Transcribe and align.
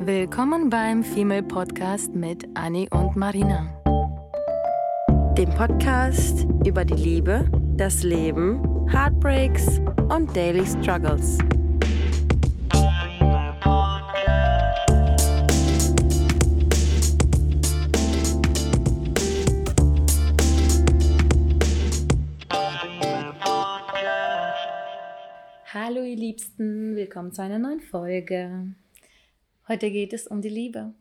Willkommen 0.00 0.70
beim 0.70 1.02
Female 1.02 1.42
Podcast 1.42 2.14
mit 2.14 2.46
Annie 2.54 2.88
und 2.90 3.16
Marina. 3.16 3.66
Dem 5.36 5.50
Podcast 5.50 6.46
über 6.64 6.84
die 6.84 6.94
Liebe, 6.94 7.50
das 7.76 8.04
Leben, 8.04 8.88
Heartbreaks 8.88 9.80
und 10.08 10.34
Daily 10.36 10.64
Struggles. 10.64 11.38
Hallo 25.74 26.02
ihr 26.02 26.16
Liebsten, 26.16 26.94
willkommen 26.94 27.32
zu 27.32 27.42
einer 27.42 27.58
neuen 27.58 27.80
Folge. 27.80 28.74
Heute 29.68 29.90
geht 29.90 30.14
es 30.14 30.26
um 30.26 30.40
die 30.40 30.48
Liebe. 30.48 30.94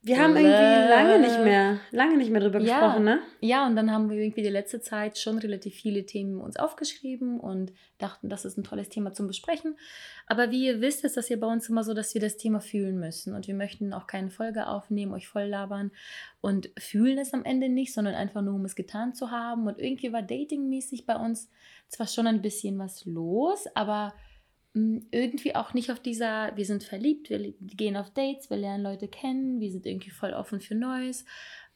Wir 0.00 0.18
haben 0.18 0.36
irgendwie 0.36 0.88
lange 0.88 1.18
nicht 1.18 1.40
mehr, 1.40 1.80
lange 1.90 2.16
nicht 2.16 2.30
mehr 2.30 2.40
drüber 2.40 2.60
Ja. 2.60 2.78
gesprochen, 2.78 3.04
ne? 3.04 3.18
Ja, 3.40 3.66
und 3.66 3.74
dann 3.74 3.90
haben 3.90 4.08
wir 4.08 4.16
irgendwie 4.16 4.42
die 4.42 4.48
letzte 4.48 4.80
Zeit 4.80 5.18
schon 5.18 5.36
relativ 5.38 5.74
viele 5.74 6.06
Themen 6.06 6.40
uns 6.40 6.56
aufgeschrieben 6.56 7.40
und 7.40 7.72
dachten, 7.98 8.28
das 8.28 8.44
ist 8.44 8.56
ein 8.56 8.62
tolles 8.62 8.88
Thema 8.88 9.12
zum 9.12 9.26
Besprechen. 9.26 9.76
Aber 10.28 10.52
wie 10.52 10.64
ihr 10.64 10.80
wisst, 10.80 11.04
ist 11.04 11.16
das 11.16 11.26
hier 11.26 11.40
bei 11.40 11.48
uns 11.48 11.68
immer 11.68 11.82
so, 11.82 11.92
dass 11.92 12.14
wir 12.14 12.20
das 12.20 12.36
Thema 12.36 12.60
fühlen 12.60 13.00
müssen. 13.00 13.34
Und 13.34 13.48
wir 13.48 13.54
möchten 13.54 13.92
auch 13.92 14.06
keine 14.06 14.30
Folge 14.30 14.68
aufnehmen, 14.68 15.12
euch 15.12 15.26
voll 15.26 15.46
labern 15.46 15.90
und 16.40 16.70
fühlen 16.78 17.18
es 17.18 17.34
am 17.34 17.44
Ende 17.44 17.68
nicht, 17.68 17.92
sondern 17.92 18.14
einfach 18.14 18.42
nur, 18.42 18.54
um 18.54 18.64
es 18.64 18.76
getan 18.76 19.12
zu 19.12 19.32
haben. 19.32 19.66
Und 19.66 19.80
irgendwie 19.80 20.12
war 20.12 20.22
datingmäßig 20.22 21.04
bei 21.04 21.16
uns 21.16 21.50
zwar 21.88 22.06
schon 22.06 22.28
ein 22.28 22.42
bisschen 22.42 22.78
was 22.78 23.04
los, 23.06 23.66
aber 23.74 24.14
irgendwie 25.10 25.54
auch 25.54 25.72
nicht 25.72 25.90
auf 25.90 26.00
dieser, 26.00 26.54
wir 26.54 26.66
sind 26.66 26.84
verliebt, 26.84 27.30
wir 27.30 27.54
gehen 27.60 27.96
auf 27.96 28.10
Dates, 28.10 28.50
wir 28.50 28.58
lernen 28.58 28.84
Leute 28.84 29.08
kennen, 29.08 29.58
wir 29.58 29.70
sind 29.72 29.86
irgendwie 29.86 30.10
voll 30.10 30.32
offen 30.34 30.60
für 30.60 30.74
Neues. 30.74 31.24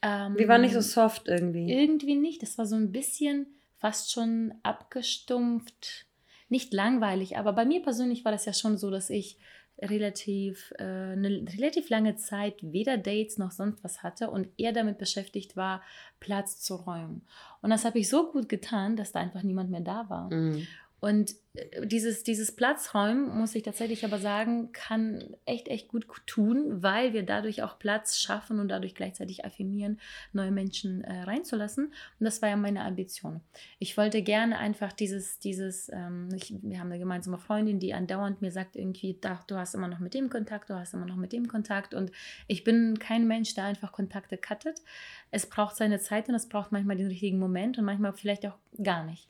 Ähm, 0.02 0.36
Wir 0.36 0.48
waren 0.48 0.60
nicht 0.60 0.74
so 0.74 0.80
soft 0.80 1.26
irgendwie. 1.26 1.72
irgendwie 1.72 2.14
nicht. 2.14 2.42
Das 2.42 2.58
war 2.58 2.66
so 2.66 2.76
ein 2.76 2.92
bisschen 2.92 3.46
fast 3.78 4.12
schon 4.12 4.52
abgestumpft. 4.62 6.06
Nicht 6.48 6.72
langweilig, 6.74 7.38
aber 7.38 7.52
bei 7.52 7.64
mir 7.64 7.80
persönlich 7.80 8.24
war 8.24 8.32
das 8.32 8.44
ja 8.44 8.52
schon 8.52 8.76
so, 8.76 8.90
dass 8.90 9.08
ich 9.08 9.38
relativ 9.82 10.74
äh, 10.78 10.82
eine 10.82 11.44
relativ 11.56 11.88
lange 11.88 12.16
Zeit 12.16 12.56
weder 12.60 12.98
Dates 12.98 13.38
noch 13.38 13.50
sonst 13.50 13.82
was 13.82 14.02
hatte 14.02 14.30
und 14.30 14.48
eher 14.58 14.72
damit 14.72 14.98
beschäftigt 14.98 15.56
war, 15.56 15.82
Platz 16.18 16.60
zu 16.60 16.74
räumen. 16.76 17.22
Und 17.62 17.70
das 17.70 17.84
habe 17.84 17.98
ich 17.98 18.08
so 18.10 18.30
gut 18.30 18.48
getan, 18.48 18.96
dass 18.96 19.12
da 19.12 19.20
einfach 19.20 19.42
niemand 19.42 19.70
mehr 19.70 19.80
da 19.80 20.08
war. 20.08 20.30
Mhm. 20.30 20.66
Und 21.00 21.34
äh, 21.54 21.86
dieses, 21.86 22.22
dieses 22.22 22.54
Platzräumen, 22.54 23.28
muss 23.36 23.54
ich 23.54 23.62
tatsächlich 23.62 24.04
aber 24.04 24.18
sagen, 24.18 24.70
kann 24.72 25.34
echt, 25.46 25.68
echt 25.68 25.88
gut 25.88 26.06
tun, 26.26 26.82
weil 26.82 27.12
wir 27.12 27.24
dadurch 27.24 27.62
auch 27.62 27.78
Platz 27.78 28.18
schaffen 28.18 28.60
und 28.60 28.68
dadurch 28.68 28.94
gleichzeitig 28.94 29.44
affirmieren, 29.44 29.98
neue 30.32 30.50
Menschen 30.50 31.02
äh, 31.02 31.22
reinzulassen. 31.22 31.86
Und 31.86 32.24
das 32.24 32.42
war 32.42 32.50
ja 32.50 32.56
meine 32.56 32.84
Ambition. 32.84 33.40
Ich 33.78 33.96
wollte 33.96 34.22
gerne 34.22 34.58
einfach 34.58 34.92
dieses, 34.92 35.38
dieses, 35.38 35.88
ähm, 35.88 36.28
ich, 36.34 36.54
wir 36.62 36.78
haben 36.78 36.88
eine 36.88 36.98
gemeinsame 36.98 37.38
Freundin, 37.38 37.80
die 37.80 37.94
andauernd 37.94 38.42
mir 38.42 38.52
sagt 38.52 38.76
irgendwie, 38.76 39.18
"Ach, 39.24 39.42
du 39.44 39.56
hast 39.56 39.74
immer 39.74 39.88
noch 39.88 40.00
mit 40.00 40.14
dem 40.14 40.28
Kontakt, 40.28 40.68
du 40.70 40.74
hast 40.74 40.94
immer 40.94 41.06
noch 41.06 41.16
mit 41.16 41.32
dem 41.32 41.48
Kontakt. 41.48 41.94
Und 41.94 42.12
ich 42.46 42.62
bin 42.62 42.98
kein 42.98 43.26
Mensch, 43.26 43.54
der 43.54 43.64
einfach 43.64 43.92
Kontakte 43.92 44.36
cuttet. 44.36 44.82
Es 45.30 45.46
braucht 45.46 45.76
seine 45.76 45.98
Zeit 45.98 46.28
und 46.28 46.34
es 46.34 46.48
braucht 46.48 46.72
manchmal 46.72 46.96
den 46.96 47.08
richtigen 47.08 47.38
Moment 47.38 47.78
und 47.78 47.84
manchmal 47.84 48.12
vielleicht 48.12 48.46
auch 48.46 48.58
gar 48.82 49.04
nicht. 49.04 49.28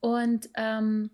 Und 0.00 0.48
ähm, 0.56 1.10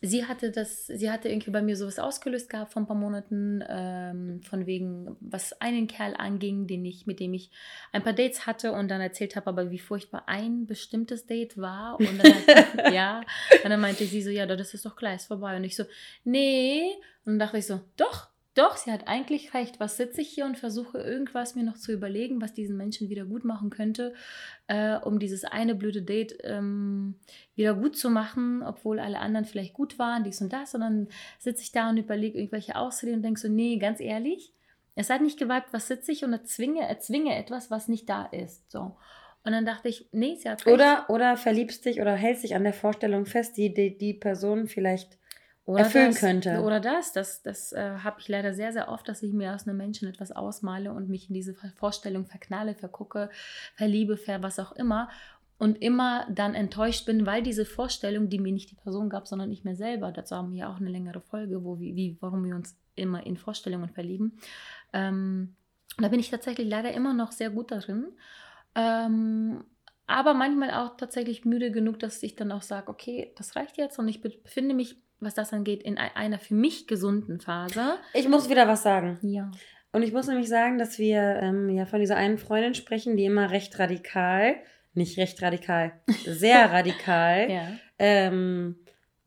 sie 0.00 0.24
hatte 0.26 0.50
das, 0.50 0.86
sie 0.86 1.10
hatte 1.10 1.28
irgendwie 1.28 1.50
bei 1.50 1.62
mir 1.62 1.76
sowas 1.76 1.98
ausgelöst 1.98 2.48
gehabt 2.48 2.72
vor 2.72 2.82
ein 2.82 2.86
paar 2.86 2.96
Monaten, 2.96 3.64
ähm, 3.68 4.42
von 4.42 4.66
wegen, 4.66 5.16
was 5.20 5.60
einen 5.60 5.88
Kerl 5.88 6.14
anging, 6.16 6.66
den 6.66 6.84
ich, 6.84 7.06
mit 7.06 7.20
dem 7.20 7.34
ich 7.34 7.50
ein 7.92 8.02
paar 8.02 8.12
Dates 8.12 8.46
hatte 8.46 8.72
und 8.72 8.88
dann 8.88 9.00
erzählt 9.00 9.34
habe, 9.36 9.48
aber 9.48 9.70
wie 9.70 9.78
furchtbar 9.78 10.24
ein 10.26 10.66
bestimmtes 10.66 11.26
Date 11.26 11.58
war. 11.58 11.98
Und 11.98 12.22
dann, 12.22 12.32
hat, 12.32 12.92
ja, 12.92 13.20
und 13.64 13.70
dann 13.70 13.80
meinte 13.80 14.04
sie 14.04 14.22
so, 14.22 14.30
ja, 14.30 14.46
das 14.46 14.74
ist 14.74 14.86
doch 14.86 14.96
ist 15.02 15.26
vorbei. 15.26 15.56
Und 15.56 15.64
ich 15.64 15.76
so, 15.76 15.84
nee. 16.24 16.82
Und 17.24 17.32
dann 17.32 17.38
dachte 17.40 17.58
ich 17.58 17.66
so, 17.66 17.80
doch. 17.96 18.28
Doch, 18.58 18.76
sie 18.76 18.90
hat 18.90 19.06
eigentlich 19.06 19.54
recht. 19.54 19.78
Was 19.78 19.96
sitze 19.96 20.20
ich 20.20 20.30
hier 20.30 20.44
und 20.44 20.58
versuche 20.58 20.98
irgendwas 20.98 21.54
mir 21.54 21.62
noch 21.62 21.76
zu 21.76 21.92
überlegen, 21.92 22.42
was 22.42 22.52
diesen 22.52 22.76
Menschen 22.76 23.08
wieder 23.08 23.24
gut 23.24 23.44
machen 23.44 23.70
könnte, 23.70 24.14
äh, 24.66 24.96
um 24.96 25.20
dieses 25.20 25.44
eine 25.44 25.76
blöde 25.76 26.02
Date 26.02 26.36
ähm, 26.42 27.14
wieder 27.54 27.74
gut 27.74 27.96
zu 27.96 28.10
machen, 28.10 28.64
obwohl 28.64 28.98
alle 28.98 29.20
anderen 29.20 29.44
vielleicht 29.44 29.74
gut 29.74 30.00
waren, 30.00 30.24
dies 30.24 30.40
und 30.40 30.52
das. 30.52 30.74
Und 30.74 30.80
dann 30.80 31.06
sitze 31.38 31.62
ich 31.62 31.70
da 31.70 31.88
und 31.88 31.98
überlege 31.98 32.36
irgendwelche 32.36 32.74
Ausreden 32.74 33.18
und 33.18 33.22
denke 33.22 33.38
so, 33.38 33.48
nee, 33.48 33.78
ganz 33.78 34.00
ehrlich, 34.00 34.52
es 34.96 35.08
hat 35.08 35.22
nicht 35.22 35.38
geweibt, 35.38 35.72
was 35.72 35.86
sitze 35.86 36.10
ich 36.10 36.24
und 36.24 36.32
erzwinge, 36.32 36.80
erzwinge 36.80 37.36
etwas, 37.36 37.70
was 37.70 37.86
nicht 37.86 38.08
da 38.08 38.24
ist. 38.24 38.68
So. 38.72 38.96
Und 39.44 39.52
dann 39.52 39.66
dachte 39.66 39.88
ich, 39.88 40.08
nee, 40.10 40.34
sie 40.34 40.48
hat 40.48 40.66
recht. 40.66 40.74
Oder, 40.74 41.06
oder 41.08 41.36
verliebst 41.36 41.84
dich 41.84 42.00
oder 42.00 42.16
hältst 42.16 42.42
dich 42.42 42.56
an 42.56 42.64
der 42.64 42.72
Vorstellung 42.72 43.24
fest, 43.24 43.56
die 43.56 43.72
die, 43.72 43.96
die 43.96 44.14
Person 44.14 44.66
vielleicht 44.66 45.17
Oder 45.68 45.84
erfüllen 45.84 46.12
das, 46.12 46.20
könnte. 46.20 46.62
Oder 46.62 46.80
das. 46.80 47.12
Das, 47.12 47.42
das 47.42 47.72
äh, 47.74 47.98
habe 48.02 48.20
ich 48.20 48.28
leider 48.28 48.54
sehr, 48.54 48.72
sehr 48.72 48.88
oft, 48.88 49.06
dass 49.06 49.22
ich 49.22 49.34
mir 49.34 49.54
aus 49.54 49.68
einem 49.68 49.76
Menschen 49.76 50.08
etwas 50.08 50.32
ausmale 50.32 50.94
und 50.94 51.10
mich 51.10 51.28
in 51.28 51.34
diese 51.34 51.54
Vorstellung 51.76 52.24
verknalle, 52.24 52.74
vergucke, 52.74 53.28
verliebe, 53.74 54.16
ver 54.16 54.42
was 54.42 54.58
auch 54.58 54.72
immer. 54.72 55.10
Und 55.58 55.82
immer 55.82 56.26
dann 56.30 56.54
enttäuscht 56.54 57.04
bin, 57.04 57.26
weil 57.26 57.42
diese 57.42 57.66
Vorstellung, 57.66 58.30
die 58.30 58.38
mir 58.38 58.52
nicht 58.52 58.70
die 58.70 58.76
Person 58.76 59.10
gab, 59.10 59.28
sondern 59.28 59.50
ich 59.50 59.62
mir 59.64 59.76
selber, 59.76 60.10
dazu 60.10 60.36
haben 60.36 60.52
wir 60.52 60.60
ja 60.60 60.72
auch 60.72 60.80
eine 60.80 60.88
längere 60.88 61.20
Folge, 61.20 61.62
wo 61.62 61.78
wir, 61.78 61.94
wie, 61.94 62.16
warum 62.20 62.44
wir 62.46 62.54
uns 62.54 62.78
immer 62.94 63.26
in 63.26 63.36
Vorstellungen 63.36 63.90
verlieben. 63.90 64.38
Ähm, 64.94 65.54
da 65.98 66.08
bin 66.08 66.20
ich 66.20 66.30
tatsächlich 66.30 66.66
leider 66.66 66.92
immer 66.92 67.12
noch 67.12 67.32
sehr 67.32 67.50
gut 67.50 67.72
darin. 67.72 68.06
Ähm, 68.74 69.64
aber 70.06 70.32
manchmal 70.32 70.70
auch 70.70 70.96
tatsächlich 70.96 71.44
müde 71.44 71.70
genug, 71.70 71.98
dass 71.98 72.22
ich 72.22 72.36
dann 72.36 72.52
auch 72.52 72.62
sage, 72.62 72.88
okay, 72.88 73.34
das 73.36 73.54
reicht 73.54 73.76
jetzt 73.76 73.98
und 73.98 74.08
ich 74.08 74.22
befinde 74.22 74.74
mich, 74.74 74.96
was 75.20 75.34
das 75.34 75.52
angeht, 75.52 75.82
in 75.82 75.98
ei- 75.98 76.14
einer 76.14 76.38
für 76.38 76.54
mich 76.54 76.86
gesunden 76.86 77.40
Phase. 77.40 77.96
Ich 78.14 78.28
muss 78.28 78.48
wieder 78.48 78.68
was 78.68 78.82
sagen. 78.82 79.18
Ja. 79.22 79.50
Und 79.92 80.02
ich 80.02 80.12
muss 80.12 80.26
nämlich 80.28 80.48
sagen, 80.48 80.78
dass 80.78 80.98
wir 80.98 81.20
ähm, 81.42 81.68
ja 81.70 81.86
von 81.86 82.00
dieser 82.00 82.16
einen 82.16 82.38
Freundin 82.38 82.74
sprechen, 82.74 83.16
die 83.16 83.24
immer 83.24 83.50
recht 83.50 83.78
radikal, 83.78 84.56
nicht 84.94 85.18
recht 85.18 85.40
radikal, 85.42 85.92
sehr 86.26 86.70
radikal 86.72 87.50
Ja. 87.50 87.68
ähm, 87.98 88.76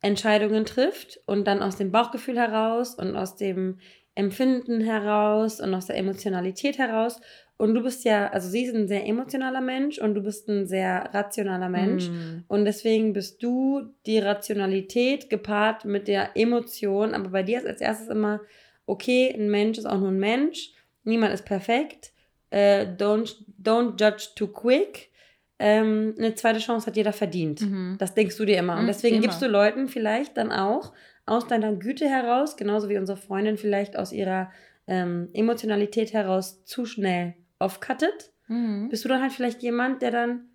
Entscheidungen 0.02 0.66
trifft 0.66 1.20
und 1.26 1.46
dann 1.46 1.62
aus 1.62 1.76
dem 1.78 1.92
Bauchgefühl 1.92 2.38
heraus 2.38 2.96
und 2.96 3.16
aus 3.16 3.36
dem 3.36 3.80
Empfinden 4.16 4.82
heraus 4.82 5.60
und 5.62 5.74
aus 5.74 5.86
der 5.88 5.98
Emotionalität 5.98 6.78
heraus. 6.78 7.22
Und 7.62 7.76
du 7.76 7.84
bist 7.84 8.04
ja, 8.06 8.28
also 8.30 8.50
sie 8.50 8.64
ist 8.64 8.74
ein 8.74 8.88
sehr 8.88 9.06
emotionaler 9.06 9.62
Mensch 9.62 10.00
und 10.00 10.16
du 10.16 10.22
bist 10.22 10.50
ein 10.50 10.66
sehr 10.66 11.12
rationaler 11.14 11.70
Mensch. 11.70 12.10
Mm. 12.10 12.44
Und 12.48 12.66
deswegen 12.66 13.14
bist 13.14 13.44
du 13.44 13.84
die 14.08 14.18
Rationalität 14.18 15.30
gepaart 15.30 15.86
mit 15.86 16.08
der 16.08 16.32
Emotion. 16.36 17.14
Aber 17.14 17.30
bei 17.30 17.44
dir 17.44 17.60
ist 17.60 17.68
als 17.68 17.80
erstes 17.80 18.08
immer, 18.08 18.42
okay, 18.88 19.32
ein 19.32 19.52
Mensch 19.52 19.78
ist 19.78 19.86
auch 19.86 20.00
nur 20.00 20.10
ein 20.10 20.18
Mensch. 20.18 20.72
Niemand 21.04 21.36
ist 21.36 21.46
perfekt. 21.46 22.14
Äh, 22.50 22.88
don't, 22.98 23.36
don't 23.62 23.92
judge 23.92 24.30
too 24.36 24.48
quick. 24.48 25.12
Ähm, 25.60 26.16
eine 26.18 26.34
zweite 26.34 26.58
Chance 26.58 26.88
hat 26.88 26.98
jeder 26.98 27.14
verdient. 27.14 27.62
Mhm. 27.62 27.96
Das 28.00 28.16
denkst 28.16 28.38
du 28.38 28.46
dir 28.46 28.58
immer. 28.58 28.74
Und 28.78 28.86
Mhm, 28.86 28.88
deswegen 28.88 29.18
immer. 29.18 29.22
gibst 29.28 29.40
du 29.40 29.46
Leuten 29.46 29.88
vielleicht 29.88 30.36
dann 30.36 30.52
auch 30.52 30.94
aus 31.28 31.46
deiner 31.46 31.74
Güte 31.74 32.10
heraus, 32.10 32.58
genauso 32.58 32.90
wie 32.90 32.98
unsere 32.98 33.20
Freundin 33.20 33.60
vielleicht 33.60 33.98
aus 33.98 34.12
ihrer 34.12 34.52
ähm, 34.88 35.30
Emotionalität 35.34 36.12
heraus 36.14 36.66
zu 36.66 36.88
schnell 36.88 37.36
offcuttet 37.62 38.32
Mhm. 38.48 38.90
bist 38.90 39.06
du 39.06 39.10
dann 39.10 39.22
halt 39.22 39.32
vielleicht 39.32 39.62
jemand, 39.64 40.02
der 40.02 40.12
dann 40.12 40.50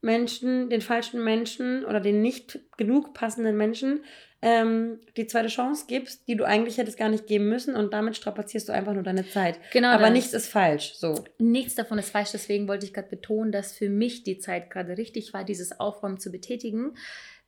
Menschen, 0.00 0.70
den 0.70 0.80
falschen 0.80 1.22
Menschen 1.22 1.84
oder 1.84 2.00
den 2.00 2.22
nicht 2.22 2.60
genug 2.76 3.12
passenden 3.14 3.56
Menschen 3.56 4.00
ähm, 4.44 5.00
die 5.16 5.26
zweite 5.26 5.48
Chance 5.48 5.86
gibst, 5.88 6.28
die 6.28 6.36
du 6.36 6.44
eigentlich 6.44 6.76
hättest 6.76 6.98
gar 6.98 7.08
nicht 7.08 7.26
geben 7.26 7.48
müssen 7.48 7.74
und 7.74 7.94
damit 7.94 8.14
strapazierst 8.14 8.68
du 8.68 8.74
einfach 8.74 8.92
nur 8.92 9.02
deine 9.02 9.26
Zeit. 9.26 9.58
Genau 9.72 9.88
Aber 9.88 10.10
nichts 10.10 10.34
ist 10.34 10.48
falsch. 10.48 10.92
So. 10.96 11.24
Nichts 11.38 11.74
davon 11.74 11.98
ist 11.98 12.10
falsch, 12.10 12.32
deswegen 12.32 12.68
wollte 12.68 12.84
ich 12.84 12.92
gerade 12.92 13.08
betonen, 13.08 13.52
dass 13.52 13.72
für 13.72 13.88
mich 13.88 14.22
die 14.22 14.38
Zeit 14.38 14.68
gerade 14.70 14.98
richtig 14.98 15.32
war, 15.32 15.44
dieses 15.44 15.80
Aufräumen 15.80 16.18
zu 16.20 16.30
betätigen. 16.30 16.92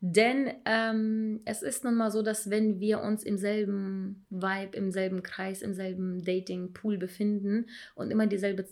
Denn 0.01 0.53
ähm, 0.65 1.43
es 1.45 1.61
ist 1.63 1.85
nun 1.85 1.97
mal 1.97 2.11
so, 2.11 2.23
dass 2.23 2.49
wenn 2.49 2.81
wir 2.81 3.03
uns 3.03 3.25
im 3.25 3.37
selben 3.37 4.25
Vibe, 4.31 4.77
im 4.77 4.91
selben 4.91 5.23
Kreis, 5.23 5.61
im 5.61 5.75
selben 5.75 6.25
Dating-Pool 6.25 6.97
befinden 6.97 7.67
und 7.95 8.11
immer 8.11 8.27
dieselbe 8.27 8.67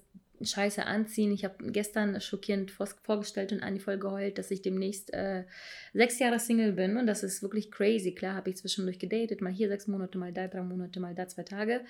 Scheiße 0.47 0.85
anziehen. 0.87 1.33
Ich 1.33 1.45
habe 1.45 1.71
gestern 1.71 2.21
schockierend 2.21 2.71
vor- 2.71 2.89
vorgestellt 3.03 3.53
und 3.53 3.61
Anni 3.61 3.81
voll 3.81 3.99
geheult, 3.99 4.39
dass 4.39 4.51
ich 4.51 4.63
demnächst 4.63 5.13
äh, 5.13 5.45
sechs 5.93 6.19
Jahre 6.19 6.39
Single 6.39 6.73
bin 6.73 6.97
und 6.97 7.07
das 7.07 7.23
ist 7.23 7.43
wirklich 7.43 7.71
crazy. 7.71 8.15
Klar 8.15 8.35
habe 8.35 8.51
ich 8.51 8.57
zwischendurch 8.57 8.99
gedatet, 8.99 9.41
mal 9.41 9.53
hier 9.53 9.69
sechs 9.69 9.87
Monate, 9.87 10.19
mal 10.19 10.33
da 10.33 10.49
drei 10.49 10.63
Monate, 10.63 11.01
mal 11.01 11.15
da 11.15 11.27
zwei 11.29 11.43
Tage. 11.43 11.81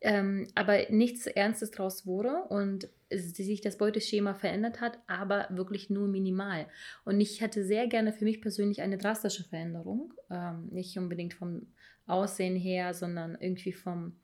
Ähm, 0.00 0.46
aber 0.54 0.78
nichts 0.90 1.26
Ernstes 1.26 1.72
draus 1.72 2.06
wurde 2.06 2.44
und 2.50 2.88
sich 3.10 3.60
das 3.62 3.78
Beuteschema 3.78 4.34
verändert 4.34 4.80
hat, 4.80 4.98
aber 5.08 5.48
wirklich 5.50 5.90
nur 5.90 6.06
minimal. 6.06 6.66
Und 7.04 7.20
ich 7.20 7.40
hätte 7.40 7.64
sehr 7.64 7.88
gerne 7.88 8.12
für 8.12 8.24
mich 8.24 8.40
persönlich 8.40 8.80
eine 8.80 8.98
drastische 8.98 9.42
Veränderung. 9.42 10.14
Ähm, 10.30 10.68
nicht 10.70 10.96
unbedingt 10.98 11.34
vom 11.34 11.66
Aussehen 12.06 12.54
her, 12.54 12.94
sondern 12.94 13.36
irgendwie 13.40 13.72
vom, 13.72 14.16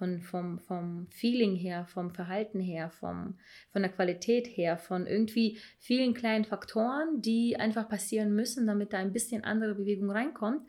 von, 0.00 0.22
vom, 0.22 0.58
vom 0.58 1.06
Feeling 1.10 1.54
her, 1.54 1.84
vom 1.84 2.10
Verhalten 2.10 2.58
her, 2.58 2.88
vom, 2.88 3.34
von 3.70 3.82
der 3.82 3.92
Qualität 3.92 4.46
her, 4.46 4.78
von 4.78 5.06
irgendwie 5.06 5.58
vielen 5.78 6.14
kleinen 6.14 6.46
Faktoren, 6.46 7.20
die 7.20 7.56
einfach 7.56 7.86
passieren 7.86 8.34
müssen, 8.34 8.66
damit 8.66 8.94
da 8.94 8.98
ein 8.98 9.12
bisschen 9.12 9.44
andere 9.44 9.74
Bewegung 9.74 10.10
reinkommt. 10.10 10.62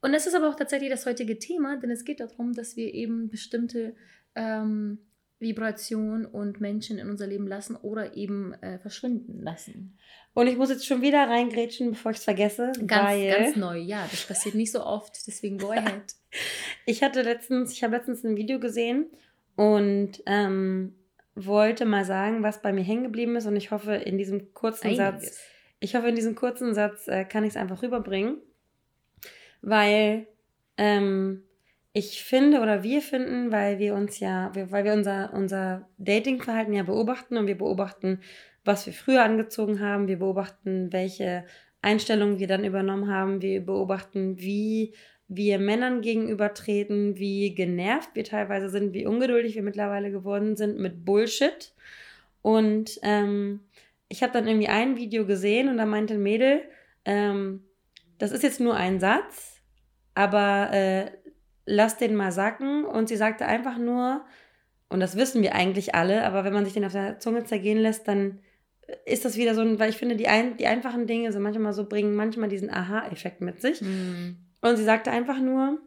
Und 0.00 0.12
das 0.12 0.26
ist 0.26 0.34
aber 0.34 0.48
auch 0.48 0.56
tatsächlich 0.56 0.88
das 0.88 1.04
heutige 1.04 1.38
Thema, 1.38 1.76
denn 1.76 1.90
es 1.90 2.04
geht 2.06 2.20
darum, 2.20 2.54
dass 2.54 2.74
wir 2.74 2.94
eben 2.94 3.28
bestimmte 3.28 3.94
ähm, 4.34 4.98
Vibration 5.38 6.24
und 6.24 6.62
Menschen 6.62 6.98
in 6.98 7.10
unser 7.10 7.26
Leben 7.26 7.46
lassen 7.46 7.76
oder 7.76 8.16
eben 8.16 8.54
äh, 8.62 8.78
verschwinden 8.78 9.42
lassen. 9.42 9.98
Und 10.34 10.46
ich 10.46 10.56
muss 10.56 10.70
jetzt 10.70 10.86
schon 10.86 11.02
wieder 11.02 11.28
reingrätschen, 11.28 11.90
bevor 11.90 12.12
ich 12.12 12.18
es 12.18 12.24
vergesse. 12.24 12.72
Ganz, 12.86 13.10
weil 13.10 13.30
ganz 13.30 13.56
neu, 13.56 13.78
ja. 13.78 14.06
Das 14.10 14.26
passiert 14.26 14.54
nicht 14.54 14.72
so 14.72 14.84
oft, 14.84 15.26
deswegen 15.26 15.58
go 15.58 15.70
ahead. 15.70 16.14
ich 16.86 17.02
hatte 17.02 17.22
letztens, 17.22 17.72
ich 17.72 17.82
habe 17.84 17.96
letztens 17.96 18.24
ein 18.24 18.36
Video 18.36 18.58
gesehen 18.58 19.10
und 19.56 20.22
ähm, 20.26 20.94
wollte 21.34 21.84
mal 21.84 22.04
sagen, 22.04 22.42
was 22.42 22.62
bei 22.62 22.72
mir 22.72 22.82
hängen 22.82 23.04
geblieben 23.04 23.36
ist. 23.36 23.46
Und 23.46 23.56
ich 23.56 23.70
hoffe, 23.70 23.94
in 23.94 24.16
diesem 24.16 24.54
kurzen 24.54 24.88
Einiges. 24.88 25.24
Satz, 25.24 25.40
ich 25.80 25.94
hoffe, 25.94 26.08
in 26.08 26.14
diesem 26.14 26.34
kurzen 26.34 26.74
Satz 26.74 27.08
äh, 27.08 27.24
kann 27.24 27.44
ich 27.44 27.50
es 27.50 27.56
einfach 27.56 27.82
rüberbringen. 27.82 28.38
Weil 29.60 30.26
ähm, 30.78 31.44
ich 31.92 32.24
finde 32.24 32.60
oder 32.60 32.82
wir 32.82 33.02
finden, 33.02 33.52
weil 33.52 33.78
wir 33.78 33.94
uns 33.94 34.18
ja, 34.18 34.50
weil 34.54 34.84
wir 34.84 34.94
unser, 34.94 35.32
unser 35.34 35.88
Datingverhalten 35.98 36.72
ja 36.72 36.84
beobachten 36.84 37.36
und 37.36 37.46
wir 37.46 37.58
beobachten, 37.58 38.20
was 38.64 38.86
wir 38.86 38.92
früher 38.92 39.22
angezogen 39.22 39.80
haben, 39.80 40.08
wir 40.08 40.18
beobachten, 40.18 40.92
welche 40.92 41.44
Einstellungen 41.80 42.38
wir 42.38 42.46
dann 42.46 42.64
übernommen 42.64 43.10
haben, 43.10 43.42
wir 43.42 43.64
beobachten, 43.64 44.38
wie 44.38 44.94
wir 45.28 45.58
Männern 45.58 46.02
gegenübertreten, 46.02 47.16
wie 47.16 47.54
genervt 47.54 48.10
wir 48.14 48.24
teilweise 48.24 48.68
sind, 48.68 48.92
wie 48.92 49.06
ungeduldig 49.06 49.54
wir 49.54 49.62
mittlerweile 49.62 50.10
geworden 50.10 50.56
sind 50.56 50.78
mit 50.78 51.04
Bullshit. 51.04 51.74
Und 52.42 52.98
ähm, 53.02 53.60
ich 54.08 54.22
habe 54.22 54.32
dann 54.32 54.46
irgendwie 54.46 54.68
ein 54.68 54.96
Video 54.96 55.26
gesehen 55.26 55.68
und 55.68 55.78
da 55.78 55.86
meinte 55.86 56.14
ein 56.14 56.22
Mädel, 56.22 56.62
ähm, 57.04 57.64
das 58.18 58.30
ist 58.30 58.42
jetzt 58.42 58.60
nur 58.60 58.76
ein 58.76 59.00
Satz, 59.00 59.62
aber 60.14 60.70
äh, 60.72 61.10
lass 61.64 61.96
den 61.96 62.14
mal 62.14 62.30
sacken. 62.30 62.84
Und 62.84 63.08
sie 63.08 63.16
sagte 63.16 63.46
einfach 63.46 63.78
nur, 63.78 64.24
und 64.88 65.00
das 65.00 65.16
wissen 65.16 65.42
wir 65.42 65.54
eigentlich 65.54 65.94
alle, 65.94 66.24
aber 66.24 66.44
wenn 66.44 66.52
man 66.52 66.64
sich 66.64 66.74
den 66.74 66.84
auf 66.84 66.92
der 66.92 67.18
Zunge 67.18 67.44
zergehen 67.44 67.78
lässt, 67.78 68.06
dann 68.06 68.40
ist 69.06 69.24
das 69.24 69.36
wieder 69.36 69.54
so 69.54 69.60
ein, 69.60 69.78
weil 69.78 69.90
ich 69.90 69.96
finde, 69.96 70.16
die, 70.16 70.28
ein, 70.28 70.56
die 70.56 70.66
einfachen 70.66 71.06
Dinge 71.06 71.32
sind 71.32 71.42
manchmal 71.42 71.72
so, 71.72 71.88
bringen 71.88 72.14
manchmal 72.14 72.48
diesen 72.48 72.70
Aha-Effekt 72.70 73.40
mit 73.40 73.60
sich. 73.60 73.80
Mhm. 73.80 74.36
Und 74.60 74.76
sie 74.76 74.84
sagte 74.84 75.10
einfach 75.10 75.38
nur, 75.38 75.78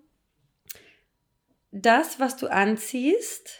das, 1.71 2.19
was 2.19 2.38
du 2.38 2.47
anziehst 2.47 3.59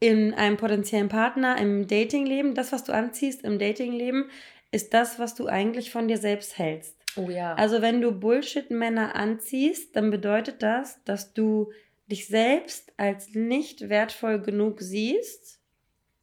in 0.00 0.34
einem 0.34 0.56
potenziellen 0.56 1.08
Partner, 1.08 1.58
im 1.58 1.86
Datingleben, 1.86 2.54
das, 2.54 2.72
was 2.72 2.84
du 2.84 2.92
anziehst 2.92 3.42
im 3.42 3.58
Datingleben, 3.58 4.30
ist 4.70 4.92
das, 4.94 5.18
was 5.18 5.34
du 5.34 5.46
eigentlich 5.46 5.90
von 5.90 6.08
dir 6.08 6.18
selbst 6.18 6.58
hältst. 6.58 6.96
Oh 7.16 7.30
ja. 7.30 7.54
Also 7.54 7.80
wenn 7.80 8.00
du 8.00 8.12
Bullshit-Männer 8.12 9.14
anziehst, 9.14 9.94
dann 9.96 10.10
bedeutet 10.10 10.62
das, 10.62 11.02
dass 11.04 11.32
du 11.32 11.72
dich 12.06 12.26
selbst 12.26 12.92
als 12.96 13.34
nicht 13.34 13.88
wertvoll 13.88 14.40
genug 14.40 14.80
siehst. 14.80 15.60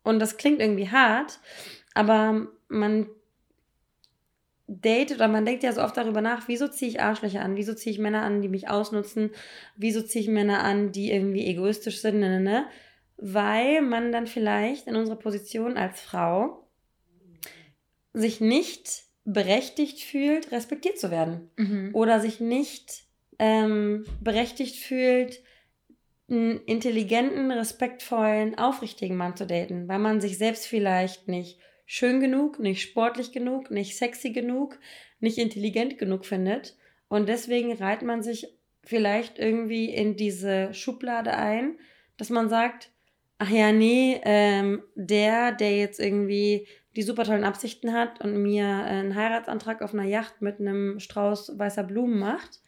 Und 0.04 0.20
das 0.20 0.38
klingt 0.38 0.60
irgendwie 0.60 0.90
hart, 0.90 1.40
aber 1.94 2.48
man 2.68 3.08
datet 4.68 5.18
oder 5.18 5.28
man 5.28 5.46
denkt 5.46 5.64
ja 5.64 5.74
so 5.74 5.82
oft 5.82 5.98
darüber 5.98 6.22
nach, 6.22 6.48
wieso 6.48 6.68
ziehe 6.68 6.90
ich 6.90 7.02
Arschlöcher 7.02 7.42
an, 7.42 7.58
wieso 7.58 7.74
ziehe 7.74 7.94
ich 7.94 8.00
Männer 8.00 8.22
an, 8.22 8.42
die 8.42 8.48
mich 8.48 8.70
ausnutzen, 8.70 9.32
wieso 9.76 10.02
ziehe 10.02 10.24
ich 10.24 10.30
Männer 10.30 10.64
an, 10.64 10.92
die 10.92 11.12
irgendwie 11.12 11.46
egoistisch 11.46 12.02
sind, 12.02 12.20
ne, 12.20 12.30
ne, 12.30 12.40
ne. 12.40 12.66
Weil 13.18 13.82
man 13.82 14.12
dann 14.12 14.28
vielleicht 14.28 14.88
in 14.88 14.96
unserer 14.96 15.18
Position 15.18 15.78
als 15.78 16.02
Frau 16.02 16.68
sich 18.14 18.42
nicht 18.42 19.04
berechtigt 19.26 20.00
fühlt, 20.02 20.52
respektiert 20.52 20.98
zu 20.98 21.12
werden. 21.12 21.50
Mhm. 21.58 21.92
Oder 21.94 22.20
sich 22.20 22.40
nicht 22.40 23.04
ähm, 23.40 24.06
berechtigt 24.22 24.78
fühlt, 24.78 25.42
einen 26.30 26.62
intelligenten, 26.62 27.52
respektvollen, 27.52 28.58
aufrichtigen 28.58 29.18
Mann 29.18 29.36
zu 29.36 29.46
daten, 29.46 29.88
weil 29.88 30.00
man 30.00 30.22
sich 30.22 30.38
selbst 30.38 30.66
vielleicht 30.66 31.28
nicht 31.28 31.60
schön 31.94 32.22
genug, 32.22 32.58
nicht 32.58 32.82
sportlich 32.82 33.34
genug, 33.34 33.70
nicht 33.70 33.98
sexy 33.98 34.30
genug, 34.30 34.80
nicht 35.20 35.38
intelligent 35.38 35.98
genug 35.98 36.26
findet. 36.26 36.78
Und 37.10 37.28
deswegen 37.28 37.74
reiht 37.74 38.02
man 38.02 38.24
sich 38.24 38.48
vielleicht 38.82 39.40
irgendwie 39.40 39.94
in 39.94 40.16
diese 40.16 40.74
Schublade 40.74 41.36
ein, 41.36 41.78
dass 42.16 42.30
man 42.30 42.48
sagt, 42.48 42.92
ach 43.40 43.50
ja, 43.50 43.74
nee, 43.74 44.22
ähm, 44.24 44.84
der, 44.96 45.52
der 45.52 45.76
jetzt 45.76 46.00
irgendwie 46.00 46.66
die 46.96 47.02
super 47.02 47.26
tollen 47.26 47.44
Absichten 47.44 47.92
hat 47.92 48.24
und 48.24 48.42
mir 48.42 48.68
einen 48.68 49.14
Heiratsantrag 49.14 49.82
auf 49.82 49.94
einer 49.94 50.06
Yacht 50.06 50.42
mit 50.42 50.62
einem 50.62 50.98
Strauß 51.02 51.60
weißer 51.60 51.84
Blumen 51.84 52.20
macht, 52.20 52.62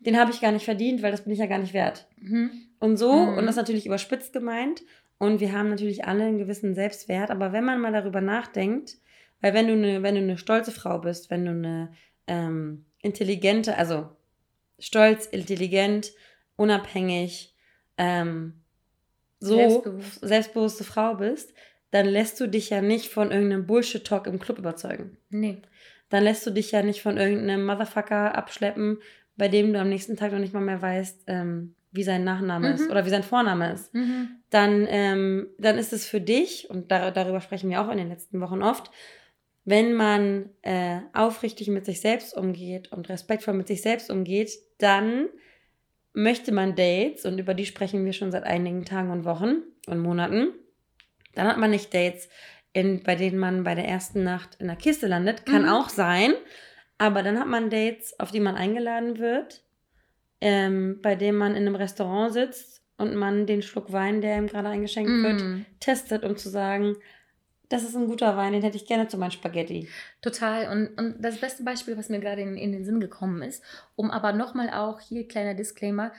den 0.00 0.18
habe 0.18 0.32
ich 0.32 0.40
gar 0.40 0.50
nicht 0.50 0.64
verdient, 0.64 1.02
weil 1.02 1.12
das 1.12 1.22
bin 1.22 1.32
ich 1.32 1.38
ja 1.38 1.46
gar 1.46 1.60
nicht 1.60 1.72
wert. 1.72 2.08
Mhm. 2.16 2.50
Und 2.80 2.96
so, 2.96 3.12
mhm. 3.12 3.38
und 3.38 3.46
das 3.46 3.50
ist 3.50 3.62
natürlich 3.62 3.86
überspitzt 3.86 4.32
gemeint, 4.32 4.82
und 5.18 5.40
wir 5.40 5.52
haben 5.52 5.70
natürlich 5.70 6.04
alle 6.04 6.24
einen 6.24 6.38
gewissen 6.38 6.74
Selbstwert, 6.74 7.30
aber 7.30 7.52
wenn 7.52 7.64
man 7.64 7.80
mal 7.80 7.92
darüber 7.92 8.20
nachdenkt, 8.20 8.98
weil 9.40 9.54
wenn 9.54 9.66
du 9.66 9.72
eine, 9.74 10.02
wenn 10.02 10.14
du 10.14 10.20
eine 10.20 10.38
stolze 10.38 10.72
Frau 10.72 10.98
bist, 10.98 11.30
wenn 11.30 11.44
du 11.44 11.50
eine 11.52 11.92
ähm, 12.26 12.84
intelligente, 13.00 13.76
also 13.76 14.08
stolz, 14.78 15.26
intelligent, 15.26 16.12
unabhängig, 16.56 17.54
ähm, 17.98 18.54
so 19.38 19.56
Selbstbewusst. 19.56 20.20
selbstbewusste 20.20 20.84
Frau 20.84 21.14
bist, 21.14 21.54
dann 21.90 22.06
lässt 22.06 22.40
du 22.40 22.48
dich 22.48 22.70
ja 22.70 22.82
nicht 22.82 23.08
von 23.08 23.30
irgendeinem 23.30 23.66
Bullshit-Talk 23.66 24.26
im 24.26 24.38
Club 24.38 24.58
überzeugen. 24.58 25.18
Nee. 25.30 25.62
Dann 26.08 26.24
lässt 26.24 26.46
du 26.46 26.50
dich 26.50 26.72
ja 26.72 26.82
nicht 26.82 27.02
von 27.02 27.16
irgendeinem 27.16 27.64
Motherfucker 27.64 28.34
abschleppen, 28.34 28.98
bei 29.36 29.48
dem 29.48 29.72
du 29.72 29.80
am 29.80 29.88
nächsten 29.88 30.16
Tag 30.16 30.32
noch 30.32 30.38
nicht 30.38 30.54
mal 30.54 30.60
mehr 30.60 30.80
weißt, 30.80 31.24
ähm, 31.26 31.74
wie 31.96 32.04
sein 32.04 32.24
Nachname 32.24 32.68
mhm. 32.68 32.74
ist 32.74 32.90
oder 32.90 33.04
wie 33.04 33.10
sein 33.10 33.22
Vorname 33.22 33.72
ist. 33.72 33.92
Mhm. 33.94 34.28
Dann, 34.50 34.86
ähm, 34.88 35.48
dann 35.58 35.78
ist 35.78 35.92
es 35.92 36.06
für 36.06 36.20
dich, 36.20 36.70
und 36.70 36.90
dar 36.90 37.10
darüber 37.10 37.40
sprechen 37.40 37.70
wir 37.70 37.80
auch 37.80 37.90
in 37.90 37.98
den 37.98 38.08
letzten 38.08 38.40
Wochen 38.40 38.62
oft, 38.62 38.90
wenn 39.64 39.94
man 39.94 40.50
äh, 40.62 41.00
aufrichtig 41.12 41.68
mit 41.68 41.84
sich 41.86 42.00
selbst 42.00 42.36
umgeht 42.36 42.92
und 42.92 43.08
respektvoll 43.08 43.54
mit 43.54 43.66
sich 43.66 43.82
selbst 43.82 44.10
umgeht, 44.10 44.52
dann 44.78 45.26
möchte 46.12 46.52
man 46.52 46.76
Dates, 46.76 47.26
und 47.26 47.38
über 47.38 47.52
die 47.52 47.66
sprechen 47.66 48.04
wir 48.04 48.12
schon 48.12 48.30
seit 48.30 48.44
einigen 48.44 48.84
Tagen 48.84 49.10
und 49.10 49.24
Wochen 49.24 49.62
und 49.86 49.98
Monaten, 49.98 50.52
dann 51.34 51.48
hat 51.48 51.58
man 51.58 51.70
nicht 51.70 51.92
Dates, 51.92 52.28
in, 52.72 53.02
bei 53.02 53.14
denen 53.14 53.38
man 53.38 53.64
bei 53.64 53.74
der 53.74 53.88
ersten 53.88 54.22
Nacht 54.22 54.56
in 54.58 54.66
der 54.66 54.76
Kiste 54.76 55.06
landet. 55.06 55.46
Kann 55.46 55.62
mhm. 55.62 55.68
auch 55.68 55.88
sein. 55.88 56.34
Aber 56.98 57.22
dann 57.22 57.38
hat 57.38 57.46
man 57.46 57.70
Dates, 57.70 58.18
auf 58.20 58.30
die 58.30 58.40
man 58.40 58.54
eingeladen 58.54 59.18
wird, 59.18 59.62
ähm, 60.40 61.00
bei 61.02 61.14
denen 61.14 61.38
man 61.38 61.52
in 61.52 61.66
einem 61.66 61.76
Restaurant 61.76 62.32
sitzt 62.32 62.82
und 62.98 63.14
man 63.14 63.46
den 63.46 63.62
Schluck 63.62 63.92
Wein, 63.92 64.20
der 64.20 64.38
ihm 64.38 64.46
gerade 64.46 64.68
eingeschenkt 64.68 65.10
mm. 65.10 65.22
wird, 65.22 65.66
testet, 65.80 66.24
um 66.24 66.36
zu 66.36 66.48
sagen, 66.48 66.96
das 67.68 67.82
ist 67.82 67.96
ein 67.96 68.06
guter 68.06 68.36
Wein, 68.36 68.52
den 68.52 68.62
hätte 68.62 68.76
ich 68.76 68.86
gerne 68.86 69.08
zu 69.08 69.18
meinen 69.18 69.32
Spaghetti. 69.32 69.88
Total. 70.22 70.70
Und, 70.70 70.98
und 70.98 71.16
das 71.20 71.38
beste 71.38 71.64
Beispiel, 71.64 71.96
was 71.96 72.08
mir 72.08 72.20
gerade 72.20 72.42
in, 72.42 72.56
in 72.56 72.72
den 72.72 72.84
Sinn 72.84 73.00
gekommen 73.00 73.42
ist, 73.42 73.62
um 73.96 74.10
aber 74.10 74.32
nochmal 74.32 74.70
auch 74.70 75.00
hier 75.00 75.26
kleiner 75.26 75.54
Disclaimer, 75.54 76.12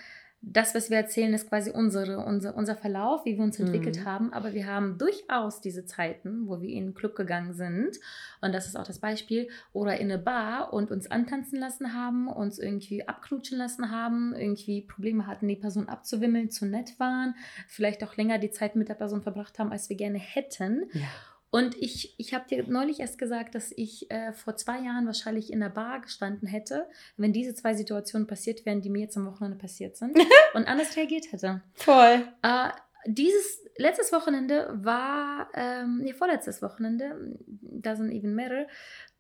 das, 0.54 0.74
was 0.74 0.90
wir 0.90 0.98
erzählen, 0.98 1.34
ist 1.34 1.50
quasi 1.50 1.72
unsere, 1.72 2.20
unser, 2.20 2.56
unser 2.56 2.76
Verlauf, 2.76 3.26
wie 3.26 3.38
wir 3.38 3.44
uns 3.44 3.60
entwickelt 3.60 4.00
mhm. 4.00 4.06
haben. 4.06 4.34
Aber 4.34 4.54
wir 4.54 4.66
haben 4.66 4.98
durchaus 4.98 5.62
diese 5.62 5.86
Zeiten, 5.86 6.48
wo 6.48 6.62
wir 6.62 6.70
in 6.70 6.88
den 6.88 6.94
Club 6.94 7.16
gegangen 7.16 7.54
sind. 7.54 7.98
Und 8.42 8.54
das 8.54 8.68
ist 8.68 8.78
auch 8.78 8.86
das 8.86 9.00
Beispiel. 9.00 9.50
Oder 9.74 9.98
in 10.00 10.12
eine 10.12 10.18
Bar 10.18 10.74
und 10.74 10.92
uns 10.92 11.12
antanzen 11.12 11.60
lassen 11.60 11.94
haben, 11.94 12.28
uns 12.28 12.60
irgendwie 12.60 13.08
abknutschen 13.08 13.58
lassen 13.58 13.92
haben, 13.92 14.34
irgendwie 14.36 14.82
Probleme 14.82 15.28
hatten, 15.28 15.48
die 15.48 15.56
Person 15.56 15.90
abzuwimmeln, 15.90 16.50
zu 16.50 16.66
nett 16.66 17.00
waren, 17.00 17.36
vielleicht 17.68 18.04
auch 18.04 18.16
länger 18.16 18.38
die 18.38 18.52
Zeit 18.52 18.76
mit 18.76 18.90
der 18.90 18.96
Person 18.96 19.22
verbracht 19.22 19.60
haben, 19.60 19.72
als 19.72 19.90
wir 19.90 19.98
gerne 19.98 20.20
hätten. 20.20 20.86
Ja. 20.94 21.02
Und 21.50 21.76
ich, 21.76 22.14
ich 22.18 22.34
habe 22.34 22.46
dir 22.48 22.68
neulich 22.68 23.00
erst 23.00 23.18
gesagt, 23.18 23.56
dass 23.56 23.72
ich 23.76 24.12
äh, 24.12 24.34
vor 24.34 24.58
zwei 24.58 24.80
Jahren 24.80 25.06
wahrscheinlich 25.06 25.52
in 25.52 25.62
der 25.62 25.70
Bar 25.70 26.02
gestanden 26.02 26.48
hätte, 26.48 26.88
wenn 27.16 27.32
diese 27.32 27.54
zwei 27.54 27.74
Situationen 27.74 28.28
passiert 28.28 28.66
wären, 28.66 28.82
die 28.82 28.90
mir 28.90 29.00
jetzt 29.00 29.16
am 29.18 29.26
Wochenende 29.26 29.58
passiert 29.58 29.96
sind, 29.96 30.18
und 30.54 30.68
anders 30.68 30.96
reagiert 30.98 31.32
hätte. 31.32 31.62
Toll. 31.80 32.28
Äh, 32.44 32.70
dieses 33.06 33.64
letztes 33.78 34.12
Wochenende 34.12 34.70
war, 34.74 35.50
ähm, 35.54 36.02
nee, 36.04 36.14
vorletztes 36.14 36.62
Wochenende, 36.62 37.38
da 37.48 37.96
sind 37.96 38.12
eben 38.12 38.36
mehrere, 38.36 38.68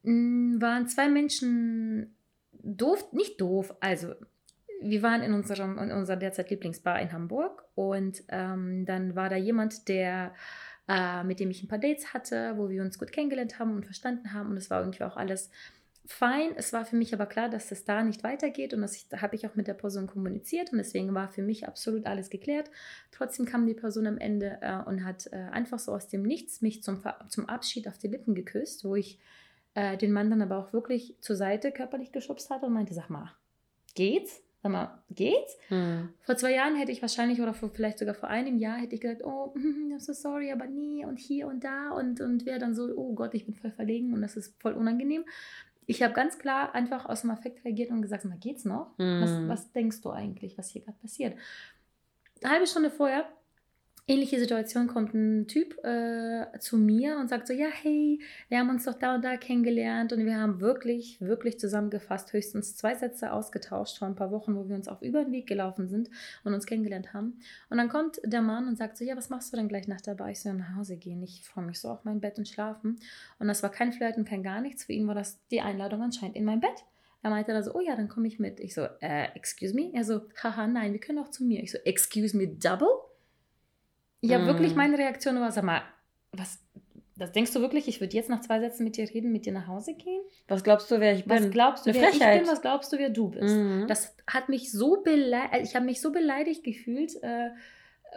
mh, 0.03 0.61
waren 0.61 0.87
zwei 0.87 1.07
Menschen 1.07 2.15
doof, 2.51 3.13
nicht 3.13 3.39
doof, 3.39 3.73
also 3.79 4.13
wir 4.81 5.01
waren 5.01 5.23
in, 5.23 5.33
unserem, 5.33 5.77
in 5.79 5.91
unserer 5.91 6.17
derzeit 6.17 6.49
Lieblingsbar 6.49 7.01
in 7.01 7.11
Hamburg 7.11 7.63
und 7.75 8.23
ähm, 8.29 8.85
dann 8.85 9.15
war 9.15 9.29
da 9.29 9.35
jemand, 9.35 9.87
der 9.87 10.33
äh, 10.87 11.23
mit 11.23 11.39
dem 11.39 11.49
ich 11.49 11.63
ein 11.63 11.67
paar 11.67 11.79
Dates 11.79 12.13
hatte, 12.13 12.53
wo 12.57 12.69
wir 12.69 12.81
uns 12.81 12.97
gut 12.97 13.11
kennengelernt 13.11 13.59
haben 13.59 13.75
und 13.75 13.85
verstanden 13.85 14.33
haben. 14.33 14.51
Und 14.51 14.57
es 14.57 14.69
war 14.69 14.81
irgendwie 14.81 15.03
auch 15.03 15.17
alles 15.17 15.49
fein. 16.07 16.51
Es 16.55 16.73
war 16.73 16.85
für 16.85 16.95
mich 16.95 17.13
aber 17.13 17.25
klar, 17.25 17.49
dass 17.49 17.71
es 17.71 17.85
da 17.85 18.01
nicht 18.03 18.23
weitergeht 18.23 18.73
und 18.73 18.81
das 18.81 19.05
habe 19.17 19.35
ich 19.35 19.45
auch 19.45 19.55
mit 19.55 19.67
der 19.67 19.73
Person 19.73 20.07
kommuniziert 20.07 20.71
und 20.71 20.77
deswegen 20.77 21.13
war 21.13 21.27
für 21.27 21.41
mich 21.41 21.67
absolut 21.67 22.05
alles 22.05 22.29
geklärt. 22.29 22.71
Trotzdem 23.11 23.45
kam 23.45 23.67
die 23.67 23.73
Person 23.73 24.07
am 24.07 24.17
Ende 24.17 24.57
äh, 24.61 24.77
und 24.87 25.03
hat 25.03 25.27
äh, 25.31 25.35
einfach 25.35 25.79
so 25.79 25.91
aus 25.91 26.07
dem 26.07 26.23
Nichts 26.23 26.61
mich 26.61 26.81
zum, 26.81 27.03
zum 27.27 27.49
Abschied 27.49 27.87
auf 27.87 27.97
die 27.97 28.07
Lippen 28.07 28.35
geküsst, 28.35 28.85
wo 28.85 28.95
ich 28.95 29.19
äh, 29.73 29.97
den 29.97 30.13
Mann 30.13 30.29
dann 30.29 30.41
aber 30.41 30.57
auch 30.57 30.73
wirklich 30.73 31.15
zur 31.19 31.35
Seite 31.35 31.71
körperlich 31.71 32.11
geschubst 32.11 32.49
hatte 32.49 32.65
und 32.65 32.73
meinte, 32.73 32.93
sag 32.93 33.09
mal, 33.09 33.33
geht's? 33.93 34.41
Sag 34.67 34.73
mal, 34.73 35.01
geht's? 35.09 35.57
Hm. 35.69 36.09
Vor 36.23 36.35
zwei 36.35 36.53
Jahren 36.53 36.75
hätte 36.75 36.91
ich 36.91 37.01
wahrscheinlich, 37.01 37.39
oder 37.39 37.53
vor, 37.53 37.69
vielleicht 37.69 37.99
sogar 37.99 38.13
vor 38.13 38.27
einem 38.27 38.57
Jahr, 38.57 38.75
hätte 38.75 38.95
ich 38.95 39.01
gesagt, 39.01 39.23
oh, 39.23 39.53
I'm 39.55 39.97
so 39.97 40.11
sorry, 40.11 40.51
aber 40.51 40.65
nie 40.67 41.05
und 41.05 41.19
hier 41.19 41.47
und 41.47 41.63
da 41.63 41.91
und, 41.91 42.19
und 42.19 42.45
wäre 42.45 42.59
dann 42.59 42.75
so, 42.75 42.93
oh 42.97 43.13
Gott, 43.13 43.33
ich 43.33 43.45
bin 43.45 43.55
voll 43.55 43.71
verlegen 43.71 44.13
und 44.13 44.21
das 44.21 44.35
ist 44.35 44.61
voll 44.61 44.73
unangenehm. 44.73 45.23
Ich 45.85 46.03
habe 46.03 46.13
ganz 46.13 46.37
klar 46.37 46.75
einfach 46.75 47.05
aus 47.05 47.21
dem 47.21 47.29
Affekt 47.29 47.63
reagiert 47.63 47.91
und 47.91 48.01
gesagt, 48.01 48.25
mal 48.25 48.37
geht's 48.37 48.65
noch? 48.65 48.97
Hm. 48.97 49.21
Was, 49.21 49.47
was 49.47 49.71
denkst 49.71 50.01
du 50.01 50.09
eigentlich, 50.09 50.57
was 50.57 50.67
hier 50.67 50.81
gerade 50.81 50.97
passiert? 50.97 51.37
Eine 52.43 52.51
halbe 52.51 52.67
Stunde 52.67 52.89
vorher 52.89 53.25
ähnliche 54.07 54.39
Situation 54.39 54.87
kommt 54.87 55.13
ein 55.13 55.47
Typ 55.47 55.83
äh, 55.83 56.45
zu 56.59 56.77
mir 56.77 57.17
und 57.17 57.29
sagt 57.29 57.47
so, 57.47 57.53
ja, 57.53 57.67
hey, 57.67 58.21
wir 58.47 58.59
haben 58.59 58.69
uns 58.69 58.85
doch 58.85 58.93
da 58.93 59.15
und 59.15 59.25
da 59.25 59.35
kennengelernt 59.35 60.13
und 60.13 60.25
wir 60.25 60.39
haben 60.39 60.61
wirklich, 60.61 61.19
wirklich 61.19 61.59
zusammengefasst 61.59 62.31
höchstens 62.31 62.77
zwei 62.77 62.95
Sätze 62.95 63.33
ausgetauscht 63.33 63.97
vor 63.97 64.07
ein 64.07 64.15
paar 64.15 64.31
Wochen, 64.31 64.55
wo 64.55 64.69
wir 64.69 64.77
uns 64.77 64.87
auch 64.87 65.01
über 65.01 65.25
den 65.25 65.33
Weg 65.33 65.45
gelaufen 65.45 65.89
sind 65.89 66.09
und 66.45 66.53
uns 66.53 66.65
kennengelernt 66.65 67.13
haben. 67.13 67.39
Und 67.69 67.77
dann 67.77 67.89
kommt 67.89 68.21
der 68.23 68.41
Mann 68.41 68.67
und 68.67 68.77
sagt 68.77 68.97
so, 68.97 69.03
ja, 69.03 69.17
was 69.17 69.29
machst 69.29 69.51
du 69.51 69.57
denn 69.57 69.67
gleich 69.67 69.89
nach 69.89 70.01
Bar? 70.15 70.29
Ich 70.29 70.39
soll 70.39 70.53
nach 70.53 70.75
Hause 70.77 70.95
gehen. 70.95 71.21
Ich 71.21 71.43
freue 71.43 71.65
mich 71.65 71.79
so 71.79 71.89
auf 71.89 72.05
mein 72.05 72.21
Bett 72.21 72.37
und 72.37 72.47
schlafen. 72.47 72.99
Und 73.39 73.47
das 73.49 73.61
war 73.61 73.69
kein 73.69 73.91
Flirten, 73.91 74.23
kein 74.23 74.41
gar 74.41 74.61
nichts. 74.61 74.85
Für 74.85 74.93
ihn 74.93 75.07
war 75.07 75.15
das 75.15 75.45
die 75.51 75.59
Einladung 75.59 76.01
anscheinend 76.01 76.37
in 76.37 76.45
mein 76.45 76.61
Bett. 76.61 76.85
Er 77.23 77.29
meinte 77.29 77.51
da 77.51 77.61
so, 77.61 77.73
oh 77.73 77.81
ja, 77.81 77.95
dann 77.97 78.07
komme 78.07 78.27
ich 78.27 78.39
mit. 78.39 78.61
Ich 78.61 78.73
so, 78.73 78.87
äh, 79.01 79.25
excuse 79.35 79.75
me? 79.75 79.91
Er 79.93 80.05
so, 80.05 80.21
haha, 80.41 80.65
nein, 80.65 80.93
wir 80.93 80.99
können 81.01 81.19
auch 81.19 81.29
zu 81.29 81.43
mir. 81.43 81.61
Ich 81.61 81.73
so, 81.73 81.77
excuse 81.79 82.37
me, 82.37 82.47
double? 82.47 82.87
Habe 84.23 84.43
mm. 84.43 84.47
wirklich, 84.47 84.75
meine 84.75 84.97
Reaktion 84.97 85.39
war, 85.39 85.51
sag 85.51 85.63
mal, 85.63 85.81
was, 86.31 86.59
das 87.15 87.31
denkst 87.31 87.53
du 87.53 87.61
wirklich, 87.61 87.87
ich 87.87 87.99
würde 87.99 88.15
jetzt 88.15 88.29
nach 88.29 88.41
zwei 88.41 88.59
Sätzen 88.59 88.83
mit 88.83 88.97
dir 88.97 89.09
reden, 89.09 89.31
mit 89.31 89.45
dir 89.45 89.53
nach 89.53 89.67
Hause 89.67 89.95
gehen? 89.95 90.21
Was 90.47 90.63
glaubst 90.63 90.89
du, 90.91 90.99
wer 90.99 91.13
ich 91.13 91.25
bin? 91.25 91.43
Was 91.43 91.51
glaubst 91.51 91.85
du, 91.85 91.89
Eine 91.89 91.99
wer 91.99 92.09
Frechheit. 92.09 92.35
ich 92.35 92.41
bin? 92.41 92.51
Was 92.51 92.61
glaubst 92.61 92.93
du, 92.93 92.97
wer 92.97 93.09
du 93.09 93.29
bist? 93.29 93.55
Mhm. 93.55 93.85
Das 93.87 94.15
hat 94.27 94.49
mich 94.49 94.71
so 94.71 95.01
beleidigt, 95.01 95.63
ich 95.63 95.75
habe 95.75 95.85
mich 95.85 96.01
so 96.01 96.11
beleidigt 96.11 96.63
gefühlt 96.63 97.11
äh, 97.23 97.49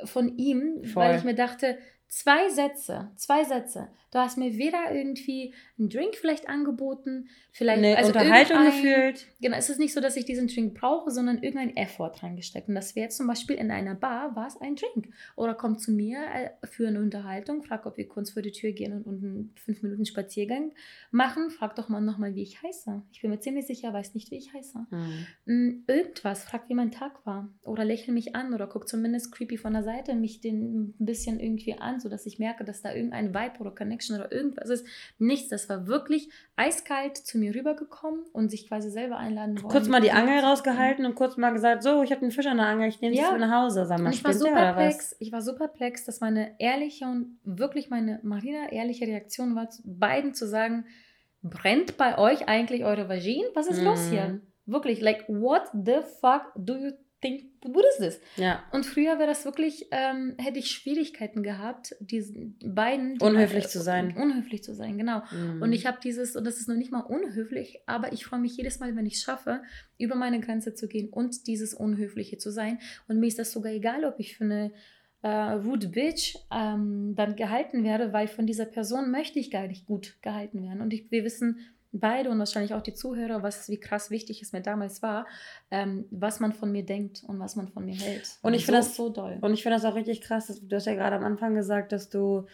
von 0.04 0.36
ihm, 0.36 0.84
Voll. 0.84 1.02
weil 1.02 1.18
ich 1.18 1.24
mir 1.24 1.34
dachte, 1.34 1.78
zwei 2.10 2.48
Sätze, 2.48 3.12
zwei 3.14 3.44
Sätze. 3.44 3.88
Du 4.10 4.18
hast 4.18 4.36
mir 4.36 4.58
weder 4.58 4.92
irgendwie 4.92 5.54
einen 5.78 5.88
Drink 5.88 6.16
vielleicht 6.16 6.48
angeboten, 6.48 7.28
vielleicht 7.52 7.78
eine 7.78 7.96
also 7.96 8.08
Unterhaltung 8.08 8.64
gefühlt. 8.64 9.28
Genau, 9.40 9.56
es 9.56 9.70
ist 9.70 9.78
nicht 9.78 9.94
so, 9.94 10.00
dass 10.00 10.16
ich 10.16 10.24
diesen 10.24 10.48
Drink 10.48 10.74
brauche, 10.74 11.12
sondern 11.12 11.40
irgendein 11.44 11.76
Effort 11.76 12.20
reingesteckt. 12.20 12.68
Und 12.68 12.74
das 12.74 12.96
wäre 12.96 13.10
zum 13.10 13.28
Beispiel 13.28 13.54
in 13.54 13.70
einer 13.70 13.94
Bar, 13.94 14.34
war 14.34 14.48
es 14.48 14.60
ein 14.60 14.74
Drink. 14.74 15.14
Oder 15.36 15.54
kommt 15.54 15.80
zu 15.80 15.92
mir 15.92 16.18
äh, 16.34 16.66
für 16.66 16.88
eine 16.88 16.98
Unterhaltung, 16.98 17.62
frag, 17.62 17.86
ob 17.86 17.96
wir 17.96 18.08
kurz 18.08 18.30
vor 18.30 18.42
die 18.42 18.50
Tür 18.50 18.72
gehen 18.72 18.92
und, 18.92 19.06
und 19.06 19.22
einen 19.22 19.54
fünf 19.54 19.80
Minuten 19.84 20.04
Spaziergang 20.04 20.72
machen. 21.12 21.50
Frag 21.50 21.76
doch 21.76 21.88
mal 21.88 22.00
nochmal, 22.00 22.34
wie 22.34 22.42
ich 22.42 22.60
heiße. 22.60 23.02
Ich 23.12 23.20
bin 23.20 23.30
mir 23.30 23.38
ziemlich 23.38 23.68
sicher, 23.68 23.92
weiß 23.92 24.14
nicht, 24.14 24.32
wie 24.32 24.38
ich 24.38 24.52
heiße. 24.52 24.86
Mhm. 25.46 25.84
Irgendwas, 25.86 26.42
frag, 26.42 26.68
wie 26.68 26.74
mein 26.74 26.90
Tag 26.90 27.24
war. 27.24 27.48
Oder 27.62 27.84
lächel 27.84 28.12
mich 28.12 28.34
an 28.34 28.52
oder 28.52 28.66
guck 28.66 28.88
zumindest 28.88 29.30
creepy 29.30 29.56
von 29.56 29.74
der 29.74 29.84
Seite 29.84 30.16
mich 30.16 30.40
den 30.40 30.96
ein 30.98 31.06
bisschen 31.06 31.38
irgendwie 31.38 31.74
an, 31.74 31.99
sodass 32.00 32.26
ich 32.26 32.38
merke, 32.38 32.64
dass 32.64 32.82
da 32.82 32.92
irgendein 32.92 33.34
Vibe 33.34 33.60
oder 33.60 33.70
Connection 33.70 34.16
oder 34.16 34.32
irgendwas 34.32 34.68
ist. 34.68 34.86
Nichts. 35.18 35.48
Das 35.48 35.68
war 35.68 35.86
wirklich 35.86 36.30
eiskalt 36.56 37.16
zu 37.16 37.38
mir 37.38 37.54
rübergekommen 37.54 38.24
und 38.32 38.50
sich 38.50 38.68
quasi 38.68 38.90
selber 38.90 39.16
einladen 39.16 39.62
wollen. 39.62 39.72
Kurz 39.72 39.88
mal 39.88 40.00
die 40.00 40.12
Angel 40.12 40.40
rausgehalten 40.40 41.06
und 41.06 41.14
kurz 41.14 41.36
mal 41.36 41.50
gesagt, 41.50 41.82
so, 41.82 42.02
ich 42.02 42.10
habe 42.10 42.22
einen 42.22 42.30
Fisch 42.30 42.46
an 42.46 42.56
der 42.56 42.66
Angel, 42.66 42.88
ich 42.88 43.00
nehme 43.00 43.14
ja. 43.14 43.36
nach 43.36 43.64
Hause. 43.64 43.86
Sag 43.86 44.00
mal, 44.00 44.12
ich 44.12 44.24
war 44.24 44.32
super 44.32 44.54
perplex. 44.54 45.16
Ich 45.18 45.32
war 45.32 45.42
super 45.42 45.68
perplex, 45.68 46.04
dass 46.04 46.20
meine 46.20 46.54
ehrliche 46.58 47.06
und 47.06 47.38
wirklich 47.44 47.90
meine 47.90 48.20
Marina 48.22 48.70
ehrliche 48.70 49.06
Reaktion 49.06 49.54
war, 49.54 49.68
beiden 49.84 50.34
zu 50.34 50.46
sagen, 50.46 50.84
brennt 51.42 51.96
bei 51.96 52.18
euch 52.18 52.48
eigentlich 52.48 52.84
eure 52.84 53.08
Vagin? 53.08 53.44
Was 53.54 53.66
ist 53.66 53.82
mm. 53.82 53.84
los 53.84 54.08
hier? 54.10 54.28
Mhm. 54.28 54.42
Wirklich, 54.66 55.00
like, 55.00 55.24
what 55.28 55.62
the 55.72 56.00
fuck 56.20 56.52
do 56.54 56.76
you 56.76 56.92
think, 57.20 57.44
what 57.62 57.84
is 57.92 57.98
this? 57.98 58.20
Ja. 58.36 58.62
Und 58.72 58.86
früher 58.86 59.18
wäre 59.18 59.28
das 59.28 59.44
wirklich, 59.44 59.86
ähm, 59.90 60.34
hätte 60.38 60.58
ich 60.58 60.70
Schwierigkeiten 60.70 61.42
gehabt, 61.42 61.94
diesen 62.00 62.58
beiden. 62.64 63.18
Die 63.18 63.24
unhöflich 63.24 63.64
mal, 63.64 63.70
zu 63.70 63.80
sein. 63.80 64.16
Unhöflich 64.16 64.62
zu 64.64 64.74
sein, 64.74 64.98
genau. 64.98 65.22
Mhm. 65.30 65.62
Und 65.62 65.72
ich 65.72 65.86
habe 65.86 65.98
dieses, 66.02 66.36
und 66.36 66.44
das 66.44 66.58
ist 66.58 66.68
noch 66.68 66.76
nicht 66.76 66.92
mal 66.92 67.00
unhöflich, 67.00 67.80
aber 67.86 68.12
ich 68.12 68.24
freue 68.24 68.40
mich 68.40 68.56
jedes 68.56 68.80
Mal, 68.80 68.96
wenn 68.96 69.06
ich 69.06 69.14
es 69.14 69.22
schaffe, 69.22 69.62
über 69.98 70.14
meine 70.14 70.40
Grenze 70.40 70.74
zu 70.74 70.88
gehen 70.88 71.08
und 71.08 71.46
dieses 71.46 71.74
Unhöfliche 71.74 72.38
zu 72.38 72.50
sein. 72.50 72.78
Und 73.08 73.20
mir 73.20 73.26
ist 73.26 73.38
das 73.38 73.52
sogar 73.52 73.72
egal, 73.72 74.04
ob 74.04 74.18
ich 74.18 74.36
für 74.36 74.44
eine 74.44 74.72
äh, 75.22 75.28
rude 75.28 75.88
Bitch 75.88 76.36
ähm, 76.50 77.14
dann 77.14 77.36
gehalten 77.36 77.84
werde, 77.84 78.12
weil 78.12 78.26
von 78.26 78.46
dieser 78.46 78.64
Person 78.64 79.10
möchte 79.10 79.38
ich 79.38 79.50
gar 79.50 79.66
nicht 79.66 79.86
gut 79.86 80.16
gehalten 80.22 80.62
werden. 80.62 80.80
Und 80.80 80.94
ich, 80.94 81.10
wir 81.10 81.24
wissen, 81.24 81.58
beide 81.92 82.30
und 82.30 82.38
wahrscheinlich 82.38 82.74
auch 82.74 82.82
die 82.82 82.94
Zuhörer, 82.94 83.42
was 83.42 83.68
wie 83.68 83.80
krass 83.80 84.10
wichtig 84.10 84.42
es 84.42 84.52
mir 84.52 84.62
damals 84.62 85.02
war, 85.02 85.26
ähm, 85.70 86.06
was 86.10 86.40
man 86.40 86.52
von 86.52 86.70
mir 86.70 86.84
denkt 86.84 87.24
und 87.26 87.40
was 87.40 87.56
man 87.56 87.68
von 87.68 87.84
mir 87.84 87.96
hält. 87.96 88.38
Und 88.42 88.54
ich 88.54 88.64
finde 88.64 88.80
das 88.80 88.96
so 88.96 89.08
doll. 89.08 89.38
Und 89.40 89.54
ich 89.54 89.62
finde 89.62 89.76
das 89.76 89.84
auch 89.84 89.96
richtig 89.96 90.20
krass. 90.20 90.46
Dass, 90.46 90.60
du 90.60 90.76
hast 90.76 90.86
ja 90.86 90.94
gerade 90.94 91.16
am 91.16 91.24
Anfang 91.24 91.54
gesagt, 91.54 91.92
dass 91.92 92.08
du 92.08 92.46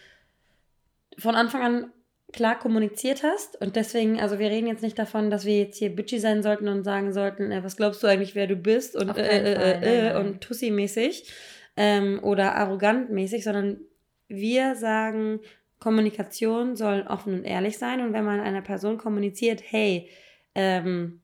von 1.17 1.35
Anfang 1.35 1.61
an 1.61 1.91
klar 2.33 2.59
kommuniziert 2.59 3.23
hast 3.23 3.59
und 3.61 3.77
deswegen, 3.77 4.19
also 4.19 4.37
wir 4.37 4.49
reden 4.49 4.67
jetzt 4.67 4.83
nicht 4.83 4.99
davon, 4.99 5.31
dass 5.31 5.45
wir 5.45 5.57
jetzt 5.57 5.77
hier 5.77 5.95
bitchy 5.95 6.19
sein 6.19 6.43
sollten 6.43 6.67
und 6.67 6.83
sagen 6.83 7.13
sollten, 7.13 7.51
äh, 7.51 7.63
was 7.63 7.77
glaubst 7.77 8.03
du 8.03 8.07
eigentlich, 8.07 8.35
wer 8.35 8.47
du 8.47 8.57
bist 8.57 8.97
und 8.97 9.17
äh, 9.17 9.21
äh, 9.21 9.79
äh, 9.81 10.09
äh 10.09 10.19
und 10.19 10.41
Tussi-mäßig 10.41 11.31
ähm, 11.77 12.19
oder 12.21 12.55
arrogant 12.55 13.11
mäßig, 13.11 13.45
sondern 13.45 13.79
wir 14.27 14.75
sagen, 14.75 15.39
Kommunikation 15.79 16.75
soll 16.75 17.05
offen 17.07 17.33
und 17.33 17.43
ehrlich 17.43 17.77
sein 17.77 18.01
und 18.01 18.13
wenn 18.13 18.25
man 18.25 18.39
einer 18.39 18.61
Person 18.61 18.97
kommuniziert, 18.97 19.61
hey, 19.63 20.09
ähm, 20.55 21.21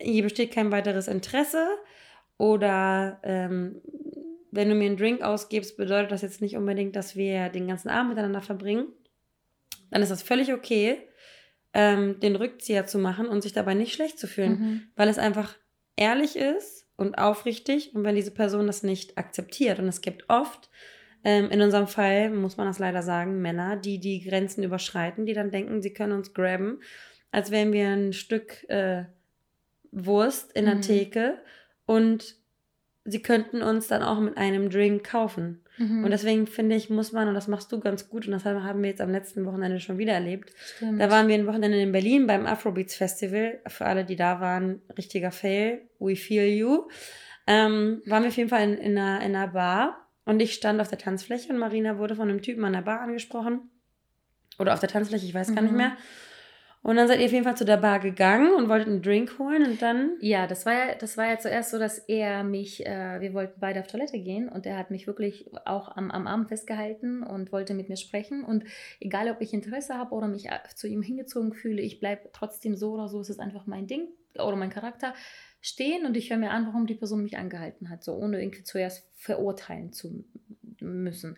hier 0.00 0.22
besteht 0.22 0.52
kein 0.52 0.70
weiteres 0.70 1.08
Interesse 1.08 1.66
oder 2.36 3.18
ähm, 3.24 3.80
wenn 4.50 4.68
du 4.68 4.74
mir 4.74 4.86
einen 4.86 4.96
Drink 4.96 5.22
ausgibst, 5.22 5.76
bedeutet 5.76 6.12
das 6.12 6.22
jetzt 6.22 6.40
nicht 6.40 6.56
unbedingt, 6.56 6.96
dass 6.96 7.16
wir 7.16 7.48
den 7.48 7.66
ganzen 7.66 7.88
Abend 7.88 8.10
miteinander 8.10 8.40
verbringen, 8.40 8.86
dann 9.90 10.02
ist 10.02 10.10
das 10.10 10.22
völlig 10.22 10.52
okay, 10.52 10.98
ähm, 11.74 12.20
den 12.20 12.36
Rückzieher 12.36 12.86
zu 12.86 12.98
machen 12.98 13.26
und 13.26 13.42
sich 13.42 13.52
dabei 13.52 13.74
nicht 13.74 13.92
schlecht 13.92 14.18
zu 14.18 14.26
fühlen, 14.26 14.52
mhm. 14.52 14.82
weil 14.96 15.08
es 15.08 15.18
einfach 15.18 15.56
ehrlich 15.96 16.36
ist 16.36 16.86
und 16.96 17.18
aufrichtig 17.18 17.94
und 17.94 18.04
wenn 18.04 18.16
diese 18.16 18.30
Person 18.30 18.66
das 18.66 18.82
nicht 18.82 19.18
akzeptiert 19.18 19.78
und 19.78 19.88
es 19.88 20.00
gibt 20.00 20.24
oft 20.28 20.70
ähm, 21.24 21.50
in 21.50 21.60
unserem 21.60 21.86
Fall 21.86 22.30
muss 22.30 22.56
man 22.56 22.66
das 22.66 22.78
leider 22.78 23.02
sagen, 23.02 23.40
Männer, 23.42 23.76
die 23.76 23.98
die 23.98 24.20
Grenzen 24.20 24.62
überschreiten, 24.62 25.26
die 25.26 25.34
dann 25.34 25.50
denken, 25.50 25.82
sie 25.82 25.92
können 25.92 26.12
uns 26.12 26.32
grabben, 26.32 26.80
als 27.30 27.50
wären 27.50 27.72
wir 27.72 27.88
ein 27.88 28.12
Stück 28.12 28.68
äh, 28.68 29.04
Wurst 29.90 30.52
in 30.52 30.66
der 30.66 30.76
mhm. 30.76 30.82
Theke 30.82 31.38
und 31.86 32.36
sie 33.04 33.22
könnten 33.22 33.62
uns 33.62 33.88
dann 33.88 34.02
auch 34.02 34.20
mit 34.20 34.36
einem 34.36 34.70
Drink 34.70 35.04
kaufen. 35.04 35.62
Mhm. 35.78 36.04
Und 36.04 36.10
deswegen 36.10 36.46
finde 36.46 36.76
ich, 36.76 36.90
muss 36.90 37.12
man, 37.12 37.28
und 37.28 37.34
das 37.34 37.48
machst 37.48 37.72
du 37.72 37.80
ganz 37.80 38.08
gut, 38.08 38.26
und 38.26 38.32
das 38.32 38.44
haben 38.44 38.82
wir 38.82 38.90
jetzt 38.90 39.00
am 39.00 39.10
letzten 39.10 39.46
Wochenende 39.46 39.80
schon 39.80 39.98
wieder 39.98 40.12
erlebt. 40.12 40.52
Stimmt. 40.76 41.00
Da 41.00 41.10
waren 41.10 41.28
wir 41.28 41.34
ein 41.34 41.46
Wochenende 41.46 41.80
in 41.80 41.92
Berlin 41.92 42.26
beim 42.26 42.46
Afrobeats 42.46 42.94
Festival. 42.94 43.60
Für 43.66 43.86
alle, 43.86 44.04
die 44.04 44.16
da 44.16 44.40
waren, 44.40 44.82
richtiger 44.96 45.30
Fail. 45.30 45.82
We 45.98 46.16
feel 46.16 46.44
you. 46.44 46.88
Ähm, 47.46 48.02
waren 48.06 48.24
wir 48.24 48.28
auf 48.28 48.36
jeden 48.36 48.50
Fall 48.50 48.64
in, 48.64 48.74
in, 48.74 48.98
einer, 48.98 49.24
in 49.24 49.34
einer 49.34 49.48
Bar 49.48 50.07
und 50.28 50.40
ich 50.40 50.52
stand 50.52 50.78
auf 50.78 50.88
der 50.88 50.98
Tanzfläche 50.98 51.50
und 51.50 51.58
Marina 51.58 51.96
wurde 51.96 52.14
von 52.14 52.28
einem 52.28 52.42
Typen 52.42 52.62
an 52.66 52.74
der 52.74 52.82
Bar 52.82 53.00
angesprochen. 53.00 53.70
Oder 54.58 54.74
auf 54.74 54.80
der 54.80 54.90
Tanzfläche, 54.90 55.24
ich 55.24 55.32
weiß 55.32 55.54
gar 55.54 55.62
mhm. 55.62 55.68
nicht 55.68 55.76
mehr. 55.76 55.96
Und 56.82 56.96
dann 56.96 57.08
seid 57.08 57.20
ihr 57.20 57.24
auf 57.24 57.32
jeden 57.32 57.44
Fall 57.44 57.56
zu 57.56 57.64
der 57.64 57.78
Bar 57.78 57.98
gegangen 57.98 58.52
und 58.52 58.68
wolltet 58.68 58.88
einen 58.88 59.00
Drink 59.00 59.38
holen 59.38 59.64
und 59.64 59.80
dann. 59.80 60.18
Ja, 60.20 60.46
das 60.46 60.66
war 60.66 60.74
ja, 60.74 60.94
das 60.96 61.16
war 61.16 61.26
ja 61.26 61.38
zuerst 61.38 61.70
so, 61.70 61.78
dass 61.78 61.98
er 61.98 62.44
mich, 62.44 62.84
äh, 62.84 63.22
wir 63.22 63.32
wollten 63.32 63.58
beide 63.58 63.80
auf 63.80 63.86
Toilette 63.86 64.18
gehen 64.18 64.50
und 64.50 64.66
er 64.66 64.76
hat 64.76 64.90
mich 64.90 65.06
wirklich 65.06 65.46
auch 65.64 65.96
am, 65.96 66.10
am 66.10 66.26
Arm 66.26 66.46
festgehalten 66.46 67.22
und 67.22 67.50
wollte 67.50 67.72
mit 67.72 67.88
mir 67.88 67.96
sprechen. 67.96 68.44
Und 68.44 68.64
egal, 69.00 69.30
ob 69.30 69.40
ich 69.40 69.54
Interesse 69.54 69.94
habe 69.94 70.14
oder 70.14 70.28
mich 70.28 70.50
zu 70.74 70.86
ihm 70.86 71.00
hingezogen 71.00 71.54
fühle, 71.54 71.80
ich 71.80 72.00
bleibe 72.00 72.28
trotzdem 72.34 72.76
so 72.76 72.92
oder 72.92 73.08
so, 73.08 73.18
es 73.18 73.30
ist 73.30 73.40
einfach 73.40 73.64
mein 73.64 73.86
Ding 73.86 74.08
oder 74.34 74.56
mein 74.56 74.70
Charakter 74.70 75.14
stehen 75.60 76.06
und 76.06 76.16
ich 76.16 76.30
höre 76.30 76.38
mir 76.38 76.50
an, 76.50 76.66
warum 76.66 76.86
die 76.86 76.94
Person 76.94 77.22
mich 77.22 77.36
angehalten 77.36 77.90
hat, 77.90 78.04
so 78.04 78.14
ohne 78.14 78.40
irgendwie 78.40 78.64
zuerst 78.64 79.08
verurteilen 79.14 79.92
zu 79.92 80.24
müssen. 80.80 81.36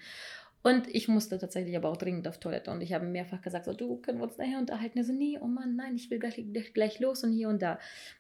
Und 0.63 0.95
ich 0.95 1.09
musste 1.09 1.39
tatsächlich 1.39 1.75
aber 1.75 1.89
auch 1.89 1.97
dringend 1.97 2.29
auf 2.29 2.39
Toilette 2.39 2.71
und 2.71 2.83
ich 2.83 2.93
habe 2.93 3.07
mehrfach 3.07 3.41
gesagt, 3.41 3.65
so, 3.65 3.73
du, 3.73 3.97
können 3.97 4.19
wir 4.19 4.25
uns 4.25 4.37
nachher 4.37 4.59
unterhalten? 4.59 4.99
Er 4.99 5.05
so, 5.05 5.13
nee, 5.15 5.39
oh 5.41 5.47
Mann, 5.47 5.75
nein, 5.75 5.97
ich 5.97 6.11
will 6.11 6.19
gleich, 6.19 6.45
gleich 6.75 7.01
los 7.01 7.25
und 7.25 7.33
hier 7.33 7.49
und 7.49 7.63
da. 7.63 7.73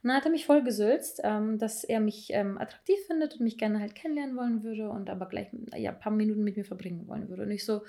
Und 0.02 0.08
dann 0.08 0.16
hat 0.16 0.24
er 0.24 0.30
mich 0.30 0.46
voll 0.46 0.62
gesülzt, 0.64 1.20
ähm, 1.22 1.58
dass 1.58 1.84
er 1.84 2.00
mich 2.00 2.28
ähm, 2.30 2.56
attraktiv 2.56 2.96
findet 3.06 3.34
und 3.34 3.40
mich 3.40 3.58
gerne 3.58 3.78
halt 3.78 3.94
kennenlernen 3.94 4.36
wollen 4.36 4.62
würde 4.62 4.88
und 4.88 5.10
aber 5.10 5.28
gleich 5.28 5.48
ja, 5.76 5.90
ein 5.90 6.00
paar 6.00 6.12
Minuten 6.12 6.42
mit 6.42 6.56
mir 6.56 6.64
verbringen 6.64 7.06
wollen 7.08 7.28
würde. 7.28 7.42
Und 7.42 7.50
ich 7.50 7.66
so, 7.66 7.82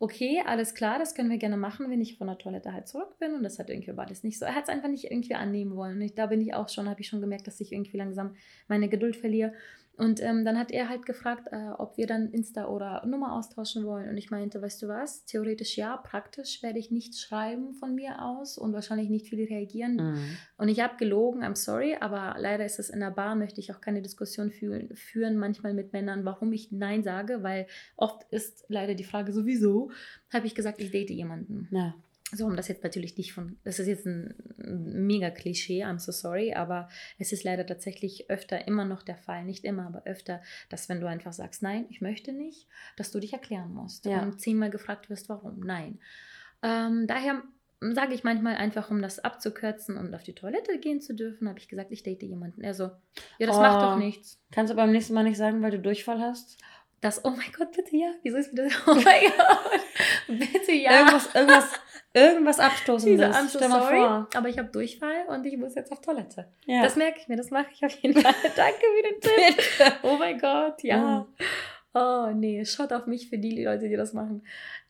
okay, 0.00 0.42
alles 0.46 0.74
klar, 0.74 0.98
das 0.98 1.14
können 1.14 1.28
wir 1.30 1.36
gerne 1.36 1.58
machen, 1.58 1.90
wenn 1.90 2.00
ich 2.00 2.16
von 2.16 2.26
der 2.26 2.38
Toilette 2.38 2.72
halt 2.72 2.88
zurück 2.88 3.18
bin. 3.18 3.34
Und 3.34 3.42
das 3.42 3.58
hat 3.58 3.68
irgendwie 3.68 3.94
war 3.96 4.06
das 4.06 4.24
nicht 4.24 4.38
so. 4.38 4.46
Er 4.46 4.54
hat 4.54 4.64
es 4.64 4.70
einfach 4.70 4.88
nicht 4.88 5.04
irgendwie 5.04 5.34
annehmen 5.34 5.76
wollen. 5.76 6.00
Ich, 6.00 6.14
da 6.14 6.26
bin 6.26 6.40
ich 6.40 6.54
auch 6.54 6.70
schon, 6.70 6.88
habe 6.88 7.02
ich 7.02 7.08
schon 7.08 7.20
gemerkt, 7.20 7.46
dass 7.46 7.60
ich 7.60 7.70
irgendwie 7.70 7.98
langsam 7.98 8.34
meine 8.66 8.88
Geduld 8.88 9.14
verliere. 9.14 9.52
Und 10.00 10.22
ähm, 10.22 10.46
dann 10.46 10.58
hat 10.58 10.70
er 10.70 10.88
halt 10.88 11.04
gefragt, 11.04 11.48
äh, 11.52 11.68
ob 11.76 11.98
wir 11.98 12.06
dann 12.06 12.30
Insta 12.30 12.68
oder 12.68 13.04
Nummer 13.04 13.34
austauschen 13.34 13.84
wollen. 13.84 14.08
Und 14.08 14.16
ich 14.16 14.30
meinte, 14.30 14.62
weißt 14.62 14.80
du 14.80 14.88
was, 14.88 15.26
theoretisch 15.26 15.76
ja, 15.76 15.98
praktisch 15.98 16.62
werde 16.62 16.78
ich 16.78 16.90
nichts 16.90 17.20
schreiben 17.20 17.74
von 17.74 17.94
mir 17.94 18.22
aus 18.24 18.56
und 18.56 18.72
wahrscheinlich 18.72 19.10
nicht 19.10 19.28
viele 19.28 19.46
reagieren. 19.46 19.96
Mhm. 19.96 20.36
Und 20.56 20.68
ich 20.68 20.80
habe 20.80 20.96
gelogen, 20.96 21.44
I'm 21.44 21.54
sorry, 21.54 21.98
aber 22.00 22.34
leider 22.38 22.64
ist 22.64 22.78
es 22.78 22.88
in 22.88 23.00
der 23.00 23.10
Bar, 23.10 23.36
möchte 23.36 23.60
ich 23.60 23.74
auch 23.74 23.82
keine 23.82 24.00
Diskussion 24.00 24.50
fühlen, 24.50 24.88
führen, 24.94 25.36
manchmal 25.36 25.74
mit 25.74 25.92
Männern, 25.92 26.24
warum 26.24 26.50
ich 26.54 26.72
Nein 26.72 27.02
sage, 27.02 27.42
weil 27.42 27.66
oft 27.96 28.24
ist 28.30 28.64
leider 28.68 28.94
die 28.94 29.04
Frage 29.04 29.32
sowieso, 29.32 29.90
habe 30.32 30.46
ich 30.46 30.54
gesagt, 30.54 30.80
ich 30.80 30.90
date 30.90 31.10
jemanden. 31.10 31.68
Ja 31.70 31.94
so 32.32 32.46
um 32.46 32.56
das 32.56 32.68
jetzt 32.68 32.84
natürlich 32.84 33.16
nicht 33.16 33.32
von, 33.32 33.58
das 33.64 33.78
ist 33.78 33.86
jetzt 33.86 34.06
ein 34.06 34.34
mega 34.56 35.30
Klischee, 35.30 35.84
I'm 35.84 35.98
so 35.98 36.12
sorry, 36.12 36.54
aber 36.54 36.88
es 37.18 37.32
ist 37.32 37.44
leider 37.44 37.66
tatsächlich 37.66 38.30
öfter 38.30 38.66
immer 38.66 38.84
noch 38.84 39.02
der 39.02 39.16
Fall, 39.16 39.44
nicht 39.44 39.64
immer, 39.64 39.86
aber 39.86 40.02
öfter, 40.04 40.42
dass 40.68 40.88
wenn 40.88 41.00
du 41.00 41.08
einfach 41.08 41.32
sagst, 41.32 41.62
nein, 41.62 41.86
ich 41.90 42.00
möchte 42.00 42.32
nicht, 42.32 42.68
dass 42.96 43.10
du 43.10 43.20
dich 43.20 43.32
erklären 43.32 43.72
musst 43.72 44.06
ja. 44.06 44.22
und 44.22 44.40
zehnmal 44.40 44.70
gefragt 44.70 45.10
wirst, 45.10 45.28
warum, 45.28 45.60
nein. 45.60 45.98
Ähm, 46.62 47.06
daher 47.06 47.42
sage 47.80 48.14
ich 48.14 48.24
manchmal 48.24 48.56
einfach, 48.56 48.90
um 48.90 49.00
das 49.00 49.18
abzukürzen 49.20 49.96
und 49.96 50.14
auf 50.14 50.22
die 50.22 50.34
Toilette 50.34 50.78
gehen 50.78 51.00
zu 51.00 51.14
dürfen, 51.14 51.48
habe 51.48 51.58
ich 51.58 51.68
gesagt, 51.68 51.90
ich 51.92 52.02
date 52.02 52.22
jemanden. 52.22 52.60
Er 52.60 52.74
so, 52.74 52.90
ja, 53.38 53.46
das 53.46 53.56
oh, 53.56 53.60
macht 53.60 53.82
doch 53.82 53.96
nichts. 53.96 54.38
Kannst 54.52 54.70
du 54.70 54.76
beim 54.76 54.92
nächsten 54.92 55.14
Mal 55.14 55.24
nicht 55.24 55.38
sagen, 55.38 55.62
weil 55.62 55.70
du 55.70 55.78
Durchfall 55.78 56.20
hast? 56.20 56.58
Das, 57.00 57.24
oh 57.24 57.30
mein 57.30 57.50
Gott, 57.56 57.72
bitte 57.72 57.96
ja. 57.96 58.12
Wieso 58.22 58.36
ist 58.36 58.52
wieder 58.52 58.64
Oh 58.86 58.94
mein 58.94 59.02
Gott. 59.04 59.80
bitte 60.28 60.72
ja. 60.72 60.98
Irgendwas, 60.98 61.34
irgendwas, 61.34 61.80
irgendwas 62.12 62.60
Abstoßendes. 62.60 63.36
Diese, 63.36 63.48
Stell 63.56 63.68
mal 63.68 63.80
sorry, 63.80 63.96
vor. 63.96 64.28
Aber 64.34 64.48
ich 64.48 64.58
habe 64.58 64.68
Durchfall 64.68 65.24
und 65.28 65.46
ich 65.46 65.56
muss 65.56 65.74
jetzt 65.74 65.90
auf 65.92 66.00
Toilette. 66.02 66.48
Ja. 66.66 66.82
Das 66.82 66.96
merke 66.96 67.18
ich 67.20 67.28
mir, 67.28 67.36
das 67.36 67.50
mache 67.50 67.68
ich 67.72 67.84
auf 67.84 67.92
jeden 68.00 68.20
Fall. 68.20 68.34
Danke 68.56 68.80
für 68.80 69.08
den 69.08 69.20
Tipp. 69.20 69.92
oh 70.02 70.16
mein 70.18 70.38
Gott, 70.38 70.82
ja. 70.82 71.26
Oh 71.94 72.30
nee, 72.34 72.64
schaut 72.66 72.92
auf 72.92 73.06
mich 73.06 73.28
für 73.28 73.38
die 73.38 73.64
Leute, 73.64 73.88
die 73.88 73.96
das 73.96 74.12
machen. 74.12 74.42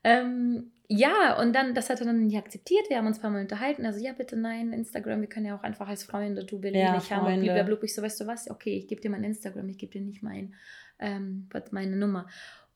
Ähm, 0.02 0.73
ja, 0.88 1.40
und 1.40 1.55
dann, 1.55 1.75
das 1.75 1.88
hat 1.88 2.00
er 2.00 2.07
dann 2.07 2.26
nicht 2.26 2.37
akzeptiert. 2.37 2.90
Wir 2.90 2.97
haben 2.97 3.07
uns 3.07 3.19
ein 3.19 3.23
paar 3.23 3.31
Mal 3.31 3.43
unterhalten. 3.43 3.87
Also, 3.87 4.05
ja, 4.05 4.12
bitte 4.12 4.37
nein, 4.37 4.73
Instagram, 4.73 5.21
wir 5.21 5.29
können 5.29 5.47
ja 5.47 5.57
auch 5.57 5.62
einfach 5.62 5.88
als 5.88 6.02
Freunde, 6.02 6.45
du 6.45 6.61
will 6.62 6.75
ja, 6.75 6.95
nicht 6.95 7.12
haben. 7.12 7.33
Und 7.33 7.43
blablabla. 7.43 7.79
Ich 7.85 7.95
so, 7.95 8.02
weißt 8.02 8.21
du 8.21 8.26
was? 8.26 8.50
Okay, 8.50 8.76
ich 8.76 8.88
gebe 8.88 9.00
dir 9.00 9.09
mein 9.09 9.23
Instagram, 9.23 9.69
ich 9.69 9.79
gebe 9.79 9.93
dir 9.93 10.00
nicht 10.00 10.25
mein 10.25 10.52
ähm, 11.00 11.49
meine 11.71 11.97
Nummer. 11.97 12.28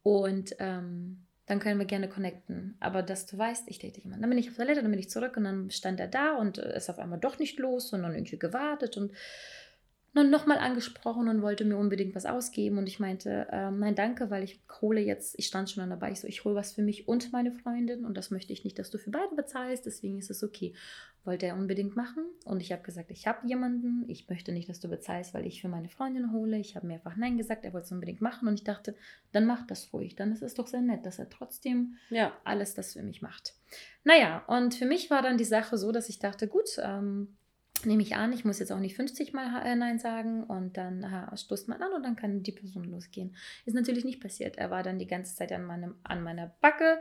Und 0.03 0.57
ähm, 0.59 1.25
dann 1.47 1.61
können 1.61 1.79
wir 1.79 1.87
gerne 1.87 2.09
connecten. 2.09 2.77
Aber 2.81 3.03
dass 3.03 3.27
du 3.27 3.37
weißt, 3.37 3.65
ich 3.69 3.79
date 3.79 3.99
jemanden. 3.99 4.23
Dann 4.23 4.31
bin 4.31 4.39
ich 4.39 4.49
auf 4.49 4.57
der 4.57 4.65
Toilette, 4.65 4.83
dann 4.83 4.91
bin 4.91 5.01
ich 5.01 5.11
zurück 5.11 5.37
und 5.37 5.45
dann 5.45 5.71
stand 5.71 6.01
er 6.01 6.09
da 6.09 6.35
und 6.37 6.59
ist 6.59 6.89
auf 6.91 6.99
einmal 6.99 7.21
doch 7.21 7.39
nicht 7.39 7.59
los, 7.59 7.89
sondern 7.89 8.15
irgendwie 8.15 8.39
gewartet 8.39 8.97
und 8.97 9.13
dann 9.13 9.17
nochmal 10.23 10.59
angesprochen 10.59 11.29
und 11.29 11.43
wollte 11.43 11.65
mir 11.65 11.77
unbedingt 11.77 12.15
was 12.15 12.25
ausgeben. 12.25 12.79
Und 12.79 12.87
ich 12.87 13.01
meinte, 13.01 13.49
äh, 13.51 13.71
nein, 13.71 13.97
danke, 13.97 14.31
weil 14.31 14.45
ich 14.45 14.61
hole 14.81 15.01
jetzt, 15.01 15.37
ich 15.39 15.47
stand 15.47 15.69
schon 15.69 15.91
dabei, 15.91 16.13
ich 16.13 16.21
so, 16.21 16.29
ich 16.29 16.45
hole 16.45 16.55
was 16.55 16.73
für 16.73 16.83
mich 16.83 17.09
und 17.09 17.33
meine 17.33 17.51
Freundin 17.51 18.05
und 18.05 18.17
das 18.17 18.31
möchte 18.31 18.53
ich 18.53 18.65
nicht, 18.65 18.79
dass 18.79 18.91
du 18.91 18.99
für 18.99 19.11
beide 19.11 19.35
bezahlst, 19.35 19.87
deswegen 19.87 20.19
ist 20.19 20.31
es 20.31 20.45
okay. 20.45 20.75
Wollte 21.25 21.47
er 21.47 21.57
unbedingt 21.57 21.97
machen 21.97 22.23
und 22.45 22.61
ich 22.61 22.71
habe 22.71 22.83
gesagt, 22.83 23.11
ich 23.11 23.27
habe 23.27 23.47
jemanden, 23.49 24.05
ich 24.09 24.29
möchte 24.29 24.53
nicht, 24.53 24.69
dass 24.69 24.79
du 24.79 24.89
bezahlst, 24.89 25.33
weil 25.33 25.47
ich 25.47 25.63
für 25.63 25.69
meine 25.69 25.89
Freundin 25.89 26.33
hole. 26.33 26.59
Ich 26.59 26.77
habe 26.77 26.87
mehrfach 26.87 27.17
Nein 27.17 27.39
gesagt, 27.39 27.65
er 27.65 27.73
wollte 27.73 27.87
es 27.87 27.93
unbedingt 27.93 28.21
machen 28.21 28.47
und 28.47 28.55
ich 28.55 28.65
dachte, 28.65 28.95
dann 29.33 29.47
mach 29.47 29.67
das 29.67 29.93
ruhig, 29.93 30.17
dann 30.17 30.33
ist 30.33 30.43
es 30.43 30.55
doch 30.55 30.67
sehr 30.67 30.83
nett, 30.83 31.07
dass 31.07 31.19
er 31.19 31.31
trotzdem 31.31 31.97
ja. 32.11 32.33
alles 32.45 32.75
das 32.75 32.93
für 32.93 33.03
mich 33.03 33.23
macht. 33.23 33.55
Naja, 34.05 34.45
und 34.47 34.75
für 34.75 34.87
mich 34.87 35.11
war 35.11 35.23
dann 35.23 35.39
die 35.39 35.45
Sache 35.45 35.79
so, 35.79 35.93
dass 35.93 36.11
ich 36.11 36.19
dachte, 36.19 36.47
gut, 36.47 36.79
ähm, 36.79 37.37
nehme 37.85 38.03
ich 38.03 38.17
an, 38.17 38.33
ich 38.33 38.45
muss 38.45 38.59
jetzt 38.59 38.73
auch 38.73 38.79
nicht 38.79 38.97
50 38.97 39.33
Mal 39.33 39.63
äh, 39.65 39.75
Nein 39.75 39.99
sagen 39.99 40.45
und 40.45 40.77
dann 40.77 41.03
äh, 41.03 41.37
stoßt 41.37 41.69
man 41.69 41.83
an 41.83 41.93
und 41.93 42.03
dann 42.03 42.17
kann 42.17 42.43
die 42.43 42.53
Person 42.53 42.85
losgehen. 42.85 43.35
Ist 43.67 43.75
natürlich 43.75 44.05
nicht 44.05 44.21
passiert. 44.21 44.57
Er 44.57 44.71
war 44.71 44.83
dann 44.83 44.99
die 44.99 45.07
ganze 45.07 45.35
Zeit 45.35 45.53
an, 45.53 45.65
meinem, 45.65 45.95
an 46.03 46.23
meiner 46.23 46.55
Backe. 46.61 46.99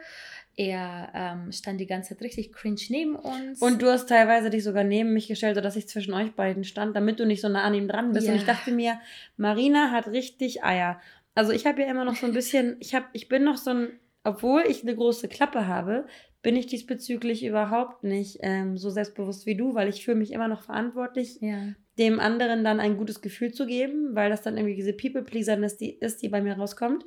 Er 0.55 1.11
ähm, 1.13 1.51
stand 1.51 1.79
die 1.79 1.87
ganze 1.87 2.09
Zeit 2.09 2.21
richtig 2.21 2.51
cringe 2.51 2.81
neben 2.89 3.15
uns. 3.15 3.61
Und 3.61 3.81
du 3.81 3.87
hast 3.87 4.09
teilweise 4.09 4.49
dich 4.49 4.63
sogar 4.63 4.83
neben 4.83 5.13
mich 5.13 5.27
gestellt, 5.27 5.55
sodass 5.55 5.75
ich 5.75 5.87
zwischen 5.87 6.13
euch 6.13 6.33
beiden 6.33 6.63
stand, 6.63 6.95
damit 6.95 7.19
du 7.19 7.25
nicht 7.25 7.41
so 7.41 7.49
nah 7.49 7.63
an 7.63 7.73
ihm 7.73 7.87
dran 7.87 8.11
bist. 8.11 8.27
Ja. 8.27 8.33
Und 8.33 8.39
ich 8.39 8.45
dachte 8.45 8.71
mir, 8.71 8.99
Marina 9.37 9.91
hat 9.91 10.07
richtig 10.07 10.63
Eier. 10.63 10.99
Also 11.35 11.51
ich 11.51 11.65
habe 11.65 11.81
ja 11.81 11.87
immer 11.87 12.05
noch 12.05 12.15
so 12.15 12.25
ein 12.25 12.33
bisschen, 12.33 12.77
ich, 12.79 12.93
hab, 12.93 13.09
ich 13.13 13.27
bin 13.27 13.43
noch 13.43 13.57
so 13.57 13.71
ein, 13.71 13.99
obwohl 14.23 14.63
ich 14.67 14.83
eine 14.83 14.95
große 14.95 15.27
Klappe 15.27 15.67
habe, 15.67 16.05
bin 16.41 16.55
ich 16.55 16.67
diesbezüglich 16.67 17.45
überhaupt 17.45 18.03
nicht 18.03 18.39
ähm, 18.41 18.77
so 18.77 18.89
selbstbewusst 18.89 19.45
wie 19.45 19.55
du, 19.55 19.75
weil 19.75 19.87
ich 19.87 20.03
fühle 20.03 20.17
mich 20.17 20.31
immer 20.31 20.47
noch 20.47 20.63
verantwortlich, 20.63 21.39
ja. 21.41 21.73
dem 21.97 22.19
anderen 22.19 22.63
dann 22.63 22.79
ein 22.79 22.97
gutes 22.97 23.21
Gefühl 23.21 23.53
zu 23.53 23.65
geben, 23.65 24.13
weil 24.13 24.29
das 24.29 24.41
dann 24.41 24.57
irgendwie 24.57 24.75
diese 24.75 24.93
People-Pleaser 24.93 25.57
ist, 25.63 25.79
die, 25.79 25.91
ist, 25.91 26.21
die 26.21 26.29
bei 26.29 26.41
mir 26.41 26.57
rauskommt. 26.57 27.05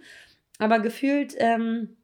Aber 0.58 0.80
gefühlt 0.80 1.34
ähm, 1.38 1.96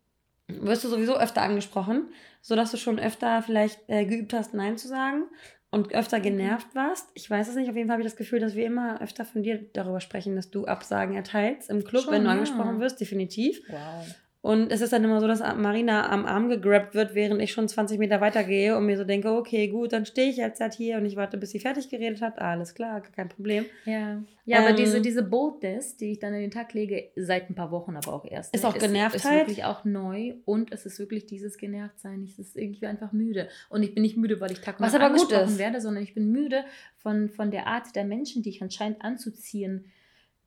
wirst 0.49 0.85
du 0.85 0.89
sowieso 0.89 1.17
öfter 1.17 1.43
angesprochen, 1.43 2.09
sodass 2.43 2.71
du 2.71 2.77
schon 2.77 2.99
öfter 2.99 3.43
vielleicht 3.43 3.81
äh, 3.89 4.05
geübt 4.05 4.35
hast, 4.35 4.53
Nein 4.53 4.77
zu 4.77 4.89
sagen 4.89 5.25
und 5.71 5.95
öfter 5.95 6.19
mhm. 6.19 6.23
genervt 6.23 6.75
warst. 6.75 7.09
Ich 7.15 7.29
weiß 7.31 7.49
es 7.49 7.55
nicht, 7.55 7.71
auf 7.71 7.77
jeden 7.77 7.89
Fall 7.89 7.95
habe 7.95 8.03
ich 8.03 8.11
das 8.13 8.19
Gefühl, 8.19 8.41
dass 8.41 8.55
wir 8.55 8.67
immer 8.67 9.01
öfter 9.01 9.25
von 9.25 9.43
dir 9.43 9.59
darüber 9.73 10.01
sprechen, 10.01 10.37
dass 10.37 10.51
du 10.51 10.67
Absagen 10.67 11.17
erteilst 11.17 11.71
im 11.71 11.83
Club, 11.83 12.05
schon, 12.05 12.13
wenn 12.13 12.23
du 12.23 12.29
ja. 12.29 12.35
angesprochen 12.35 12.79
wirst, 12.81 13.01
definitiv. 13.01 13.63
Wow. 13.69 14.07
Und 14.43 14.73
es 14.73 14.81
ist 14.81 14.93
dann 14.93 15.05
immer 15.05 15.21
so, 15.21 15.29
dass 15.29 15.39
Marina 15.39 16.11
am 16.11 16.27
Arm 16.27 16.49
gegrabt 16.49 16.97
wird, 16.97 17.15
während 17.15 17.41
ich 17.41 17.53
schon 17.53 17.69
20 17.69 18.01
Meter 18.01 18.21
weiter 18.21 18.43
gehe 18.43 18.77
und 18.77 18.87
mir 18.87 18.97
so 18.97 19.05
denke, 19.05 19.31
okay, 19.31 19.69
gut, 19.69 19.93
dann 19.93 20.05
stehe 20.05 20.29
ich 20.29 20.37
jetzt 20.37 20.61
halt 20.61 20.75
hier 20.75 20.97
und 20.97 21.07
ich 21.07 21.15
warte, 21.15 21.39
bis 21.39 21.51
sie 21.51 21.61
fertig 21.61 21.89
geredet 21.89 22.21
hat. 22.21 22.41
Alles 22.41 22.75
klar, 22.75 23.01
kein 23.03 23.29
Problem. 23.29 23.67
Ja, 23.85 24.21
ja 24.45 24.59
ähm, 24.59 24.65
aber 24.65 24.73
diese, 24.73 25.01
diese 25.01 25.23
Boldness, 25.23 25.97
die 25.97 26.11
ich 26.11 26.19
dann 26.19 26.35
in 26.35 26.41
den 26.41 26.51
Tag 26.51 26.75
lege, 26.75 27.11
seit 27.15 27.51
ein 27.51 27.55
paar 27.55 27.71
Wochen 27.71 27.97
aber 27.97 28.13
auch 28.13 28.25
erst. 28.25 28.53
Ist 28.53 28.65
auch 28.65 28.77
genervt 28.77 29.15
Ist, 29.15 29.25
ist 29.25 29.31
wirklich 29.31 29.63
auch 29.63 29.85
neu 29.85 30.35
und 30.45 30.73
es 30.73 30.87
ist 30.87 30.99
wirklich 30.99 31.27
dieses 31.27 31.57
Genervtsein. 31.57 32.25
Ich 32.25 32.37
ist 32.37 32.57
irgendwie 32.57 32.87
einfach 32.87 33.13
müde. 33.13 33.49
Und 33.71 33.85
ich 33.85 33.95
bin 33.95 34.03
nicht 34.03 34.17
müde, 34.17 34.41
weil 34.41 34.51
ich 34.51 34.61
Tag 34.61 34.81
Was 34.81 34.93
aber 34.97 35.11
gut 35.17 35.31
ist. 35.31 35.59
werde, 35.59 35.81
sondern 35.81 36.03
ich 36.03 36.15
bin 36.15 36.33
müde 36.33 36.65
von, 36.97 37.29
von 37.29 37.53
der 37.53 37.69
Art 37.69 37.95
der 37.95 38.05
Menschen, 38.05 38.43
die 38.43 38.49
ich 38.49 38.61
anscheinend 38.61 39.05
anzuziehen 39.05 39.85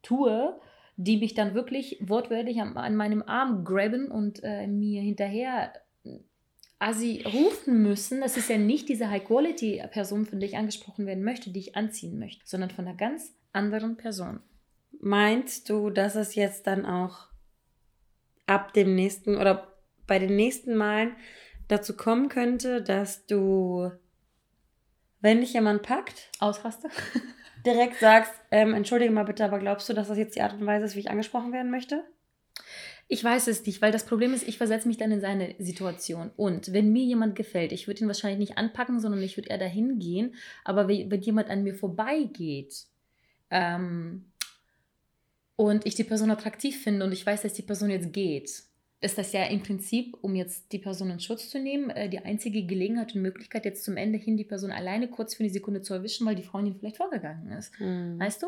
tue 0.01 0.60
die 0.97 1.17
mich 1.17 1.34
dann 1.34 1.53
wirklich 1.53 1.97
wortwörtlich 2.01 2.62
an, 2.62 2.77
an 2.77 2.95
meinem 2.95 3.23
Arm 3.23 3.65
grabben 3.65 4.10
und 4.10 4.41
äh, 4.43 4.67
mir 4.67 5.01
hinterher 5.01 5.73
Assi 6.79 7.23
rufen 7.25 7.81
müssen. 7.81 8.21
Das 8.21 8.38
ist 8.38 8.49
ja 8.49 8.58
nicht 8.58 8.89
diese 8.89 9.10
High-Quality-Person, 9.10 10.25
von 10.25 10.39
der 10.39 10.49
ich 10.49 10.58
angesprochen 10.58 11.05
werden 11.05 11.23
möchte, 11.23 11.49
die 11.49 11.60
ich 11.60 11.75
anziehen 11.75 12.19
möchte, 12.19 12.43
sondern 12.45 12.69
von 12.69 12.88
einer 12.88 12.97
ganz 12.97 13.34
anderen 13.53 13.97
Person. 13.97 14.39
Meinst 14.99 15.69
du, 15.69 15.89
dass 15.89 16.15
es 16.15 16.36
jetzt 16.36 16.67
dann 16.67 16.86
auch 16.86 17.27
ab 18.45 18.73
dem 18.73 18.95
nächsten 18.95 19.38
oder 19.38 19.73
bei 20.08 20.19
den 20.19 20.36
nächsten 20.36 20.75
Malen 20.75 21.15
dazu 21.67 21.95
kommen 21.95 22.29
könnte, 22.29 22.81
dass 22.81 23.25
du, 23.25 23.91
wenn 25.21 25.41
dich 25.41 25.53
jemand 25.53 25.84
packt, 25.84 26.29
ausraste? 26.39 26.89
direkt 27.65 27.99
sagst, 27.99 28.34
ähm, 28.51 28.73
entschuldige 28.73 29.12
mal 29.12 29.25
bitte, 29.25 29.45
aber 29.45 29.60
glaubst 29.60 29.89
du, 29.89 29.93
dass 29.93 30.08
das 30.08 30.17
jetzt 30.17 30.36
die 30.36 30.41
Art 30.41 30.54
und 30.54 30.65
Weise 30.65 30.86
ist, 30.86 30.95
wie 30.95 30.99
ich 30.99 31.10
angesprochen 31.10 31.51
werden 31.51 31.71
möchte? 31.71 32.04
Ich 33.08 33.23
weiß 33.23 33.47
es 33.47 33.65
nicht, 33.65 33.82
weil 33.82 33.91
das 33.91 34.06
Problem 34.06 34.34
ist, 34.34 34.47
ich 34.47 34.58
versetze 34.58 34.88
mich 34.88 34.97
dann 34.97 35.12
in 35.12 35.21
seine 35.21 35.54
Situation. 35.60 36.32
Und 36.38 36.73
wenn 36.73 36.91
mir 36.91 37.04
jemand 37.04 37.36
gefällt, 37.36 37.71
ich 37.71 37.86
würde 37.88 38.01
ihn 38.01 38.08
wahrscheinlich 38.08 38.39
nicht 38.39 38.58
anpacken, 38.58 38.99
sondern 38.99 39.21
ich 39.21 39.38
würde 39.38 39.49
eher 39.49 39.60
dahin 39.60 39.99
gehen. 39.99 40.34
Aber 40.63 40.88
wenn, 40.88 41.21
jemand 41.21 41.49
an 41.51 41.63
mir 41.63 41.75
vorbeigeht 41.75 42.86
ähm, 43.51 44.25
und 45.56 45.86
ich 45.86 45.93
die 45.93 46.04
Person 46.04 46.32
attraktiv 46.32 46.82
finde 46.82 47.06
und 47.06 47.12
ich 47.12 47.25
weiß, 47.25 47.43
dass 47.43 47.54
die 47.54 47.62
Person 47.62 47.91
jetzt 47.91 48.12
geht, 48.12 48.63
ist 49.06 49.18
das 49.18 49.32
ja 49.32 49.44
im 49.44 49.62
Prinzip, 49.62 50.18
um 50.22 50.36
jetzt 50.36 50.72
die 50.72 50.80
Person 50.80 51.12
in 51.12 51.20
Schutz 51.20 51.50
zu 51.50 51.60
nehmen, 51.60 51.89
äh, 51.91 52.10
die 52.10 52.20
einzige 52.20 52.65
Gelegenheit 52.65 53.15
und 53.15 53.22
Möglichkeit, 53.22 53.63
jetzt 53.65 53.84
zum 53.84 53.96
Ende 53.96 54.18
hin 54.18 54.36
die 54.36 54.44
Person 54.44 54.72
alleine 54.72 55.08
kurz 55.08 55.36
für 55.36 55.44
eine 55.44 55.52
Sekunde 55.52 55.82
zu 55.82 55.94
erwischen, 55.94 56.26
weil 56.26 56.36
die 56.36 56.44
Freundin 56.44 56.76
vielleicht 56.76 56.98
vorgegangen 56.98 57.52
ist. 57.52 57.80
Mhm. 57.80 58.20
Weißt 58.20 58.44
du? 58.44 58.48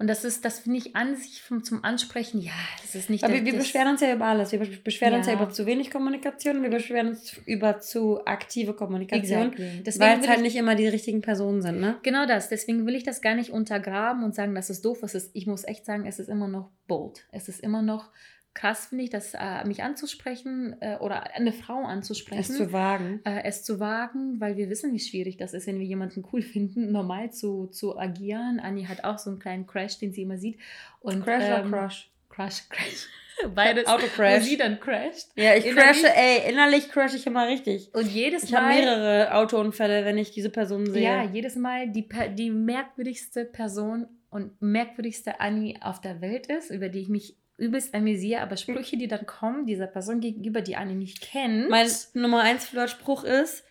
Und 0.00 0.06
das 0.06 0.24
ist, 0.24 0.44
das 0.44 0.60
finde 0.60 0.78
ich 0.78 0.94
an 0.94 1.16
sich 1.16 1.42
vom, 1.42 1.64
zum 1.64 1.82
Ansprechen, 1.82 2.40
ja, 2.40 2.52
das 2.82 2.94
ist 2.94 3.10
nicht. 3.10 3.24
Aber 3.24 3.34
wir, 3.34 3.44
wir 3.44 3.54
beschweren 3.54 3.88
uns 3.88 4.00
ja 4.00 4.14
über 4.14 4.26
alles. 4.26 4.52
Wir 4.52 4.60
beschweren 4.60 5.14
ja. 5.14 5.18
uns 5.18 5.26
ja 5.26 5.32
über 5.32 5.50
zu 5.50 5.66
wenig 5.66 5.90
Kommunikation, 5.90 6.62
wir 6.62 6.70
beschweren 6.70 7.08
uns 7.08 7.36
über 7.46 7.80
zu 7.80 8.24
aktive 8.24 8.74
Kommunikation, 8.74 9.52
exactly. 9.52 10.00
weil 10.00 10.20
es 10.20 10.28
halt 10.28 10.42
nicht 10.42 10.54
immer 10.54 10.76
die 10.76 10.86
richtigen 10.86 11.20
Personen 11.20 11.62
sind, 11.62 11.80
ne? 11.80 11.96
Genau 12.04 12.26
das. 12.26 12.48
Deswegen 12.48 12.86
will 12.86 12.94
ich 12.94 13.02
das 13.02 13.20
gar 13.22 13.34
nicht 13.34 13.50
untergraben 13.50 14.22
und 14.22 14.36
sagen, 14.36 14.54
dass 14.54 14.70
es 14.70 14.82
doof 14.82 15.02
ist. 15.02 15.30
Ich 15.34 15.48
muss 15.48 15.64
echt 15.64 15.84
sagen, 15.84 16.06
es 16.06 16.20
ist 16.20 16.28
immer 16.28 16.46
noch 16.46 16.70
bold. 16.86 17.26
Es 17.32 17.48
ist 17.48 17.58
immer 17.58 17.82
noch 17.82 18.12
krass 18.54 18.86
finde 18.86 19.04
ich, 19.04 19.10
das 19.10 19.34
äh, 19.34 19.64
mich 19.66 19.82
anzusprechen 19.82 20.76
äh, 20.80 20.96
oder 20.98 21.34
eine 21.34 21.52
Frau 21.52 21.84
anzusprechen. 21.84 22.40
Es 22.40 22.56
zu 22.56 22.72
wagen. 22.72 23.20
Äh, 23.24 23.42
es 23.44 23.62
zu 23.62 23.78
wagen, 23.78 24.40
weil 24.40 24.56
wir 24.56 24.68
wissen, 24.68 24.92
wie 24.92 24.98
schwierig 24.98 25.36
das 25.36 25.54
ist, 25.54 25.66
wenn 25.66 25.78
wir 25.78 25.86
jemanden 25.86 26.24
cool 26.32 26.42
finden, 26.54 26.90
normal 26.90 27.30
zu, 27.32 27.66
zu 27.66 27.98
agieren. 27.98 28.60
Anni 28.60 28.84
hat 28.84 29.04
auch 29.04 29.18
so 29.18 29.30
einen 29.30 29.38
kleinen 29.38 29.66
Crash, 29.66 29.98
den 29.98 30.12
sie 30.12 30.22
immer 30.22 30.38
sieht. 30.38 30.58
Und, 31.00 31.22
Crash 31.24 31.44
ähm, 31.44 31.72
oder 31.72 31.82
Crush? 31.82 32.10
Crush, 32.28 32.68
Crash. 32.68 33.08
Beides, 33.54 33.86
Autocrash. 33.86 34.40
wo 34.40 34.44
sie 34.44 34.56
dann 34.56 34.80
crasht. 34.80 35.30
Ja, 35.36 35.54
ich 35.54 35.64
Innerlich- 35.64 36.02
crashe, 36.02 36.12
ey, 36.12 36.50
innerlich 36.50 36.88
crashe 36.90 37.16
ich 37.16 37.24
immer 37.26 37.46
richtig. 37.46 37.94
Und 37.94 38.08
jedes 38.10 38.42
Ich 38.42 38.54
habe 38.54 38.66
Mal... 38.66 38.74
mehrere 38.74 39.34
Autounfälle, 39.34 40.04
wenn 40.04 40.18
ich 40.18 40.32
diese 40.32 40.50
Person 40.50 40.86
sehe. 40.90 41.04
Ja, 41.04 41.22
jedes 41.22 41.54
Mal 41.54 41.88
die, 41.88 42.08
die 42.34 42.50
merkwürdigste 42.50 43.44
Person 43.44 44.08
und 44.30 44.60
merkwürdigste 44.60 45.40
Annie 45.40 45.76
auf 45.80 46.00
der 46.00 46.20
Welt 46.20 46.48
ist, 46.48 46.70
über 46.70 46.88
die 46.88 46.98
ich 47.00 47.08
mich 47.08 47.36
übelst 47.58 47.94
amüsiere, 47.94 48.40
aber 48.40 48.56
Sprüche, 48.56 48.96
die 48.96 49.08
dann 49.08 49.26
kommen, 49.26 49.66
dieser 49.66 49.86
Person 49.86 50.20
gegenüber, 50.20 50.62
die 50.62 50.76
Annie 50.76 50.96
nicht 50.96 51.20
kennt. 51.20 51.68
Mein 51.68 51.90
Nummer 52.14 52.40
1 52.40 52.66
Flirtspruch 52.66 53.24
ist, 53.24 53.64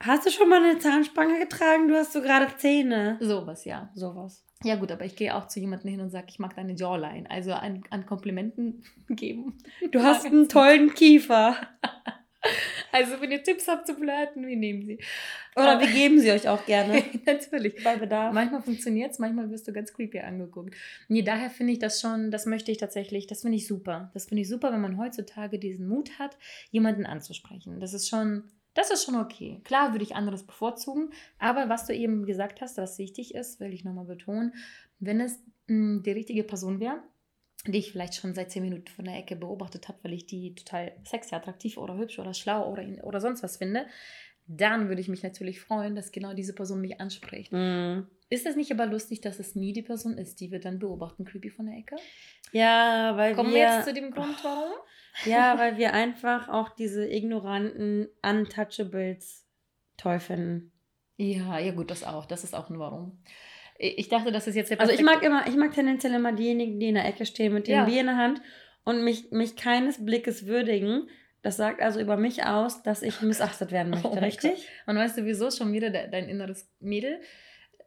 hast 0.00 0.26
du 0.26 0.30
schon 0.30 0.48
mal 0.48 0.62
eine 0.62 0.78
Zahnspange 0.78 1.38
getragen? 1.38 1.88
Du 1.88 1.94
hast 1.94 2.12
so 2.12 2.20
gerade 2.20 2.48
Zähne. 2.56 3.16
Sowas, 3.20 3.64
ja. 3.64 3.90
Sowas. 3.94 4.44
Ja 4.64 4.74
gut, 4.74 4.90
aber 4.90 5.04
ich 5.04 5.14
gehe 5.14 5.36
auch 5.36 5.46
zu 5.46 5.60
jemandem 5.60 5.90
hin 5.90 6.00
und 6.00 6.10
sage, 6.10 6.26
ich 6.30 6.40
mag 6.40 6.56
deine 6.56 6.74
Jawline. 6.74 7.30
Also 7.30 7.52
an, 7.52 7.84
an 7.90 8.06
Komplimenten 8.06 8.82
geben. 9.08 9.58
Du 9.92 10.02
hast 10.02 10.26
einen 10.26 10.48
tollen 10.48 10.94
Kiefer. 10.94 11.56
Also 12.90 13.20
wenn 13.20 13.30
ihr 13.30 13.42
Tipps 13.42 13.68
habt 13.68 13.86
zu 13.86 13.94
flirten, 13.94 14.46
wir 14.46 14.56
nehmen 14.56 14.82
sie. 14.86 14.98
Oder 15.56 15.78
wir 15.78 15.88
geben 15.88 16.20
sie 16.20 16.30
euch 16.30 16.48
auch 16.48 16.64
gerne. 16.64 17.04
Natürlich. 17.26 17.82
Bei 17.84 17.96
Bedarf. 17.96 18.32
Manchmal 18.32 18.62
funktioniert 18.62 19.12
es, 19.12 19.18
manchmal 19.18 19.50
wirst 19.50 19.68
du 19.68 19.72
ganz 19.72 19.92
creepy 19.92 20.20
angeguckt. 20.20 20.74
Nee, 21.08 21.22
daher 21.22 21.50
finde 21.50 21.74
ich 21.74 21.78
das 21.78 22.00
schon, 22.00 22.30
das 22.30 22.46
möchte 22.46 22.72
ich 22.72 22.78
tatsächlich, 22.78 23.26
das 23.26 23.42
finde 23.42 23.56
ich 23.56 23.66
super. 23.66 24.10
Das 24.14 24.26
finde 24.26 24.42
ich 24.42 24.48
super, 24.48 24.72
wenn 24.72 24.80
man 24.80 24.98
heutzutage 24.98 25.58
diesen 25.58 25.88
Mut 25.88 26.18
hat, 26.18 26.38
jemanden 26.70 27.06
anzusprechen. 27.06 27.78
Das 27.80 27.92
ist 27.92 28.08
schon, 28.08 28.44
das 28.74 28.90
ist 28.90 29.04
schon 29.04 29.16
okay. 29.16 29.60
Klar 29.64 29.92
würde 29.92 30.04
ich 30.04 30.16
anderes 30.16 30.44
bevorzugen, 30.44 31.10
aber 31.38 31.68
was 31.68 31.86
du 31.86 31.94
eben 31.94 32.24
gesagt 32.24 32.60
hast, 32.60 32.78
was 32.78 32.98
wichtig 32.98 33.34
ist, 33.34 33.60
will 33.60 33.72
ich 33.72 33.84
nochmal 33.84 34.06
betonen, 34.06 34.54
wenn 35.00 35.20
es 35.20 35.38
mh, 35.66 36.02
die 36.02 36.12
richtige 36.12 36.44
Person 36.44 36.80
wäre, 36.80 37.02
die 37.72 37.78
ich 37.78 37.92
vielleicht 37.92 38.14
schon 38.14 38.34
seit 38.34 38.50
zehn 38.50 38.62
Minuten 38.62 38.88
von 38.88 39.04
der 39.04 39.16
Ecke 39.16 39.36
beobachtet 39.36 39.88
habe, 39.88 39.98
weil 40.02 40.12
ich 40.12 40.26
die 40.26 40.54
total 40.54 40.92
sexy, 41.04 41.34
attraktiv 41.34 41.76
oder 41.76 41.96
hübsch 41.96 42.18
oder 42.18 42.34
schlau 42.34 42.70
oder, 42.70 42.84
oder 43.02 43.20
sonst 43.20 43.42
was 43.42 43.58
finde, 43.58 43.86
dann 44.46 44.88
würde 44.88 45.00
ich 45.00 45.08
mich 45.08 45.22
natürlich 45.22 45.60
freuen, 45.60 45.94
dass 45.94 46.10
genau 46.10 46.32
diese 46.32 46.54
Person 46.54 46.80
mich 46.80 47.00
anspricht. 47.00 47.52
Mm. 47.52 48.00
Ist 48.30 48.46
das 48.46 48.56
nicht 48.56 48.72
aber 48.72 48.86
lustig, 48.86 49.20
dass 49.20 49.38
es 49.38 49.54
nie 49.54 49.72
die 49.72 49.82
Person 49.82 50.16
ist, 50.18 50.40
die 50.40 50.50
wir 50.50 50.60
dann 50.60 50.78
beobachten, 50.78 51.24
creepy 51.24 51.50
von 51.50 51.66
der 51.66 51.76
Ecke? 51.76 51.96
Ja, 52.52 53.16
weil 53.16 53.34
Kommen 53.34 53.50
wir, 53.50 53.60
wir 53.60 53.76
jetzt 53.76 53.86
zu 53.86 53.94
dem 53.94 54.10
Grund, 54.10 54.36
warum? 54.42 54.72
ja, 55.24 55.58
weil 55.58 55.76
wir 55.76 55.92
einfach 55.92 56.48
auch 56.48 56.70
diese 56.70 57.06
ignoranten 57.06 58.08
Untouchables 58.22 59.46
toll 59.96 60.20
finden. 60.20 60.72
Ja, 61.16 61.58
ja 61.58 61.72
gut, 61.72 61.90
das 61.90 62.04
auch. 62.04 62.26
Das 62.26 62.44
ist 62.44 62.54
auch 62.54 62.70
ein 62.70 62.78
Warum. 62.78 63.18
Ich 63.78 64.08
dachte, 64.08 64.32
das 64.32 64.46
ist 64.48 64.56
jetzt 64.56 64.70
der 64.70 64.80
Also 64.80 64.92
ich 64.92 65.02
mag 65.02 65.22
immer, 65.22 65.46
ich 65.46 65.56
mag 65.56 65.72
tendenziell 65.72 66.12
immer 66.14 66.32
diejenigen, 66.32 66.80
die 66.80 66.88
in 66.88 66.96
der 66.96 67.06
Ecke 67.06 67.24
stehen 67.24 67.54
mit 67.54 67.68
dem 67.68 67.74
Ja. 67.74 67.84
Bier 67.84 68.00
in 68.00 68.06
der 68.06 68.16
Hand 68.16 68.42
und 68.84 69.04
mich, 69.04 69.30
mich 69.30 69.54
keines 69.54 70.04
Blickes 70.04 70.46
würdigen. 70.46 71.08
Das 71.42 71.56
sagt 71.56 71.80
also 71.80 72.00
über 72.00 72.16
mich 72.16 72.44
aus, 72.44 72.82
dass 72.82 73.02
ich 73.02 73.22
missachtet 73.22 73.70
werden 73.70 73.90
möchte, 73.90 74.08
Oh 74.08 74.18
richtig? 74.18 74.68
Und 74.86 74.96
weißt 74.96 75.18
du, 75.18 75.24
wieso 75.24 75.50
schon 75.52 75.72
wieder 75.72 75.90
de 75.90 76.10
dein 76.10 76.28
inneres 76.28 76.68
Mädel? 76.80 77.20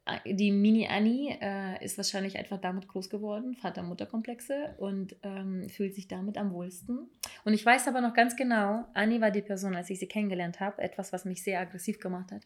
Äh, 0.06 0.34
Die 0.34 0.52
Mini 0.52 0.88
Annie 0.88 1.38
äh, 1.42 1.84
ist 1.84 1.98
wahrscheinlich 1.98 2.38
einfach 2.38 2.60
damit 2.62 2.88
groß 2.88 3.10
geworden, 3.10 3.56
Vater-Mutter-Komplexe 3.56 4.76
und 4.78 5.18
ähm, 5.24 5.68
fühlt 5.70 5.94
sich 5.94 6.08
damit 6.08 6.38
am 6.38 6.54
wohlsten. 6.54 7.10
Und 7.44 7.54
ich 7.54 7.66
weiß 7.66 7.90
aber 7.90 8.00
noch 8.00 8.14
ganz 8.14 8.38
genau, 8.38 8.86
Annie 8.94 9.20
war 9.20 9.32
die 9.32 9.42
Person, 9.42 9.76
als 9.76 9.90
ich 9.90 10.00
sie 10.00 10.08
kennengelernt 10.08 10.62
habe, 10.62 10.82
etwas, 10.82 11.12
was 11.12 11.26
mich 11.26 11.44
sehr 11.44 11.60
aggressiv 11.60 12.00
gemacht 12.00 12.32
hat. 12.32 12.44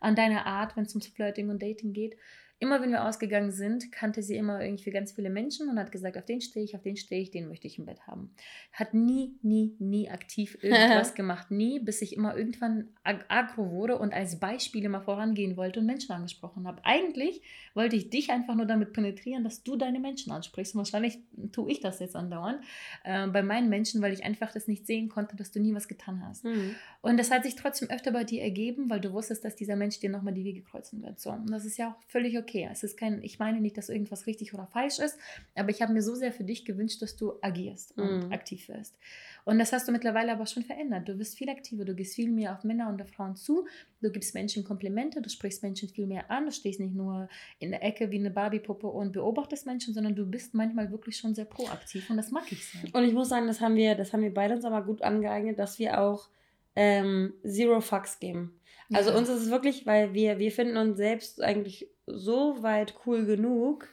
An 0.00 0.16
deiner 0.16 0.44
Art, 0.46 0.76
wenn 0.76 0.84
es 0.84 0.94
ums 0.94 1.06
Flirting 1.06 1.50
und 1.50 1.62
Dating 1.62 1.92
geht. 1.92 2.16
Immer 2.60 2.82
wenn 2.82 2.90
wir 2.90 3.04
ausgegangen 3.04 3.52
sind, 3.52 3.92
kannte 3.92 4.20
sie 4.20 4.34
immer 4.34 4.60
irgendwie 4.60 4.90
ganz 4.90 5.12
viele 5.12 5.30
Menschen 5.30 5.68
und 5.68 5.78
hat 5.78 5.92
gesagt, 5.92 6.18
auf 6.18 6.24
den 6.24 6.40
stehe 6.40 6.64
ich, 6.64 6.74
auf 6.74 6.82
den 6.82 6.96
stehe 6.96 7.22
ich, 7.22 7.30
den 7.30 7.46
möchte 7.46 7.68
ich 7.68 7.78
im 7.78 7.86
Bett 7.86 8.08
haben. 8.08 8.34
Hat 8.72 8.94
nie, 8.94 9.38
nie, 9.42 9.76
nie 9.78 10.10
aktiv 10.10 10.58
irgendwas 10.62 11.14
gemacht. 11.14 11.52
Nie, 11.52 11.78
bis 11.78 12.02
ich 12.02 12.16
immer 12.16 12.36
irgendwann 12.36 12.88
ag 13.04 13.24
aggro 13.28 13.70
wurde 13.70 13.96
und 13.96 14.12
als 14.12 14.40
Beispiel 14.40 14.84
immer 14.84 15.00
vorangehen 15.00 15.56
wollte 15.56 15.78
und 15.78 15.86
Menschen 15.86 16.10
angesprochen 16.10 16.66
habe. 16.66 16.84
Eigentlich 16.84 17.42
wollte 17.74 17.94
ich 17.94 18.10
dich 18.10 18.32
einfach 18.32 18.56
nur 18.56 18.66
damit 18.66 18.92
penetrieren, 18.92 19.44
dass 19.44 19.62
du 19.62 19.76
deine 19.76 20.00
Menschen 20.00 20.32
ansprichst. 20.32 20.74
Und 20.74 20.78
wahrscheinlich 20.78 21.18
tue 21.52 21.70
ich 21.70 21.78
das 21.78 22.00
jetzt 22.00 22.16
andauernd 22.16 22.60
äh, 23.04 23.28
bei 23.28 23.44
meinen 23.44 23.68
Menschen, 23.68 24.02
weil 24.02 24.12
ich 24.12 24.24
einfach 24.24 24.50
das 24.50 24.66
nicht 24.66 24.84
sehen 24.84 25.08
konnte, 25.08 25.36
dass 25.36 25.52
du 25.52 25.60
nie 25.60 25.74
was 25.76 25.86
getan 25.86 26.26
hast. 26.26 26.44
Mhm. 26.44 26.74
Und 27.02 27.20
das 27.20 27.30
hat 27.30 27.44
sich 27.44 27.54
trotzdem 27.54 27.88
öfter 27.88 28.10
bei 28.10 28.24
dir 28.24 28.42
ergeben, 28.42 28.90
weil 28.90 29.00
du 29.00 29.12
wusstest, 29.12 29.44
dass 29.44 29.54
dieser 29.54 29.76
Mensch 29.76 30.00
dir 30.00 30.10
nochmal 30.10 30.34
die 30.34 30.44
Wege 30.44 30.62
kreuzen 30.62 31.02
wird. 31.04 31.20
So. 31.20 31.30
Und 31.30 31.52
das 31.52 31.64
ist 31.64 31.76
ja 31.76 31.90
auch 31.90 32.02
völlig 32.08 32.36
okay. 32.36 32.47
Es 32.54 32.82
ist 32.82 32.96
kein, 32.96 33.22
ich 33.22 33.38
meine 33.38 33.60
nicht, 33.60 33.76
dass 33.76 33.88
irgendwas 33.88 34.26
richtig 34.26 34.54
oder 34.54 34.66
falsch 34.66 34.98
ist, 34.98 35.18
aber 35.54 35.70
ich 35.70 35.82
habe 35.82 35.92
mir 35.92 36.02
so 36.02 36.14
sehr 36.14 36.32
für 36.32 36.44
dich 36.44 36.64
gewünscht, 36.64 37.00
dass 37.02 37.16
du 37.16 37.34
agierst 37.42 37.96
und 37.98 38.26
Mhm. 38.26 38.32
aktiv 38.32 38.68
wirst. 38.68 38.96
Und 39.44 39.58
das 39.58 39.72
hast 39.72 39.88
du 39.88 39.92
mittlerweile 39.92 40.32
aber 40.32 40.44
schon 40.46 40.62
verändert. 40.62 41.08
Du 41.08 41.14
bist 41.14 41.36
viel 41.38 41.48
aktiver, 41.48 41.84
du 41.84 41.94
gehst 41.94 42.14
viel 42.16 42.30
mehr 42.30 42.52
auf 42.52 42.64
Männer 42.64 42.88
und 42.88 43.00
auf 43.00 43.08
Frauen 43.10 43.34
zu, 43.36 43.66
du 44.02 44.10
gibst 44.10 44.34
Menschen 44.34 44.62
Komplimente, 44.64 45.22
du 45.22 45.28
sprichst 45.30 45.62
Menschen 45.62 45.88
viel 45.88 46.06
mehr 46.06 46.30
an, 46.30 46.46
du 46.46 46.52
stehst 46.52 46.80
nicht 46.80 46.94
nur 46.94 47.28
in 47.58 47.70
der 47.70 47.82
Ecke 47.82 48.10
wie 48.10 48.18
eine 48.18 48.30
Barbiepuppe 48.30 48.86
und 48.88 49.12
beobachtest 49.12 49.64
Menschen, 49.66 49.94
sondern 49.94 50.14
du 50.14 50.26
bist 50.26 50.54
manchmal 50.54 50.90
wirklich 50.90 51.16
schon 51.16 51.34
sehr 51.34 51.46
proaktiv 51.46 52.10
und 52.10 52.16
das 52.18 52.30
mag 52.30 52.44
ich 52.50 52.66
sehr. 52.66 52.82
Und 52.92 53.04
ich 53.04 53.12
muss 53.14 53.28
sagen, 53.28 53.46
das 53.46 53.60
haben 53.60 53.76
wir, 53.76 53.94
das 53.94 54.12
haben 54.12 54.22
wir 54.22 54.34
beide 54.34 54.54
uns 54.54 54.64
aber 54.64 54.82
gut 54.82 55.02
angeeignet, 55.02 55.58
dass 55.58 55.78
wir 55.78 56.00
auch 56.00 56.28
ähm, 56.76 57.32
Zero 57.46 57.80
Fucks 57.80 58.18
geben. 58.20 58.60
Also 58.92 59.10
Ja. 59.10 59.16
uns 59.18 59.28
ist 59.28 59.42
es 59.42 59.50
wirklich, 59.50 59.86
weil 59.86 60.14
wir, 60.14 60.38
wir 60.38 60.52
finden 60.52 60.76
uns 60.76 60.96
selbst 60.96 61.42
eigentlich 61.42 61.88
so 62.10 62.62
weit 62.62 62.94
cool 63.06 63.24
genug, 63.26 63.88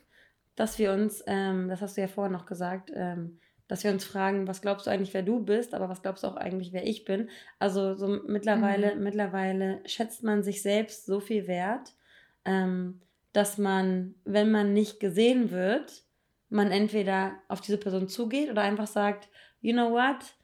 dass 0.56 0.80
wir 0.80 0.94
uns, 0.94 1.24
ähm, 1.28 1.68
das 1.68 1.82
hast 1.82 1.98
du 1.98 2.02
ja 2.02 2.08
vorher 2.08 2.32
noch 2.32 2.46
gesagt, 2.46 2.92
ähm, 2.94 3.40
dass 3.68 3.84
wir 3.84 3.92
uns 3.92 4.06
fragen, 4.06 4.48
was 4.48 4.62
glaubst 4.62 4.86
du 4.86 4.92
eigentlich, 4.92 5.14
wer 5.14 5.24
du 5.24 5.44
bist, 5.44 5.74
aber 5.74 5.90
was 5.90 6.02
glaubst 6.02 6.24
du 6.24 6.28
auch 6.28 6.36
eigentlich, 6.36 6.72
wer 6.72 6.86
ich 6.86 7.04
bin. 7.04 7.30
Also 7.60 7.96
so 7.96 8.08
mittlerweile, 8.08 8.96
Mhm. 8.96 9.04
mittlerweile 9.04 9.82
schätzt 9.86 10.24
man 10.24 10.44
sich 10.44 10.62
selbst 10.62 11.06
so 11.08 11.20
viel 11.20 11.48
wert, 11.48 11.94
ähm, 12.46 13.02
dass 13.34 13.58
man, 13.58 14.16
wenn 14.24 14.52
man 14.52 14.74
nicht 14.74 15.00
gesehen 15.00 15.52
wird, 15.52 16.04
man 16.50 16.72
entweder 16.72 17.34
auf 17.48 17.60
diese 17.60 17.78
Person 17.80 18.08
zugeht 18.08 18.50
oder 18.52 18.62
einfach 18.62 18.88
sagt, 18.88 19.30
you 19.62 19.74
know 19.74 19.92
what, 19.92 20.36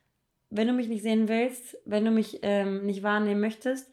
wenn 0.49 0.67
du 0.67 0.73
mich 0.73 0.87
nicht 0.89 1.03
sehen 1.03 1.29
willst, 1.29 1.77
wenn 1.85 2.03
du 2.03 2.11
mich 2.11 2.39
ähm, 2.41 2.85
nicht 2.85 3.03
wahrnehmen 3.03 3.39
möchtest, 3.39 3.89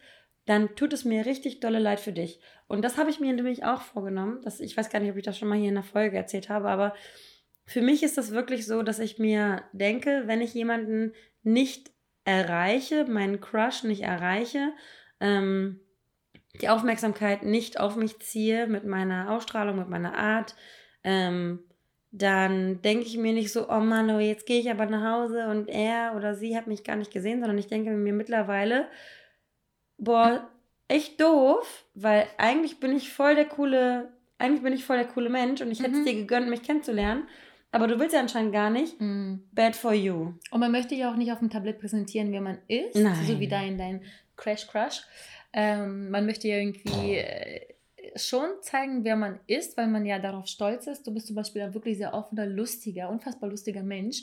dann 0.48 0.74
tut 0.76 0.94
es 0.94 1.04
mir 1.04 1.26
richtig 1.26 1.60
dolle 1.60 1.78
leid 1.78 2.00
für 2.00 2.12
dich. 2.12 2.40
Und 2.68 2.82
das 2.82 2.96
habe 2.96 3.10
ich 3.10 3.20
mir 3.20 3.34
nämlich 3.34 3.64
auch 3.64 3.82
vorgenommen. 3.82 4.40
Das, 4.42 4.60
ich 4.60 4.74
weiß 4.74 4.88
gar 4.88 4.98
nicht, 4.98 5.10
ob 5.10 5.18
ich 5.18 5.24
das 5.24 5.36
schon 5.36 5.48
mal 5.48 5.58
hier 5.58 5.68
in 5.68 5.74
der 5.74 5.82
Folge 5.82 6.16
erzählt 6.16 6.48
habe, 6.48 6.70
aber 6.70 6.94
für 7.66 7.82
mich 7.82 8.02
ist 8.02 8.16
das 8.16 8.30
wirklich 8.30 8.64
so, 8.64 8.82
dass 8.82 8.98
ich 8.98 9.18
mir 9.18 9.62
denke, 9.72 10.22
wenn 10.24 10.40
ich 10.40 10.54
jemanden 10.54 11.12
nicht 11.42 11.90
erreiche, 12.24 13.04
meinen 13.04 13.42
Crush 13.42 13.84
nicht 13.84 14.02
erreiche, 14.02 14.72
ähm, 15.20 15.80
die 16.62 16.70
Aufmerksamkeit 16.70 17.42
nicht 17.42 17.78
auf 17.78 17.96
mich 17.96 18.18
ziehe 18.20 18.66
mit 18.68 18.84
meiner 18.84 19.30
Ausstrahlung, 19.30 19.76
mit 19.76 19.90
meiner 19.90 20.16
Art, 20.16 20.56
ähm, 21.04 21.60
dann 22.10 22.80
denke 22.80 23.04
ich 23.04 23.18
mir 23.18 23.34
nicht 23.34 23.52
so, 23.52 23.68
oh 23.68 23.80
Mann, 23.80 24.08
oh, 24.08 24.18
jetzt 24.18 24.46
gehe 24.46 24.60
ich 24.60 24.70
aber 24.70 24.86
nach 24.86 25.12
Hause 25.12 25.48
und 25.48 25.68
er 25.68 26.14
oder 26.16 26.34
sie 26.34 26.56
hat 26.56 26.66
mich 26.66 26.84
gar 26.84 26.96
nicht 26.96 27.12
gesehen, 27.12 27.40
sondern 27.40 27.58
ich 27.58 27.66
denke 27.66 27.90
mir 27.90 28.14
mittlerweile, 28.14 28.88
boah, 29.98 30.48
echt 30.88 31.20
doof, 31.20 31.84
weil 31.94 32.26
eigentlich 32.38 32.80
bin 32.80 32.96
ich 32.96 33.12
voll 33.12 33.34
der 33.34 33.44
coole, 33.46 34.08
eigentlich 34.38 34.62
bin 34.62 34.72
ich 34.72 34.84
voll 34.84 34.96
der 34.96 35.06
coole 35.08 35.28
Mensch 35.28 35.60
und 35.60 35.70
ich 35.70 35.80
hätte 35.80 35.92
es 35.92 35.98
Mhm. 35.98 36.04
dir 36.06 36.14
gegönnt, 36.14 36.48
mich 36.48 36.62
kennenzulernen, 36.62 37.24
aber 37.72 37.86
du 37.88 37.98
willst 37.98 38.14
ja 38.14 38.20
anscheinend 38.20 38.52
gar 38.52 38.70
nicht. 38.70 38.98
Mhm. 39.00 39.42
Bad 39.52 39.76
for 39.76 39.92
you. 39.92 40.32
Und 40.50 40.60
man 40.60 40.72
möchte 40.72 40.94
ja 40.94 41.10
auch 41.10 41.16
nicht 41.16 41.30
auf 41.32 41.40
dem 41.40 41.50
Tablett 41.50 41.78
präsentieren, 41.78 42.32
wer 42.32 42.40
man 42.40 42.58
ist, 42.68 42.96
Nein. 42.96 43.24
so 43.26 43.38
wie 43.40 43.48
dein, 43.48 43.76
dein 43.76 44.02
Crash 44.36 44.66
Crush. 44.66 45.02
Ähm, 45.52 46.10
man 46.10 46.24
möchte 46.26 46.48
ja 46.48 46.56
irgendwie 46.56 47.16
äh, 47.16 47.60
schon 48.16 48.48
zeigen, 48.62 49.04
wer 49.04 49.16
man 49.16 49.40
ist, 49.46 49.76
weil 49.76 49.86
man 49.88 50.06
ja 50.06 50.18
darauf 50.18 50.46
stolz 50.46 50.86
ist. 50.86 51.06
Du 51.06 51.12
bist 51.12 51.26
zum 51.26 51.36
Beispiel 51.36 51.62
ein 51.62 51.74
wirklich 51.74 51.98
sehr 51.98 52.14
offener, 52.14 52.46
lustiger, 52.46 53.10
unfassbar 53.10 53.50
lustiger 53.50 53.82
Mensch. 53.82 54.22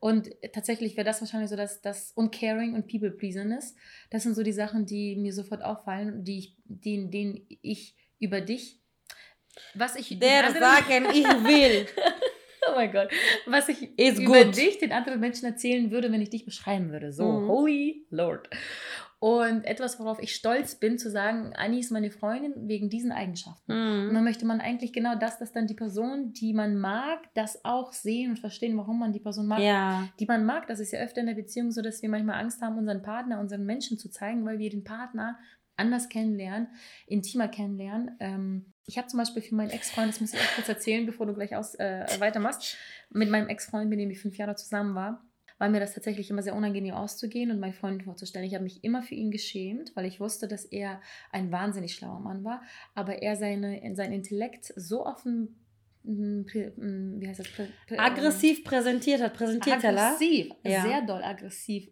Und 0.00 0.30
tatsächlich 0.52 0.96
wäre 0.96 1.04
das 1.04 1.20
wahrscheinlich 1.20 1.50
so, 1.50 1.56
dass 1.56 1.80
das 1.80 2.12
Uncaring 2.14 2.74
und 2.74 2.88
People-Pleasing 2.88 3.52
ist. 3.52 3.76
Das 4.10 4.22
sind 4.22 4.34
so 4.34 4.42
die 4.42 4.52
Sachen, 4.52 4.84
die 4.86 5.16
mir 5.16 5.32
sofort 5.32 5.62
auffallen, 5.62 6.24
die 6.24 6.38
ich, 6.38 6.56
denen, 6.66 7.10
denen 7.10 7.46
ich 7.62 7.96
über 8.18 8.40
dich, 8.40 8.80
was 9.74 9.96
ich 9.96 10.18
Der 10.18 10.50
sagen, 10.52 11.06
ich 11.12 11.24
will. 11.44 11.86
Oh 12.68 12.74
mein 12.74 12.90
Gott. 12.92 13.08
Was 13.46 13.68
ich 13.68 13.98
Ist 13.98 14.18
über 14.18 14.44
gut. 14.44 14.56
dich 14.56 14.78
den 14.78 14.92
anderen 14.92 15.20
Menschen 15.20 15.44
erzählen 15.46 15.90
würde, 15.90 16.10
wenn 16.10 16.22
ich 16.22 16.30
dich 16.30 16.44
beschreiben 16.44 16.90
würde. 16.90 17.12
So, 17.12 17.24
Mhm. 17.40 17.48
holy 17.48 18.06
Lord. 18.10 18.48
Und 19.20 19.64
etwas, 19.64 19.98
worauf 19.98 20.20
ich 20.22 20.34
stolz 20.34 20.74
bin, 20.74 20.98
zu 20.98 21.10
sagen, 21.10 21.52
Annie 21.56 21.80
ist 21.80 21.90
meine 21.90 22.10
Freundin 22.10 22.68
wegen 22.68 22.90
diesen 22.90 23.10
Eigenschaften. 23.12 23.72
Und 23.72 24.08
Mhm. 24.10 24.14
dann 24.14 24.24
möchte 24.24 24.44
man 24.44 24.60
eigentlich 24.60 24.92
genau 24.92 25.14
das, 25.14 25.38
dass 25.38 25.52
dann 25.52 25.66
die 25.66 25.74
Person, 25.74 26.32
die 26.32 26.52
man 26.52 26.76
mag, 26.76 27.20
das 27.34 27.64
auch 27.64 27.92
sehen 27.92 28.30
und 28.32 28.38
verstehen, 28.38 28.76
warum 28.76 28.98
man 28.98 29.12
die 29.12 29.20
Person 29.20 29.46
mag. 29.46 29.60
Ja. 29.60 30.06
Die 30.20 30.26
man 30.26 30.44
mag, 30.44 30.66
das 30.66 30.78
ist 30.80 30.92
ja 30.92 31.00
öfter 31.00 31.20
in 31.20 31.26
der 31.26 31.34
Beziehung 31.34 31.70
so, 31.70 31.80
dass 31.80 32.02
wir 32.02 32.08
manchmal 32.10 32.40
Angst 32.40 32.60
haben, 32.60 32.76
unseren 32.76 33.02
Partner, 33.02 33.40
unseren 33.40 33.64
Menschen 33.64 33.96
zu 33.98 34.10
zeigen, 34.10 34.44
weil 34.44 34.58
wir 34.58 34.68
den 34.70 34.84
Partner 34.84 35.38
anders 35.76 36.08
kennenlernen, 36.08 36.68
intimer 37.06 37.48
kennenlernen. 37.48 38.16
Ähm, 38.20 38.72
ich 38.86 38.96
habe 38.98 39.08
zum 39.08 39.18
Beispiel 39.18 39.42
für 39.42 39.54
meinen 39.54 39.70
Ex-Freund, 39.70 40.08
das 40.08 40.20
muss 40.20 40.34
ich 40.34 40.38
auch 40.40 40.54
kurz 40.54 40.68
erzählen, 40.68 41.06
bevor 41.06 41.26
du 41.26 41.34
gleich 41.34 41.56
aus, 41.56 41.74
äh, 41.76 42.04
weitermachst, 42.18 42.76
mit 43.10 43.30
meinem 43.30 43.48
Ex-Freund, 43.48 43.88
mit 43.88 43.98
dem 43.98 44.10
ich 44.10 44.20
fünf 44.20 44.36
Jahre 44.36 44.54
zusammen 44.54 44.94
war, 44.94 45.24
war 45.64 45.70
mir 45.70 45.80
das 45.80 45.94
tatsächlich 45.94 46.28
immer 46.28 46.42
sehr 46.42 46.54
unangenehm 46.54 46.92
auszugehen 46.92 47.50
und 47.50 47.58
meinen 47.58 47.72
Freund 47.72 48.02
vorzustellen. 48.02 48.46
Ich 48.46 48.52
habe 48.52 48.64
mich 48.64 48.84
immer 48.84 49.02
für 49.02 49.14
ihn 49.14 49.30
geschämt, 49.30 49.92
weil 49.96 50.04
ich 50.04 50.20
wusste, 50.20 50.46
dass 50.46 50.66
er 50.66 51.00
ein 51.32 51.52
wahnsinnig 51.52 51.94
schlauer 51.94 52.20
Mann 52.20 52.44
war, 52.44 52.60
aber 52.94 53.22
er 53.22 53.34
seine, 53.36 53.80
sein 53.94 54.12
Intellekt 54.12 54.74
so 54.76 55.06
offen 55.06 55.56
wie 56.06 57.26
heißt 57.26 57.40
das? 57.40 57.98
aggressiv 57.98 58.62
präsentiert 58.62 59.22
hat, 59.22 59.32
präsentiert 59.32 59.82
Aggressiv, 59.82 60.52
ja. 60.62 60.82
sehr 60.82 61.02
doll 61.02 61.22
aggressiv. 61.22 61.88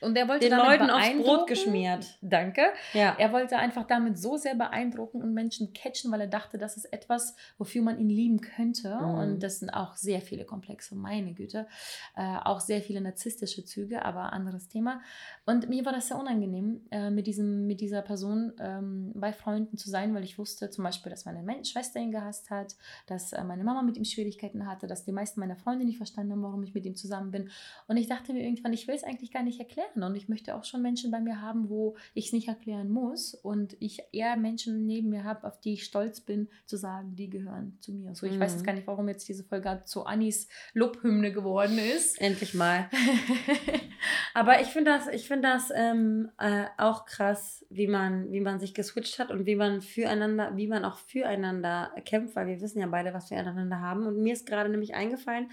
und 0.00 0.16
er 0.16 0.28
wollte 0.28 0.48
den 0.48 0.56
Leuten 0.56 0.88
aufs 0.88 1.12
Brot 1.18 1.46
geschmiert. 1.46 2.18
Danke. 2.22 2.62
Ja. 2.94 3.14
Er 3.18 3.32
wollte 3.32 3.58
einfach 3.58 3.86
damit 3.86 4.18
so 4.18 4.38
sehr 4.38 4.54
beeindrucken 4.54 5.22
und 5.22 5.34
Menschen 5.34 5.74
catchen, 5.74 6.10
weil 6.10 6.22
er 6.22 6.26
dachte, 6.26 6.56
das 6.56 6.78
ist 6.78 6.86
etwas, 6.86 7.36
wofür 7.58 7.82
man 7.82 7.98
ihn 7.98 8.08
lieben 8.08 8.40
könnte. 8.40 8.96
Mhm. 8.96 9.14
Und 9.14 9.42
das 9.42 9.58
sind 9.58 9.68
auch 9.68 9.94
sehr 9.94 10.22
viele 10.22 10.46
Komplexe, 10.46 10.94
meine 10.94 11.34
Güte. 11.34 11.66
Äh, 12.16 12.36
auch 12.42 12.60
sehr 12.60 12.80
viele 12.80 13.02
narzisstische 13.02 13.64
Züge, 13.66 14.06
aber 14.06 14.32
anderes 14.32 14.68
Thema. 14.68 15.02
Und 15.44 15.68
mir 15.68 15.84
war 15.84 15.92
das 15.92 16.08
sehr 16.08 16.18
unangenehm, 16.18 16.80
äh, 16.90 17.10
mit, 17.10 17.26
diesem, 17.26 17.66
mit 17.66 17.82
dieser 17.82 18.00
Person 18.00 18.54
ähm, 18.58 19.12
bei 19.14 19.34
Freunden 19.34 19.76
zu 19.76 19.90
sein, 19.90 20.14
weil 20.14 20.24
ich 20.24 20.38
wusste 20.38 20.70
zum 20.70 20.84
Beispiel, 20.84 21.10
dass 21.10 21.26
meine 21.26 21.64
Schwester 21.64 22.00
ihn 22.00 22.10
gehasst 22.10 22.48
hat, 22.48 22.76
dass 23.06 23.34
ähm, 23.34 23.49
meine 23.50 23.64
Mama 23.64 23.82
mit 23.82 23.96
ihm 23.96 24.04
Schwierigkeiten 24.04 24.64
hatte, 24.66 24.86
dass 24.86 25.04
die 25.04 25.10
meisten 25.10 25.40
meiner 25.40 25.56
Freunde 25.56 25.84
nicht 25.84 25.96
verstanden 25.96 26.32
haben, 26.32 26.42
warum 26.42 26.62
ich 26.62 26.72
mit 26.72 26.86
ihm 26.86 26.94
zusammen 26.94 27.32
bin. 27.32 27.50
Und 27.88 27.96
ich 27.96 28.06
dachte 28.06 28.32
mir 28.32 28.44
irgendwann, 28.44 28.72
ich 28.72 28.86
will 28.86 28.94
es 28.94 29.02
eigentlich 29.02 29.32
gar 29.32 29.42
nicht 29.42 29.58
erklären. 29.58 30.02
Und 30.02 30.14
ich 30.14 30.28
möchte 30.28 30.54
auch 30.54 30.62
schon 30.64 30.82
Menschen 30.82 31.10
bei 31.10 31.20
mir 31.20 31.40
haben, 31.40 31.68
wo 31.68 31.96
ich 32.14 32.26
es 32.26 32.32
nicht 32.32 32.46
erklären 32.46 32.90
muss. 32.90 33.34
Und 33.34 33.76
ich 33.80 34.04
eher 34.12 34.36
Menschen 34.36 34.86
neben 34.86 35.08
mir 35.08 35.24
habe, 35.24 35.46
auf 35.48 35.60
die 35.60 35.72
ich 35.72 35.84
stolz 35.84 36.20
bin, 36.20 36.48
zu 36.64 36.76
sagen, 36.76 37.16
die 37.16 37.28
gehören 37.28 37.76
zu 37.80 37.92
mir. 37.92 38.14
So, 38.14 38.26
ich 38.26 38.34
mhm. 38.34 38.40
weiß 38.40 38.52
jetzt 38.52 38.64
gar 38.64 38.72
nicht, 38.72 38.86
warum 38.86 39.08
jetzt 39.08 39.28
diese 39.28 39.42
Folge 39.42 39.82
zu 39.84 40.04
Annis 40.04 40.48
Lobhymne 40.72 41.32
geworden 41.32 41.78
ist. 41.78 42.20
Endlich 42.20 42.54
mal. 42.54 42.88
Aber 44.34 44.60
ich 44.60 44.68
finde 44.68 44.92
das, 44.92 45.08
ich 45.08 45.26
finde 45.26 45.48
das 45.48 45.72
ähm, 45.74 46.30
äh, 46.38 46.66
auch 46.78 47.04
krass, 47.04 47.66
wie 47.68 47.88
man, 47.88 48.30
wie 48.30 48.40
man 48.40 48.60
sich 48.60 48.74
geswitcht 48.74 49.18
hat 49.18 49.30
und 49.30 49.44
wie 49.46 49.56
man 49.56 49.82
füreinander, 49.82 50.56
wie 50.56 50.68
man 50.68 50.84
auch 50.84 50.98
füreinander 50.98 51.92
kämpft, 52.04 52.36
weil 52.36 52.46
wir 52.46 52.60
wissen 52.60 52.80
ja 52.80 52.86
beide, 52.86 53.12
was 53.12 53.30
wir 53.30 53.38
aneinander 53.40 53.80
haben. 53.80 54.06
Und 54.06 54.22
mir 54.22 54.32
ist 54.32 54.46
gerade 54.46 54.70
nämlich 54.70 54.94
eingefallen, 54.94 55.48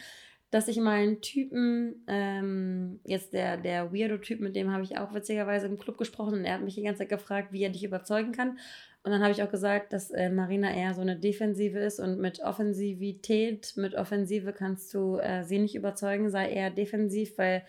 dass 0.50 0.70
ich 0.70 0.78
mal 0.78 1.00
einen 1.00 1.22
Typen, 1.22 2.06
ähm, 2.08 3.00
jetzt 3.04 3.34
der, 3.34 3.58
der 3.58 3.92
Weirdo-Typ, 3.94 4.40
mit 4.40 4.56
dem 4.56 4.72
habe 4.72 4.84
ich 4.84 4.98
auch 4.98 5.14
witzigerweise 5.14 5.68
im 5.68 5.78
Club 5.78 5.98
gesprochen 5.98 6.36
und 6.36 6.46
er 6.46 6.54
hat 6.54 6.62
mich 6.62 6.76
die 6.76 6.84
ganze 6.84 7.00
Zeit 7.00 7.10
gefragt, 7.10 7.52
wie 7.52 7.64
er 7.64 7.70
dich 7.70 7.84
überzeugen 7.84 8.32
kann. 8.32 8.58
Und 9.04 9.12
dann 9.12 9.22
habe 9.22 9.32
ich 9.32 9.44
auch 9.44 9.52
gesagt, 9.52 9.92
dass 9.92 10.10
äh, 10.12 10.30
Marina 10.30 10.74
eher 10.74 10.94
so 10.94 11.02
eine 11.02 11.18
Defensive 11.18 11.80
ist 11.80 12.00
und 12.00 12.20
mit 12.20 12.42
Offensivität, 12.42 13.74
mit 13.76 13.96
Offensive 13.96 14.54
kannst 14.54 14.94
du 14.94 15.18
äh, 15.18 15.44
sie 15.44 15.60
nicht 15.60 15.76
überzeugen, 15.76 16.30
sei 16.30 16.50
eher 16.50 16.72
defensiv, 16.72 17.38
weil 17.38 17.64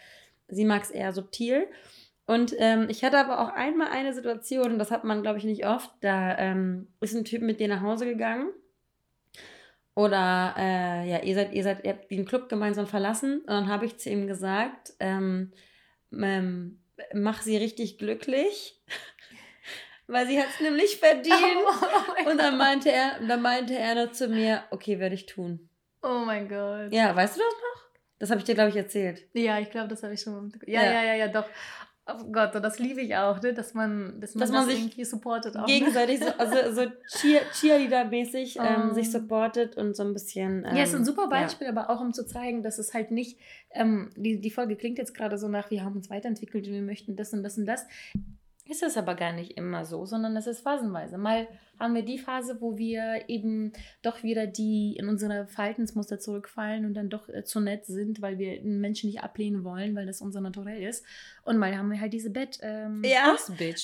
sie 0.48 0.64
mag 0.64 0.82
es 0.82 0.90
eher 0.90 1.12
subtil. 1.12 1.66
Und 2.26 2.54
ähm, 2.58 2.86
ich 2.90 3.02
hatte 3.02 3.18
aber 3.18 3.40
auch 3.40 3.54
einmal 3.54 3.88
eine 3.88 4.12
Situation, 4.12 4.78
das 4.78 4.90
hat 4.90 5.02
man, 5.02 5.22
glaube 5.22 5.38
ich, 5.38 5.44
nicht 5.44 5.66
oft, 5.66 5.90
da 6.00 6.36
ähm, 6.38 6.88
ist 7.00 7.16
ein 7.16 7.24
Typ 7.24 7.42
mit 7.42 7.58
dir 7.58 7.68
nach 7.68 7.82
Hause 7.82 8.04
gegangen 8.04 8.50
oder 9.98 10.54
äh, 10.56 11.10
ja, 11.10 11.18
ihr 11.24 11.34
seid, 11.34 11.52
ihr 11.52 11.64
seid, 11.64 11.84
ihr 11.84 11.90
habt 11.90 12.08
den 12.08 12.24
Club 12.24 12.48
gemeinsam 12.48 12.86
verlassen. 12.86 13.40
Und 13.40 13.48
dann 13.48 13.66
habe 13.66 13.84
ich 13.84 13.98
zu 13.98 14.08
ihm 14.10 14.28
gesagt, 14.28 14.92
ähm, 15.00 15.50
ähm, 16.12 16.78
mach 17.14 17.42
sie 17.42 17.56
richtig 17.56 17.98
glücklich. 17.98 18.80
Weil 20.06 20.28
sie 20.28 20.38
hat 20.38 20.50
es 20.54 20.60
nämlich 20.60 20.98
verdient. 20.98 21.34
Oh, 22.20 22.30
und 22.30 22.38
dann 22.38 22.56
meinte 22.56 22.92
er, 22.92 23.18
dann 23.26 23.42
meinte 23.42 23.76
er 23.76 23.96
nur 23.96 24.12
zu 24.12 24.28
mir, 24.28 24.62
okay, 24.70 25.00
werde 25.00 25.16
ich 25.16 25.26
tun. 25.26 25.68
Oh 26.02 26.22
mein 26.24 26.48
Gott. 26.48 26.92
Ja, 26.92 27.14
weißt 27.14 27.36
du 27.36 27.40
das 27.40 27.54
noch? 27.54 27.88
Das 28.20 28.30
habe 28.30 28.38
ich 28.38 28.44
dir, 28.44 28.54
glaube 28.54 28.70
ich, 28.70 28.76
erzählt. 28.76 29.26
Ja, 29.32 29.58
ich 29.58 29.70
glaube, 29.70 29.88
das 29.88 30.04
habe 30.04 30.14
ich 30.14 30.20
schon. 30.20 30.52
Ja, 30.66 30.82
ja, 30.82 30.92
ja, 30.92 31.02
ja, 31.02 31.14
ja, 31.14 31.28
doch. 31.28 31.48
Oh 32.10 32.24
Gott, 32.32 32.56
und 32.56 32.62
das 32.62 32.78
liebe 32.78 33.02
ich 33.02 33.14
auch, 33.16 33.42
ne? 33.42 33.52
dass 33.52 33.74
man, 33.74 34.18
dass 34.18 34.34
man, 34.34 34.40
dass 34.40 34.50
man 34.50 34.66
das 34.66 34.74
sich 34.74 34.82
irgendwie 34.82 35.04
supportet. 35.04 35.56
Auch, 35.56 35.66
ne? 35.66 35.74
gegenseitig, 35.74 36.20
so, 36.20 36.30
also 36.38 36.74
so 36.74 36.90
Cheer, 37.06 37.42
Cheerleader-mäßig 37.52 38.58
ähm, 38.58 38.94
sich 38.94 39.10
supportet 39.10 39.76
und 39.76 39.94
so 39.94 40.04
ein 40.04 40.14
bisschen. 40.14 40.64
Ähm, 40.64 40.76
ja, 40.76 40.84
ist 40.84 40.94
ein 40.94 41.00
ähm, 41.00 41.04
super 41.04 41.28
Beispiel, 41.28 41.66
ja. 41.66 41.72
aber 41.72 41.90
auch 41.90 42.00
um 42.00 42.14
zu 42.14 42.24
zeigen, 42.24 42.62
dass 42.62 42.78
es 42.78 42.94
halt 42.94 43.10
nicht, 43.10 43.38
ähm, 43.72 44.10
die, 44.16 44.40
die 44.40 44.50
Folge 44.50 44.76
klingt 44.76 44.96
jetzt 44.96 45.12
gerade 45.14 45.36
so 45.36 45.48
nach, 45.48 45.70
wir 45.70 45.84
haben 45.84 45.96
uns 45.96 46.08
weiterentwickelt 46.08 46.66
und 46.66 46.72
wir 46.72 46.82
möchten 46.82 47.14
das 47.14 47.34
und 47.34 47.42
das 47.42 47.58
und 47.58 47.66
das. 47.66 47.86
Ist 48.68 48.82
es 48.82 48.98
aber 48.98 49.14
gar 49.14 49.32
nicht 49.32 49.56
immer 49.56 49.86
so, 49.86 50.04
sondern 50.04 50.36
es 50.36 50.46
ist 50.46 50.60
phasenweise. 50.60 51.16
Mal 51.16 51.48
haben 51.80 51.94
wir 51.94 52.02
die 52.02 52.18
Phase, 52.18 52.60
wo 52.60 52.76
wir 52.76 53.24
eben 53.28 53.72
doch 54.02 54.22
wieder 54.22 54.46
die 54.46 54.94
in 54.98 55.08
unsere 55.08 55.46
Verhaltensmuster 55.46 56.18
zurückfallen 56.18 56.84
und 56.84 56.92
dann 56.92 57.08
doch 57.08 57.30
äh, 57.30 57.44
zu 57.44 57.60
nett 57.60 57.86
sind, 57.86 58.20
weil 58.20 58.38
wir 58.38 58.52
einen 58.52 58.80
Menschen 58.80 59.08
nicht 59.08 59.22
ablehnen 59.22 59.64
wollen, 59.64 59.96
weil 59.96 60.04
das 60.04 60.20
unser 60.20 60.42
Naturell 60.42 60.82
ist. 60.82 61.02
Und 61.44 61.56
mal 61.56 61.74
haben 61.78 61.90
wir 61.90 61.98
halt 61.98 62.12
diese 62.12 62.28
Bett 62.28 62.58
ähm, 62.60 63.02
ja, 63.06 63.38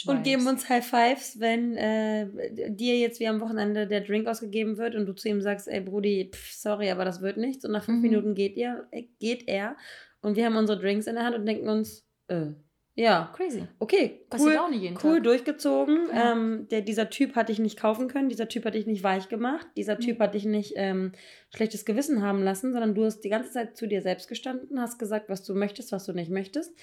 und 0.06 0.22
geben 0.22 0.46
uns 0.46 0.68
High 0.68 0.86
Fives, 0.86 1.40
wenn 1.40 1.78
äh, 1.78 2.70
dir 2.70 2.98
jetzt 2.98 3.20
wie 3.20 3.28
am 3.28 3.40
Wochenende 3.40 3.86
der 3.86 4.02
Drink 4.02 4.26
ausgegeben 4.26 4.76
wird 4.76 4.96
und 4.96 5.06
du 5.06 5.14
zu 5.14 5.30
ihm 5.30 5.40
sagst, 5.40 5.66
ey 5.66 5.80
Brudi, 5.80 6.30
pff, 6.30 6.52
sorry, 6.52 6.90
aber 6.90 7.06
das 7.06 7.22
wird 7.22 7.38
nichts. 7.38 7.64
Und 7.64 7.72
nach 7.72 7.84
fünf 7.84 8.02
mhm. 8.02 8.10
Minuten 8.10 8.34
geht, 8.34 8.56
ihr, 8.56 8.86
äh, 8.90 9.04
geht 9.18 9.48
er 9.48 9.76
und 10.20 10.36
wir 10.36 10.44
haben 10.44 10.56
unsere 10.56 10.78
Drinks 10.78 11.06
in 11.06 11.14
der 11.14 11.24
Hand 11.24 11.36
und 11.36 11.46
denken 11.46 11.70
uns, 11.70 12.06
äh, 12.28 12.52
ja. 12.94 13.32
Crazy. 13.34 13.66
Okay, 13.78 14.24
cool, 14.38 14.56
auch 14.56 14.70
nicht 14.70 14.82
jeden 14.82 14.98
cool 15.02 15.16
Tag. 15.16 15.24
durchgezogen. 15.24 16.08
Ja. 16.12 16.32
Ähm, 16.32 16.68
der, 16.70 16.80
dieser 16.80 17.10
Typ 17.10 17.34
hatte 17.34 17.52
ich 17.52 17.58
nicht 17.58 17.78
kaufen 17.78 18.08
können, 18.08 18.28
dieser 18.28 18.48
Typ 18.48 18.64
hatte 18.64 18.78
ich 18.78 18.86
nicht 18.86 19.02
weich 19.02 19.28
gemacht, 19.28 19.66
dieser 19.76 19.98
Typ 19.98 20.18
mhm. 20.18 20.22
hatte 20.22 20.38
ich 20.38 20.44
nicht 20.44 20.74
ähm, 20.76 21.12
schlechtes 21.54 21.84
Gewissen 21.84 22.22
haben 22.22 22.42
lassen, 22.42 22.72
sondern 22.72 22.94
du 22.94 23.04
hast 23.04 23.20
die 23.20 23.30
ganze 23.30 23.50
Zeit 23.50 23.76
zu 23.76 23.86
dir 23.86 24.02
selbst 24.02 24.28
gestanden, 24.28 24.80
hast 24.80 24.98
gesagt, 24.98 25.28
was 25.28 25.42
du 25.42 25.54
möchtest, 25.54 25.92
was 25.92 26.04
du 26.04 26.12
nicht 26.12 26.30
möchtest. 26.30 26.74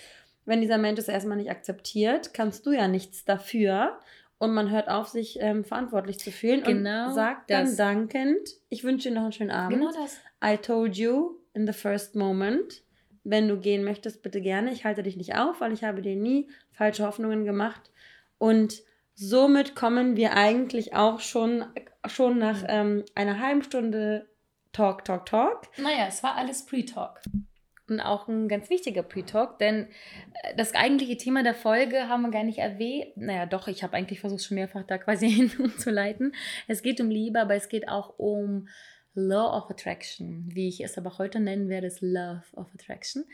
Wenn 0.46 0.62
dieser 0.62 0.78
Mensch 0.78 1.00
es 1.00 1.08
erstmal 1.08 1.38
nicht 1.38 1.52
akzeptiert, 1.52 2.34
kannst 2.34 2.66
du 2.66 2.72
ja 2.72 2.88
nichts 2.88 3.26
dafür. 3.26 4.00
Und 4.38 4.56
man 4.56 4.72
hört 4.72 4.90
auf, 4.90 5.08
sich 5.08 5.38
ähm, 5.40 5.64
verantwortlich 5.64 6.18
zu 6.18 6.32
fühlen 6.32 6.64
genau 6.64 7.10
und 7.10 7.14
sagt 7.14 7.52
dann 7.52 7.78
dankend, 7.78 8.58
ich 8.70 8.84
wünsche 8.84 9.10
dir 9.10 9.16
noch 9.16 9.24
einen 9.24 9.34
schönen 9.34 9.52
Abend. 9.52 9.78
Genau 9.78 9.92
das. 9.92 10.18
I 10.44 10.58
told 10.58 10.98
you 10.98 11.38
in 11.54 11.68
the 11.68 11.74
first 11.74 12.16
moment 12.16 12.82
wenn 13.24 13.48
du 13.48 13.58
gehen 13.58 13.84
möchtest, 13.84 14.24
bitte 14.24 14.42
gerne. 14.42 14.72
Ich 14.72 14.86
halte 14.86 15.04
dich 15.04 15.18
nicht 15.18 15.36
auf, 15.36 15.62
weil 15.62 15.74
ich 15.74 15.84
habe 15.84 16.02
dir 16.02 16.16
nie 16.16 16.50
falsche 16.72 17.06
Hoffnungen 17.06 17.46
gemacht. 17.46 17.92
Und 18.38 18.82
somit 19.14 19.76
kommen 19.76 20.16
wir 20.16 20.34
eigentlich 20.34 20.96
auch 20.96 21.20
schon, 21.20 21.66
schon 22.08 22.40
nach 22.40 22.64
ähm, 22.68 23.04
einer 23.16 23.40
halben 23.40 23.64
Stunde 23.64 24.28
Talk, 24.72 25.06
Talk, 25.06 25.26
Talk. 25.26 25.68
Naja, 25.78 26.06
es 26.08 26.24
war 26.24 26.36
alles 26.36 26.66
Pre-Talk. 26.66 27.22
Und 27.88 28.00
auch 28.00 28.30
ein 28.30 28.48
ganz 28.48 28.70
wichtiger 28.70 29.04
Pre-Talk, 29.04 29.60
denn 29.60 29.88
äh, 30.44 30.56
das 30.56 30.74
eigentliche 30.74 31.18
Thema 31.18 31.44
der 31.44 31.54
Folge 31.54 32.08
haben 32.08 32.22
wir 32.22 32.32
gar 32.32 32.46
nicht 32.46 32.60
erwähnt. 32.60 33.18
Naja, 33.18 33.46
doch, 33.46 33.68
ich 33.68 33.84
habe 33.84 33.98
eigentlich 33.98 34.22
versucht, 34.22 34.44
schon 34.44 34.56
mehrfach 34.56 34.84
da 34.84 34.98
quasi 34.98 35.30
hinzuleiten. 35.30 36.34
Es 36.68 36.82
geht 36.82 37.02
um 37.02 37.10
Liebe, 37.10 37.42
aber 37.42 37.56
es 37.56 37.68
geht 37.68 37.90
auch 37.90 38.18
um 38.18 38.70
Law 39.14 39.58
of 39.58 39.70
Attraction, 39.70 40.46
wie 40.48 40.68
ich 40.68 40.82
es 40.82 40.98
aber 40.98 41.18
heute 41.18 41.40
nennen 41.40 41.68
werde, 41.68 41.88
ist 41.88 42.02
Love 42.02 42.44
of 42.54 42.74
Attraction, 42.74 43.26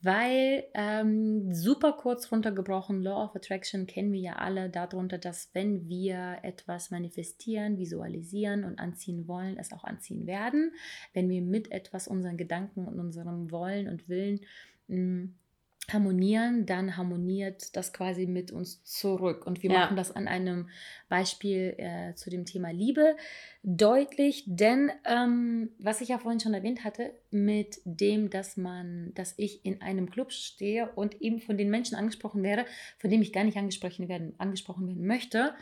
weil 0.00 0.64
ähm, 0.74 1.52
super 1.52 1.94
kurz 1.94 2.30
runtergebrochen, 2.30 3.02
Law 3.02 3.24
of 3.24 3.34
Attraction 3.34 3.86
kennen 3.86 4.12
wir 4.12 4.20
ja 4.20 4.32
alle 4.36 4.70
darunter, 4.70 5.18
dass 5.18 5.50
wenn 5.52 5.88
wir 5.88 6.38
etwas 6.42 6.90
manifestieren, 6.90 7.78
visualisieren 7.78 8.64
und 8.64 8.78
anziehen 8.78 9.26
wollen, 9.26 9.58
es 9.58 9.72
auch 9.72 9.84
anziehen 9.84 10.26
werden. 10.26 10.72
Wenn 11.12 11.28
wir 11.28 11.42
mit 11.42 11.72
etwas 11.72 12.06
unseren 12.06 12.36
Gedanken 12.36 12.86
und 12.86 13.00
unserem 13.00 13.50
Wollen 13.50 13.88
und 13.88 14.08
Willen 14.08 14.40
mh, 14.86 14.96
mm, 14.96 15.34
harmonieren, 15.92 16.66
dann 16.66 16.96
harmoniert 16.96 17.76
das 17.76 17.92
quasi 17.92 18.26
mit 18.26 18.50
uns 18.50 18.82
zurück. 18.84 19.46
Und 19.46 19.62
wir 19.62 19.70
ja. 19.70 19.78
machen 19.80 19.96
das 19.96 20.10
an 20.14 20.28
einem 20.28 20.68
Beispiel 21.08 21.74
äh, 21.78 22.14
zu 22.14 22.30
dem 22.30 22.44
Thema 22.44 22.70
Liebe 22.70 23.16
deutlich, 23.62 24.44
denn 24.46 24.90
ähm, 25.04 25.70
was 25.78 26.00
ich 26.00 26.08
ja 26.08 26.18
vorhin 26.18 26.40
schon 26.40 26.54
erwähnt 26.54 26.84
hatte, 26.84 27.12
mit 27.30 27.80
dem, 27.84 28.30
dass 28.30 28.56
man, 28.56 29.12
dass 29.14 29.34
ich 29.36 29.64
in 29.64 29.82
einem 29.82 30.10
Club 30.10 30.32
stehe 30.32 30.90
und 30.94 31.20
eben 31.20 31.40
von 31.40 31.56
den 31.56 31.70
Menschen 31.70 31.96
angesprochen 31.96 32.42
werde, 32.42 32.64
von 32.98 33.10
dem 33.10 33.22
ich 33.22 33.32
gar 33.32 33.44
nicht 33.44 33.56
angesprochen 33.56 34.08
werden, 34.08 34.34
angesprochen 34.38 34.86
werden 34.88 35.06
möchte, 35.06 35.54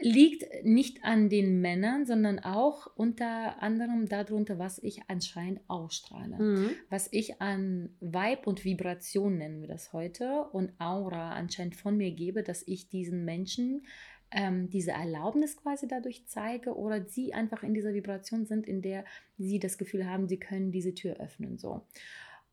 liegt 0.00 0.64
nicht 0.64 1.04
an 1.04 1.28
den 1.28 1.60
Männern, 1.60 2.06
sondern 2.06 2.38
auch 2.38 2.86
unter 2.96 3.62
anderem 3.62 4.08
darunter, 4.08 4.58
was 4.58 4.78
ich 4.78 5.02
anscheinend 5.08 5.60
ausstrahle. 5.68 6.36
Mhm. 6.38 6.70
Was 6.90 7.08
ich 7.12 7.40
an 7.40 7.90
Vibe 8.00 8.42
und 8.44 8.64
Vibration 8.64 9.38
nennen 9.38 9.60
wir 9.60 9.68
das 9.68 9.92
heute 9.92 10.44
und 10.52 10.72
Aura 10.78 11.32
anscheinend 11.32 11.76
von 11.76 11.96
mir 11.96 12.10
gebe, 12.10 12.42
dass 12.42 12.62
ich 12.66 12.88
diesen 12.88 13.24
Menschen 13.24 13.86
ähm, 14.30 14.68
diese 14.70 14.90
Erlaubnis 14.90 15.56
quasi 15.56 15.86
dadurch 15.86 16.26
zeige 16.26 16.76
oder 16.76 17.06
sie 17.06 17.32
einfach 17.32 17.62
in 17.62 17.74
dieser 17.74 17.94
Vibration 17.94 18.44
sind, 18.44 18.66
in 18.66 18.82
der 18.82 19.04
sie 19.38 19.58
das 19.58 19.78
Gefühl 19.78 20.06
haben, 20.06 20.28
sie 20.28 20.38
können 20.38 20.72
diese 20.72 20.94
Tür 20.94 21.16
öffnen. 21.20 21.58
So. 21.58 21.86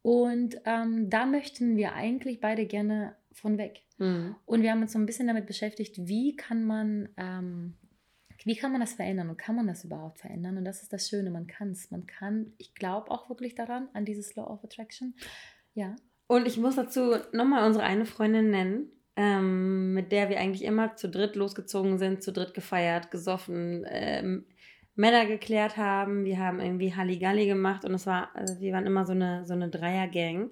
Und 0.03 0.61
ähm, 0.65 1.09
da 1.09 1.25
möchten 1.25 1.77
wir 1.77 1.93
eigentlich 1.93 2.41
beide 2.41 2.65
gerne 2.65 3.15
von 3.33 3.57
weg. 3.57 3.83
Mhm. 3.97 4.35
Und 4.45 4.61
wir 4.61 4.71
haben 4.71 4.81
uns 4.81 4.93
so 4.93 4.99
ein 4.99 5.05
bisschen 5.05 5.27
damit 5.27 5.45
beschäftigt, 5.45 6.07
wie 6.07 6.35
kann 6.35 6.63
man, 6.63 7.09
ähm, 7.17 7.73
wie 8.45 8.55
kann 8.55 8.71
man 8.71 8.81
das 8.81 8.93
verändern 8.93 9.29
und 9.29 9.37
kann 9.37 9.55
man 9.55 9.67
das 9.67 9.83
überhaupt 9.83 10.19
verändern? 10.19 10.57
Und 10.57 10.65
das 10.65 10.81
ist 10.83 10.93
das 10.93 11.09
Schöne, 11.09 11.29
man 11.29 11.47
kann 11.47 11.71
es. 11.71 11.91
Man 11.91 12.07
kann, 12.07 12.53
ich 12.57 12.75
glaube 12.75 13.11
auch 13.11 13.29
wirklich 13.29 13.55
daran, 13.55 13.89
an 13.93 14.05
dieses 14.05 14.35
Law 14.35 14.45
of 14.45 14.63
Attraction. 14.63 15.15
Ja. 15.73 15.95
Und 16.27 16.47
ich 16.47 16.57
muss 16.57 16.75
dazu 16.75 17.15
nochmal 17.31 17.65
unsere 17.65 17.85
eine 17.85 18.05
Freundin 18.05 18.49
nennen, 18.49 18.91
ähm, 19.15 19.93
mit 19.93 20.11
der 20.11 20.29
wir 20.29 20.39
eigentlich 20.39 20.63
immer 20.63 20.95
zu 20.95 21.09
dritt 21.09 21.35
losgezogen 21.35 21.97
sind, 21.97 22.23
zu 22.23 22.31
dritt 22.31 22.53
gefeiert, 22.53 23.11
gesoffen, 23.11 23.85
ähm, 23.87 24.45
Männer 24.95 25.25
geklärt 25.25 25.77
haben. 25.77 26.25
Wir 26.25 26.39
haben 26.39 26.59
irgendwie 26.59 26.93
Halligalli 26.93 27.47
gemacht 27.47 27.85
und 27.85 27.93
es 27.93 28.05
war, 28.05 28.35
also 28.35 28.59
wir 28.59 28.73
waren 28.73 28.85
immer 28.85 29.05
so 29.05 29.13
eine, 29.13 29.45
so 29.45 29.53
eine 29.53 29.69
Dreiergang, 29.69 30.51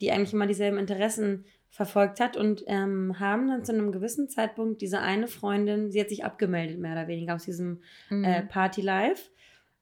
die 0.00 0.12
eigentlich 0.12 0.32
immer 0.32 0.46
dieselben 0.46 0.78
Interessen 0.78 1.44
verfolgt 1.70 2.20
hat 2.20 2.36
und 2.36 2.64
ähm, 2.66 3.20
haben 3.20 3.48
dann 3.48 3.64
zu 3.64 3.72
einem 3.72 3.92
gewissen 3.92 4.28
Zeitpunkt 4.28 4.80
diese 4.80 5.00
eine 5.00 5.28
Freundin, 5.28 5.90
sie 5.90 6.00
hat 6.00 6.08
sich 6.08 6.24
abgemeldet, 6.24 6.78
mehr 6.78 6.92
oder 6.92 7.08
weniger 7.08 7.34
aus 7.34 7.44
diesem 7.44 7.82
mhm. 8.10 8.24
äh, 8.24 8.42
Party 8.42 8.80
Life. 8.80 9.30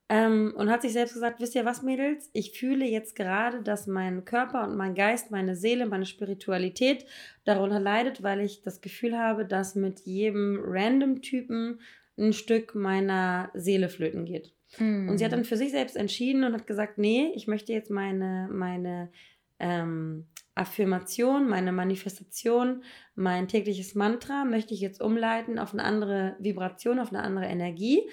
Ähm, 0.08 0.52
und 0.56 0.70
hat 0.70 0.82
sich 0.82 0.92
selbst 0.92 1.14
gesagt, 1.14 1.40
wisst 1.40 1.56
ihr 1.56 1.64
was, 1.64 1.82
Mädels? 1.82 2.30
Ich 2.32 2.56
fühle 2.56 2.84
jetzt 2.84 3.16
gerade, 3.16 3.62
dass 3.62 3.88
mein 3.88 4.24
Körper 4.24 4.62
und 4.62 4.76
mein 4.76 4.94
Geist, 4.94 5.32
meine 5.32 5.56
Seele, 5.56 5.86
meine 5.86 6.06
Spiritualität 6.06 7.04
darunter 7.44 7.80
leidet, 7.80 8.22
weil 8.22 8.40
ich 8.40 8.62
das 8.62 8.80
Gefühl 8.80 9.18
habe, 9.18 9.44
dass 9.44 9.74
mit 9.74 10.00
jedem 10.00 10.60
Random-Typen 10.62 11.80
ein 12.18 12.32
Stück 12.32 12.76
meiner 12.76 13.50
Seele 13.54 13.88
flöten 13.88 14.24
geht. 14.26 14.52
Mhm. 14.78 15.08
Und 15.08 15.18
sie 15.18 15.24
hat 15.24 15.32
dann 15.32 15.44
für 15.44 15.56
sich 15.56 15.72
selbst 15.72 15.96
entschieden 15.96 16.44
und 16.44 16.52
hat 16.52 16.68
gesagt, 16.68 16.98
nee, 16.98 17.32
ich 17.34 17.48
möchte 17.48 17.72
jetzt 17.72 17.90
meine, 17.90 18.48
meine 18.50 19.10
ähm, 19.58 20.26
Affirmation, 20.56 21.48
meine 21.48 21.70
Manifestation, 21.70 22.82
mein 23.14 23.46
tägliches 23.46 23.94
Mantra 23.94 24.44
möchte 24.44 24.74
ich 24.74 24.80
jetzt 24.80 25.00
umleiten 25.00 25.58
auf 25.58 25.72
eine 25.72 25.84
andere 25.84 26.34
Vibration, 26.40 26.98
auf 26.98 27.10
eine 27.10 27.22
andere 27.22 27.44
Energie. 27.44 28.08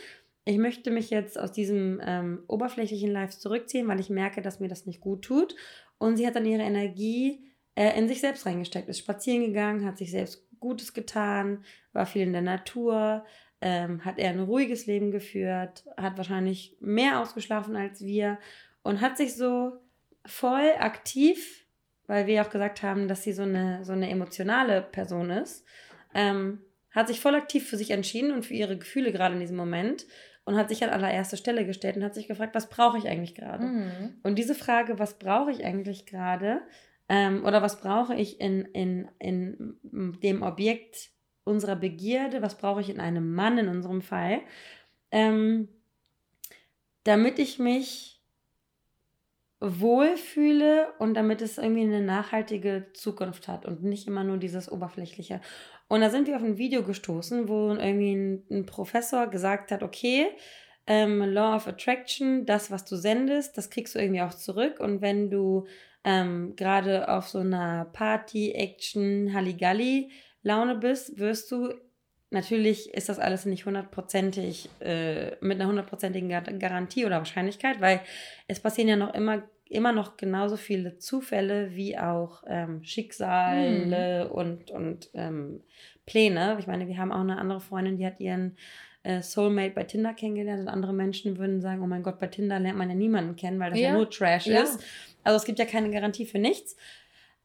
Ich 0.45 0.58
möchte 0.58 0.91
mich 0.91 1.10
jetzt 1.10 1.39
aus 1.39 1.53
diesem 1.53 2.01
ähm, 2.03 2.43
oberflächlichen 2.47 3.12
Live 3.12 3.32
zurückziehen, 3.38 3.88
weil 3.88 4.01
ich 4.01 4.10
merke, 4.10 4.41
dass 4.41 4.60
mir 4.60 4.67
das 4.67 4.86
nicht 4.86 4.99
gut 4.99 5.23
tut. 5.23 5.56
Und 5.97 6.17
sie 6.17 6.27
hat 6.27 6.36
dann 6.36 6.45
ihre 6.45 6.63
Energie 6.63 7.45
äh, 7.75 7.97
in 7.97 8.10
sich 8.10 8.19
selbst 8.19 8.45
reingesteckt, 8.45 8.89
ist 8.89 8.99
spazieren 8.99 9.45
gegangen, 9.45 9.86
hat 9.86 9.97
sich 9.97 10.12
selbst 10.12 10.45
Gutes 10.60 10.93
getan, 10.93 11.63
war 11.93 12.06
viel 12.06 12.23
in 12.23 12.34
der 12.34 12.41
Natur, 12.41 13.25
ähm, 13.62 14.03
hat 14.03 14.19
er 14.19 14.32
ein 14.32 14.41
ruhiges 14.41 14.86
Leben 14.86 15.12
geführt, 15.12 15.86
hat 15.95 16.17
wahrscheinlich 16.17 16.75
mehr 16.82 17.21
ausgeschlafen 17.21 17.77
als 17.77 18.03
wir 18.03 18.38
und 18.82 18.99
hat 18.99 19.15
sich 19.15 19.36
so 19.36 19.79
voll 20.25 20.71
aktiv, 20.77 21.62
weil 22.07 22.27
wir 22.27 22.41
auch 22.41 22.49
gesagt 22.49 22.83
haben, 22.83 23.07
dass 23.07 23.23
sie 23.23 23.33
so 23.33 23.43
eine, 23.43 23.83
so 23.83 23.93
eine 23.93 24.09
emotionale 24.09 24.81
Person 24.81 25.29
ist, 25.29 25.65
ähm, 26.13 26.59
hat 26.91 27.07
sich 27.07 27.19
voll 27.19 27.35
aktiv 27.35 27.67
für 27.67 27.77
sich 27.77 27.91
entschieden 27.91 28.31
und 28.31 28.45
für 28.45 28.53
ihre 28.53 28.77
Gefühle 28.77 29.11
gerade 29.11 29.33
in 29.33 29.39
diesem 29.39 29.57
Moment 29.57 30.05
und 30.45 30.55
hat 30.55 30.69
sich 30.69 30.83
an 30.83 30.89
allererste 30.89 31.37
Stelle 31.37 31.65
gestellt 31.65 31.95
und 31.97 32.03
hat 32.03 32.13
sich 32.13 32.27
gefragt, 32.27 32.53
was 32.55 32.69
brauche 32.69 32.97
ich 32.97 33.07
eigentlich 33.07 33.35
gerade? 33.35 33.65
Mhm. 33.65 34.15
Und 34.23 34.37
diese 34.37 34.55
Frage, 34.55 34.99
was 34.99 35.17
brauche 35.17 35.51
ich 35.51 35.63
eigentlich 35.63 36.05
gerade? 36.05 36.61
Ähm, 37.09 37.45
oder 37.45 37.61
was 37.61 37.79
brauche 37.81 38.15
ich 38.15 38.39
in, 38.39 38.65
in, 38.65 39.09
in 39.19 39.77
dem 40.21 40.41
Objekt 40.41 41.09
unserer 41.43 41.75
Begierde, 41.75 42.41
was 42.41 42.57
brauche 42.57 42.81
ich 42.81 42.89
in 42.89 42.99
einem 42.99 43.33
Mann 43.33 43.57
in 43.57 43.67
unserem 43.67 44.01
Fall, 44.01 44.41
ähm, 45.11 45.67
damit 47.03 47.39
ich 47.39 47.59
mich 47.59 48.22
wohlfühle 49.65 50.88
und 50.99 51.13
damit 51.13 51.41
es 51.41 51.58
irgendwie 51.58 51.84
eine 51.84 52.02
nachhaltige 52.02 52.88
Zukunft 52.93 53.47
hat 53.47 53.65
und 53.65 53.82
nicht 53.82 54.08
immer 54.08 54.26
nur 54.26 54.38
dieses 54.38 54.69
Oberflächliche. 54.69 55.39
Und 55.88 56.02
da 56.02 56.10
sind 56.10 56.28
wir 56.28 56.36
auf 56.36 56.43
ein 56.43 56.58
Video 56.58 56.84
gestoßen, 56.84 57.47
wo 57.47 57.69
irgendwie 57.69 58.13
ein, 58.13 58.43
ein 58.52 58.65
Professor 58.65 59.28
gesagt 59.28 59.71
hat, 59.71 59.82
okay, 59.82 60.28
ähm, 60.86 61.21
Law 61.21 61.56
of 61.56 61.67
Attraction, 61.67 62.45
das, 62.45 62.71
was 62.71 62.84
du 62.84 62.97
sendest, 62.97 63.58
das 63.58 63.69
kriegst 63.69 63.95
du 63.95 63.99
irgendwie 63.99 64.21
auch 64.21 64.34
zurück. 64.34 64.80
Und 64.80 65.02
wenn 65.02 65.30
du 65.30 65.65
ähm, 66.04 66.56
gerade 66.58 67.08
auf 67.08 67.30
so 67.30 67.39
einer 67.39 67.86
Party, 67.86 68.52
Action, 68.52 69.34
Halligalli 69.34 70.12
Laune 70.41 70.76
bist, 70.76 71.17
wirst 71.19 71.49
du, 71.52 71.73
natürlich 72.30 72.93
ist 72.93 73.08
das 73.08 73.19
alles 73.19 73.45
nicht 73.45 73.65
hundertprozentig, 73.65 74.69
äh, 74.82 75.38
mit 75.39 75.60
einer 75.60 75.69
hundertprozentigen 75.69 76.28
Garantie 76.60 77.06
oder 77.06 77.19
Wahrscheinlichkeit, 77.19 77.80
weil 77.80 78.02
es 78.47 78.60
passieren 78.60 78.89
ja 78.89 78.97
noch 78.97 79.13
immer, 79.13 79.43
immer 79.73 79.91
noch 79.91 80.17
genauso 80.17 80.55
viele 80.57 80.97
Zufälle 80.97 81.75
wie 81.75 81.97
auch 81.97 82.43
ähm, 82.47 82.83
Schicksale 82.83 84.25
hm. 84.25 84.31
und, 84.31 84.71
und 84.71 85.09
ähm, 85.13 85.62
Pläne. 86.05 86.57
Ich 86.59 86.67
meine, 86.67 86.88
wir 86.88 86.97
haben 86.97 87.12
auch 87.12 87.21
eine 87.21 87.38
andere 87.38 87.59
Freundin, 87.59 87.97
die 87.97 88.05
hat 88.05 88.19
ihren 88.19 88.57
äh, 89.03 89.21
Soulmate 89.21 89.73
bei 89.73 89.83
Tinder 89.83 90.13
kennengelernt 90.13 90.62
und 90.62 90.67
andere 90.67 90.93
Menschen 90.93 91.38
würden 91.38 91.62
sagen, 91.62 91.81
oh 91.81 91.88
mein 91.88 92.03
Gott, 92.03 92.19
bei 92.19 92.27
Tinder 92.27 92.59
lernt 92.59 92.77
man 92.77 92.89
ja 92.89 92.95
niemanden 92.95 93.36
kennen, 93.36 93.59
weil 93.59 93.71
das 93.71 93.79
ja, 93.79 93.89
ja 93.89 93.93
nur 93.95 94.09
Trash 94.09 94.47
ja. 94.47 94.62
ist. 94.62 94.83
Also 95.23 95.38
es 95.38 95.45
gibt 95.45 95.59
ja 95.59 95.65
keine 95.65 95.89
Garantie 95.91 96.25
für 96.25 96.39
nichts. 96.39 96.75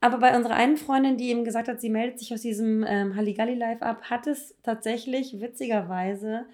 Aber 0.01 0.19
bei 0.19 0.37
unserer 0.37 0.55
einen 0.55 0.77
Freundin, 0.77 1.17
die 1.17 1.31
eben 1.31 1.45
gesagt 1.45 1.67
hat, 1.67 1.81
sie 1.81 1.91
meldet 1.91 2.21
sich 2.21 2.33
aus 2.33 2.43
diesem 2.43 2.85
ähm, 2.87 3.17
Halligalli 3.17 3.55
Live 3.55 3.83
ab, 3.83 4.03
hat 4.03 4.29
es 4.29 4.55
tatsächlich 4.63 5.41
witzigerweise 5.41 6.47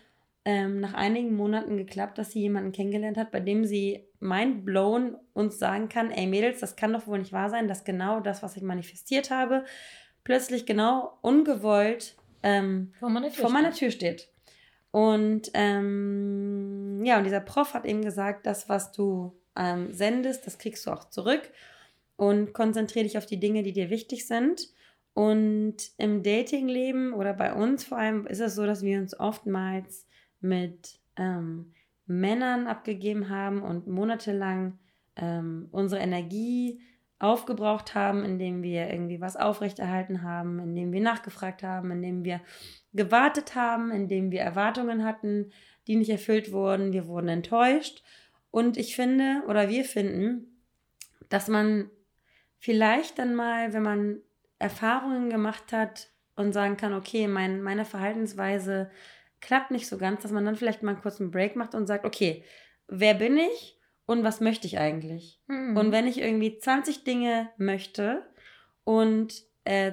ähm, 0.46 0.80
nach 0.80 0.94
einigen 0.94 1.37
Monaten 1.37 1.76
geklappt, 1.76 2.18
dass 2.18 2.32
sie 2.32 2.40
jemanden 2.40 2.72
kennengelernt 2.72 3.16
hat, 3.18 3.30
bei 3.30 3.40
dem 3.40 3.64
sie 3.64 4.04
mindblown 4.24 5.16
uns 5.34 5.58
sagen 5.58 5.88
kann, 5.88 6.10
ey 6.10 6.26
Mädels, 6.26 6.60
das 6.60 6.76
kann 6.76 6.92
doch 6.92 7.06
wohl 7.06 7.18
nicht 7.18 7.32
wahr 7.32 7.50
sein, 7.50 7.68
dass 7.68 7.84
genau 7.84 8.20
das, 8.20 8.42
was 8.42 8.56
ich 8.56 8.62
manifestiert 8.62 9.30
habe, 9.30 9.64
plötzlich 10.24 10.66
genau 10.66 11.18
ungewollt 11.20 12.16
ähm, 12.42 12.92
vor, 12.98 13.10
meiner 13.10 13.30
Tür, 13.30 13.42
vor 13.42 13.50
meiner 13.50 13.72
Tür 13.72 13.90
steht. 13.90 14.28
Und 14.90 15.50
ähm, 15.54 17.02
ja, 17.04 17.18
und 17.18 17.24
dieser 17.24 17.40
Prof 17.40 17.74
hat 17.74 17.84
eben 17.84 18.02
gesagt, 18.02 18.46
das, 18.46 18.68
was 18.68 18.92
du 18.92 19.37
ähm, 19.56 19.92
sendest, 19.92 20.46
das 20.46 20.58
kriegst 20.58 20.87
du 20.87 20.90
auch 20.90 21.10
zurück 21.10 21.42
und 22.16 22.54
konzentriere 22.54 23.04
dich 23.04 23.18
auf 23.18 23.26
die 23.26 23.40
Dinge, 23.40 23.62
die 23.62 23.72
dir 23.72 23.90
wichtig 23.90 24.26
sind. 24.26 24.68
Und 25.12 25.76
im 25.96 26.22
Datingleben 26.22 27.12
oder 27.12 27.34
bei 27.34 27.52
uns 27.52 27.84
vor 27.84 27.98
allem 27.98 28.26
ist 28.26 28.40
es 28.40 28.54
so, 28.54 28.66
dass 28.66 28.82
wir 28.82 28.98
uns 28.98 29.18
oftmals 29.18 30.06
mit 30.40 30.98
ähm, 31.16 31.72
Männern 32.06 32.66
abgegeben 32.66 33.28
haben 33.28 33.62
und 33.62 33.86
monatelang 33.86 34.78
ähm, 35.16 35.68
unsere 35.70 36.00
Energie 36.00 36.80
aufgebraucht 37.18 37.94
haben, 37.94 38.24
indem 38.24 38.62
wir 38.62 38.90
irgendwie 38.90 39.20
was 39.20 39.36
aufrechterhalten 39.36 40.22
haben, 40.22 40.58
indem 40.58 40.92
wir 40.92 41.00
nachgefragt 41.00 41.62
haben, 41.62 41.90
indem 41.90 42.24
wir 42.24 42.40
gewartet 42.92 43.54
haben, 43.54 43.90
indem 43.90 44.30
wir 44.30 44.40
Erwartungen 44.40 45.04
hatten, 45.04 45.50
die 45.86 45.96
nicht 45.96 46.10
erfüllt 46.10 46.52
wurden. 46.52 46.92
Wir 46.92 47.06
wurden 47.06 47.28
enttäuscht. 47.28 48.02
Und 48.50 48.76
ich 48.76 48.94
finde, 48.94 49.42
oder 49.48 49.68
wir 49.68 49.84
finden, 49.84 50.60
dass 51.28 51.48
man 51.48 51.90
vielleicht 52.58 53.18
dann 53.18 53.34
mal, 53.34 53.72
wenn 53.72 53.82
man 53.82 54.18
Erfahrungen 54.58 55.30
gemacht 55.30 55.72
hat 55.72 56.10
und 56.36 56.52
sagen 56.52 56.76
kann, 56.76 56.94
okay, 56.94 57.26
mein, 57.26 57.62
meine 57.62 57.84
Verhaltensweise 57.84 58.90
klappt 59.44 59.70
nicht 59.70 59.88
so 59.88 59.98
ganz, 59.98 60.22
dass 60.22 60.33
man 60.33 60.44
dann 60.44 60.57
vielleicht 60.57 60.83
mal 60.83 60.92
einen 60.92 61.02
kurzen 61.02 61.30
Break 61.30 61.57
macht 61.57 61.74
und 61.74 61.87
sagt, 61.87 62.04
okay, 62.04 62.44
wer 62.88 63.14
bin 63.14 63.37
ich 63.37 63.78
und 64.07 64.24
was 64.24 64.40
möchte 64.40 64.66
ich 64.66 64.78
eigentlich? 64.78 65.40
Mhm. 65.46 65.76
Und 65.76 65.92
wenn 65.92 66.07
ich 66.07 66.20
irgendwie 66.20 66.59
20 66.59 67.04
Dinge 67.04 67.50
möchte 67.57 68.22
und 68.85 69.42
äh, 69.64 69.92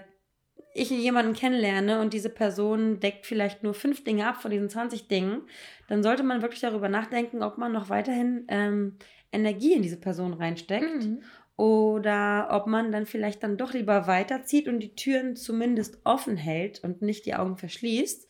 ich 0.74 0.90
jemanden 0.90 1.34
kennenlerne 1.34 2.00
und 2.00 2.14
diese 2.14 2.30
Person 2.30 3.00
deckt 3.02 3.26
vielleicht 3.26 3.62
nur 3.62 3.74
fünf 3.74 4.04
Dinge 4.04 4.28
ab 4.28 4.42
von 4.42 4.52
diesen 4.52 4.70
20 4.70 5.08
Dingen, 5.10 5.42
dann 5.90 6.02
sollte 6.02 6.24
man 6.24 6.42
wirklich 6.42 6.62
darüber 6.62 6.88
nachdenken, 6.88 7.44
ob 7.44 7.58
man 7.58 7.74
noch 7.74 7.90
weiterhin 7.90 8.46
ähm, 8.48 8.98
Energie 9.34 9.74
in 9.74 9.82
diese 9.82 10.00
Person 10.00 10.34
reinsteckt 10.34 11.04
mhm 11.06 11.24
oder 11.62 12.48
ob 12.50 12.66
man 12.66 12.92
dann 12.92 13.06
vielleicht 13.06 13.44
dann 13.44 13.56
doch 13.56 13.74
lieber 13.74 14.08
weiterzieht 14.08 14.68
und 14.68 14.80
die 14.80 14.96
Türen 14.96 15.36
zumindest 15.36 16.00
offen 16.06 16.36
hält 16.36 16.84
und 16.84 17.04
nicht 17.04 17.28
die 17.28 17.36
Augen 17.36 17.56
verschließt. 17.56 18.28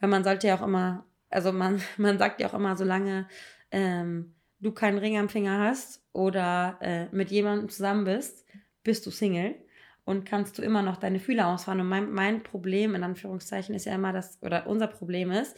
Weil 0.00 0.10
man 0.10 0.24
sollte 0.24 0.48
ja 0.48 0.56
auch 0.56 0.62
immer, 0.66 1.06
also 1.30 1.52
man, 1.52 1.80
man 1.96 2.18
sagt 2.18 2.40
ja 2.40 2.48
auch 2.48 2.54
immer, 2.54 2.76
solange 2.76 3.28
ähm, 3.70 4.34
du 4.60 4.72
keinen 4.72 4.98
Ring 4.98 5.18
am 5.18 5.28
Finger 5.28 5.58
hast 5.58 6.02
oder 6.12 6.78
äh, 6.80 7.06
mit 7.14 7.30
jemandem 7.30 7.68
zusammen 7.68 8.04
bist, 8.04 8.46
bist 8.82 9.04
du 9.06 9.10
Single 9.10 9.56
und 10.04 10.26
kannst 10.26 10.58
du 10.58 10.62
immer 10.62 10.82
noch 10.82 10.96
deine 10.96 11.18
Fühler 11.18 11.48
ausfahren. 11.48 11.80
Und 11.80 11.88
mein, 11.88 12.12
mein 12.12 12.42
Problem, 12.42 12.94
in 12.94 13.02
Anführungszeichen, 13.02 13.74
ist 13.74 13.86
ja 13.86 13.94
immer 13.94 14.12
das, 14.12 14.38
oder 14.42 14.66
unser 14.66 14.86
Problem 14.86 15.30
ist, 15.30 15.56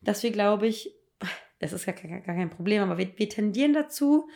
dass 0.00 0.22
wir, 0.22 0.30
glaube 0.30 0.66
ich, 0.66 0.94
das 1.58 1.72
ist 1.72 1.86
gar, 1.86 1.94
gar, 1.94 2.20
gar 2.20 2.36
kein 2.36 2.50
Problem, 2.50 2.82
aber 2.82 2.98
wir, 2.98 3.12
wir 3.16 3.28
tendieren 3.28 3.72
dazu, 3.72 4.28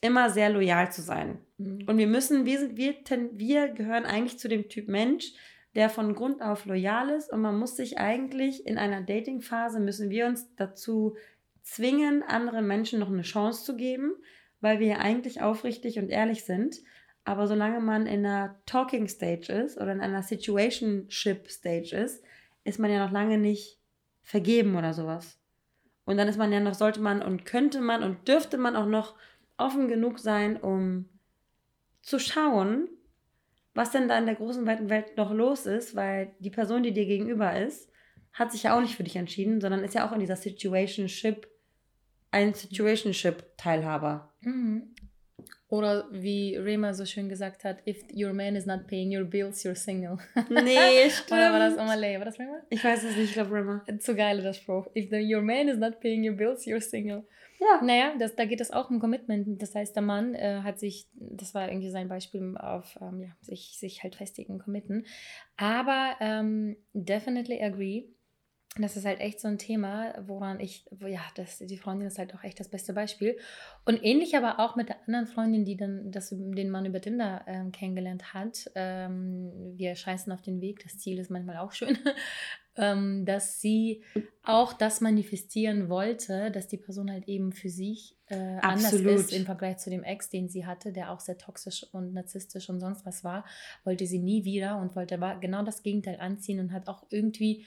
immer 0.00 0.30
sehr 0.30 0.50
loyal 0.50 0.92
zu 0.92 1.02
sein. 1.02 1.38
Mhm. 1.58 1.84
Und 1.86 1.98
wir 1.98 2.06
müssen, 2.06 2.44
wir, 2.44 2.58
sind, 2.58 2.76
wir, 2.76 2.94
wir 3.32 3.68
gehören 3.68 4.04
eigentlich 4.04 4.38
zu 4.38 4.48
dem 4.48 4.68
Typ 4.68 4.88
Mensch, 4.88 5.32
der 5.76 5.90
von 5.90 6.14
Grund 6.14 6.42
auf 6.42 6.64
loyal 6.64 7.10
ist 7.10 7.30
und 7.30 7.42
man 7.42 7.58
muss 7.58 7.76
sich 7.76 7.98
eigentlich 7.98 8.66
in 8.66 8.78
einer 8.78 9.02
Dating-Phase, 9.02 9.78
müssen 9.78 10.08
wir 10.08 10.26
uns 10.26 10.54
dazu 10.56 11.16
zwingen, 11.62 12.22
anderen 12.22 12.66
Menschen 12.66 12.98
noch 12.98 13.10
eine 13.10 13.22
Chance 13.22 13.64
zu 13.64 13.76
geben, 13.76 14.14
weil 14.60 14.80
wir 14.80 14.86
ja 14.86 14.98
eigentlich 14.98 15.42
aufrichtig 15.42 15.98
und 15.98 16.08
ehrlich 16.08 16.44
sind. 16.44 16.76
Aber 17.24 17.46
solange 17.46 17.80
man 17.80 18.06
in 18.06 18.24
einer 18.24 18.56
Talking 18.64 19.06
Stage 19.06 19.52
ist 19.52 19.76
oder 19.76 19.92
in 19.92 20.00
einer 20.00 20.22
Situationship 20.22 21.50
Stage 21.50 21.94
ist, 21.94 22.24
ist 22.64 22.78
man 22.78 22.90
ja 22.90 23.04
noch 23.04 23.12
lange 23.12 23.36
nicht 23.36 23.78
vergeben 24.22 24.76
oder 24.76 24.94
sowas. 24.94 25.38
Und 26.06 26.16
dann 26.16 26.28
ist 26.28 26.38
man 26.38 26.52
ja 26.52 26.60
noch, 26.60 26.74
sollte 26.74 27.00
man 27.00 27.20
und 27.20 27.44
könnte 27.44 27.80
man 27.80 28.02
und 28.02 28.28
dürfte 28.28 28.56
man 28.56 28.76
auch 28.76 28.86
noch 28.86 29.14
offen 29.58 29.88
genug 29.88 30.20
sein, 30.20 30.56
um 30.56 31.08
zu 32.00 32.18
schauen, 32.18 32.88
was 33.76 33.90
denn 33.90 34.08
da 34.08 34.18
in 34.18 34.26
der 34.26 34.34
großen, 34.34 34.66
weiten 34.66 34.88
Welt 34.88 35.16
noch 35.16 35.32
los 35.32 35.66
ist, 35.66 35.94
weil 35.94 36.32
die 36.38 36.50
Person, 36.50 36.82
die 36.82 36.92
dir 36.92 37.06
gegenüber 37.06 37.58
ist, 37.58 37.90
hat 38.32 38.52
sich 38.52 38.64
ja 38.64 38.76
auch 38.76 38.80
nicht 38.80 38.96
für 38.96 39.04
dich 39.04 39.16
entschieden, 39.16 39.60
sondern 39.60 39.84
ist 39.84 39.94
ja 39.94 40.06
auch 40.06 40.12
in 40.12 40.20
dieser 40.20 40.36
Situationship 40.36 41.46
ein 42.30 42.54
Situationship-Teilhaber. 42.54 44.32
Mhm. 44.40 44.94
Oder 45.68 46.06
wie 46.12 46.56
Rema 46.56 46.94
so 46.94 47.04
schön 47.04 47.28
gesagt 47.28 47.64
hat, 47.64 47.84
if 47.86 48.04
your 48.14 48.32
man 48.32 48.54
is 48.54 48.66
not 48.66 48.86
paying 48.86 49.16
your 49.16 49.24
bills, 49.24 49.64
you're 49.64 49.74
single. 49.74 50.16
Nee, 50.48 51.10
stimmt. 51.10 51.32
Oder 51.32 51.52
war 51.52 51.58
das 51.58 51.76
Omalay? 51.76 52.18
War 52.18 52.24
das 52.24 52.38
Rema? 52.38 52.62
Ich 52.70 52.84
weiß 52.84 53.02
es 53.02 53.16
nicht, 53.16 53.24
ich 53.24 53.32
glaube 53.32 53.52
Rema. 53.52 53.84
Zu 53.98 54.14
geil, 54.14 54.40
der 54.42 54.52
Spruch. 54.52 54.86
If 54.96 55.10
the, 55.10 55.16
your 55.16 55.42
man 55.42 55.68
is 55.68 55.78
not 55.78 56.00
paying 56.00 56.28
your 56.28 56.36
bills, 56.36 56.66
you're 56.66 56.80
single. 56.80 57.24
Ja. 57.58 57.82
Naja, 57.82 58.14
das, 58.18 58.36
da 58.36 58.44
geht 58.44 58.60
es 58.60 58.70
auch 58.70 58.90
um 58.90 59.00
Commitment. 59.00 59.60
Das 59.62 59.74
heißt, 59.74 59.94
der 59.94 60.02
Mann 60.02 60.34
äh, 60.34 60.60
hat 60.62 60.78
sich, 60.78 61.08
das 61.14 61.54
war 61.54 61.68
irgendwie 61.68 61.90
sein 61.90 62.08
Beispiel 62.08 62.56
auf, 62.56 62.98
ähm, 63.00 63.20
ja, 63.20 63.36
sich, 63.40 63.78
sich 63.78 64.02
halt 64.02 64.14
festigen, 64.14 64.58
committen. 64.58 65.06
Aber 65.56 66.16
ähm, 66.20 66.76
definitely 66.92 67.62
agree 67.62 68.08
das 68.78 68.96
ist 68.96 69.06
halt 69.06 69.20
echt 69.20 69.40
so 69.40 69.48
ein 69.48 69.58
Thema, 69.58 70.14
woran 70.26 70.60
ich, 70.60 70.84
ja, 71.00 71.20
das, 71.34 71.58
die 71.58 71.78
Freundin 71.78 72.08
ist 72.08 72.18
halt 72.18 72.34
auch 72.34 72.44
echt 72.44 72.60
das 72.60 72.68
beste 72.68 72.92
Beispiel. 72.92 73.38
Und 73.84 74.02
ähnlich 74.02 74.36
aber 74.36 74.60
auch 74.60 74.76
mit 74.76 74.88
der 74.88 74.96
anderen 75.06 75.26
Freundin, 75.26 75.64
die 75.64 75.76
dann 75.76 76.10
das, 76.10 76.30
den 76.30 76.70
Mann 76.70 76.84
über 76.84 77.00
Tinder 77.00 77.42
ähm, 77.46 77.72
kennengelernt 77.72 78.34
hat. 78.34 78.70
Ähm, 78.74 79.50
wir 79.76 79.94
scheißen 79.94 80.32
auf 80.32 80.42
den 80.42 80.60
Weg, 80.60 80.82
das 80.82 80.98
Ziel 80.98 81.18
ist 81.18 81.30
manchmal 81.30 81.56
auch 81.58 81.72
schön, 81.72 81.96
ähm, 82.76 83.24
dass 83.24 83.60
sie 83.60 84.02
auch 84.42 84.72
das 84.72 85.00
manifestieren 85.00 85.88
wollte, 85.88 86.50
dass 86.50 86.68
die 86.68 86.76
Person 86.76 87.10
halt 87.10 87.26
eben 87.28 87.52
für 87.52 87.70
sich 87.70 88.16
äh, 88.28 88.58
anders 88.60 88.92
ist 88.92 89.32
im 89.32 89.46
Vergleich 89.46 89.78
zu 89.78 89.88
dem 89.88 90.02
Ex, 90.02 90.28
den 90.28 90.48
sie 90.48 90.66
hatte, 90.66 90.92
der 90.92 91.12
auch 91.12 91.20
sehr 91.20 91.38
toxisch 91.38 91.86
und 91.92 92.12
narzisstisch 92.12 92.68
und 92.68 92.80
sonst 92.80 93.06
was 93.06 93.24
war, 93.24 93.44
wollte 93.84 94.06
sie 94.06 94.18
nie 94.18 94.44
wieder 94.44 94.78
und 94.78 94.96
wollte 94.96 95.18
genau 95.40 95.62
das 95.62 95.82
Gegenteil 95.82 96.20
anziehen 96.20 96.60
und 96.60 96.72
hat 96.72 96.88
auch 96.88 97.06
irgendwie 97.10 97.64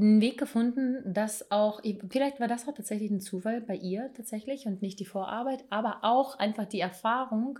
einen 0.00 0.20
Weg 0.20 0.38
gefunden, 0.38 1.02
dass 1.04 1.50
auch, 1.50 1.80
vielleicht 2.10 2.40
war 2.40 2.48
das 2.48 2.66
auch 2.68 2.74
tatsächlich 2.74 3.10
ein 3.10 3.20
Zufall 3.20 3.60
bei 3.60 3.76
ihr 3.76 4.10
tatsächlich 4.16 4.66
und 4.66 4.82
nicht 4.82 5.00
die 5.00 5.04
Vorarbeit, 5.04 5.64
aber 5.70 5.98
auch 6.02 6.38
einfach 6.38 6.66
die 6.66 6.80
Erfahrung, 6.80 7.58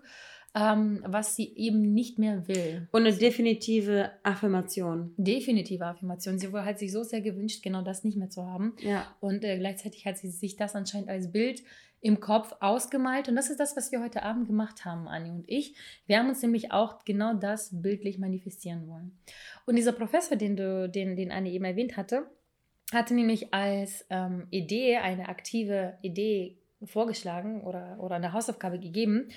ähm, 0.55 1.03
was 1.07 1.37
sie 1.37 1.55
eben 1.57 1.93
nicht 1.93 2.19
mehr 2.19 2.49
will. 2.49 2.89
Und 2.91 3.07
eine 3.07 3.15
definitive 3.15 4.11
Affirmation. 4.23 5.13
Definitive 5.17 5.85
Affirmation. 5.85 6.39
Sie 6.39 6.49
hat 6.53 6.79
sich 6.79 6.93
so 6.93 7.03
sehr 7.03 7.21
gewünscht, 7.21 7.63
genau 7.63 7.83
das 7.83 8.05
nicht 8.05 8.17
mehr 8.17 8.31
zu 8.31 8.47
haben. 8.47 8.75
Ja. 8.81 9.07
Und 9.21 9.45
äh, 9.45 9.59
gleichzeitig 9.59 10.07
hat 10.07 10.19
sie 10.19 10.31
sich 10.31 10.57
das 10.57 10.75
anscheinend 10.75 11.11
als 11.11 11.31
Bild 11.31 11.63
im 12.01 12.21
Kopf 12.21 12.55
ausgemalt. 12.61 13.29
Und 13.29 13.37
das 13.37 13.51
ist 13.51 13.61
das, 13.61 13.77
was 13.77 13.91
wir 13.93 14.01
heute 14.01 14.23
Abend 14.23 14.47
gemacht 14.47 14.85
haben, 14.85 15.09
Anni 15.09 15.31
und 15.31 15.45
ich. 15.49 15.75
Wir 16.07 16.19
haben 16.19 16.29
uns 16.29 16.43
nämlich 16.43 16.73
auch 16.73 17.05
genau 17.05 17.35
das 17.35 17.71
bildlich 17.83 18.19
manifestieren 18.19 18.87
wollen. 18.89 19.19
Und 19.67 19.77
dieser 19.77 19.93
Professor, 19.93 20.37
den, 20.37 20.57
du, 20.57 20.89
den, 20.89 21.17
den 21.17 21.33
Anni 21.33 21.51
eben 21.51 21.65
erwähnt 21.65 21.97
hatte, 21.97 22.31
hatte 22.93 23.15
nämlich 23.15 23.53
als 23.53 24.07
ähm, 24.11 24.47
Idee, 24.51 24.99
eine 24.99 25.29
aktive 25.29 25.99
Idee 26.03 26.57
vorgeschlagen 26.85 27.63
oder, 27.63 27.99
oder 28.01 28.17
eine 28.17 28.33
Hausaufgabe 28.33 28.79
gegeben, 28.79 29.29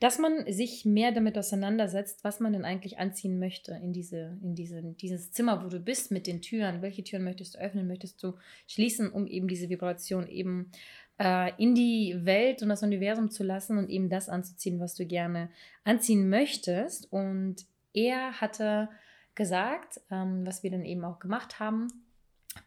dass 0.00 0.18
man 0.18 0.52
sich 0.52 0.84
mehr 0.84 1.12
damit 1.12 1.38
auseinandersetzt, 1.38 2.24
was 2.24 2.40
man 2.40 2.52
denn 2.52 2.64
eigentlich 2.64 2.98
anziehen 2.98 3.38
möchte 3.38 3.72
in, 3.82 3.92
diese, 3.92 4.38
in 4.42 4.54
diese, 4.54 4.82
dieses 4.82 5.32
Zimmer, 5.32 5.64
wo 5.64 5.68
du 5.68 5.80
bist 5.80 6.10
mit 6.10 6.26
den 6.26 6.42
Türen. 6.42 6.82
Welche 6.82 7.04
Türen 7.04 7.24
möchtest 7.24 7.54
du 7.54 7.58
öffnen, 7.58 7.86
möchtest 7.86 8.22
du 8.22 8.34
schließen, 8.66 9.10
um 9.10 9.26
eben 9.26 9.48
diese 9.48 9.68
Vibration 9.68 10.26
eben 10.26 10.70
äh, 11.18 11.52
in 11.62 11.74
die 11.74 12.16
Welt 12.22 12.62
und 12.62 12.68
das 12.68 12.82
Universum 12.82 13.30
zu 13.30 13.44
lassen 13.44 13.78
und 13.78 13.88
eben 13.88 14.08
das 14.08 14.28
anzuziehen, 14.28 14.80
was 14.80 14.94
du 14.94 15.06
gerne 15.06 15.50
anziehen 15.84 16.28
möchtest. 16.28 17.12
Und 17.12 17.66
er 17.92 18.40
hatte 18.40 18.88
gesagt, 19.34 20.00
ähm, 20.10 20.46
was 20.46 20.62
wir 20.62 20.70
dann 20.70 20.84
eben 20.84 21.04
auch 21.04 21.18
gemacht 21.18 21.60
haben, 21.60 21.88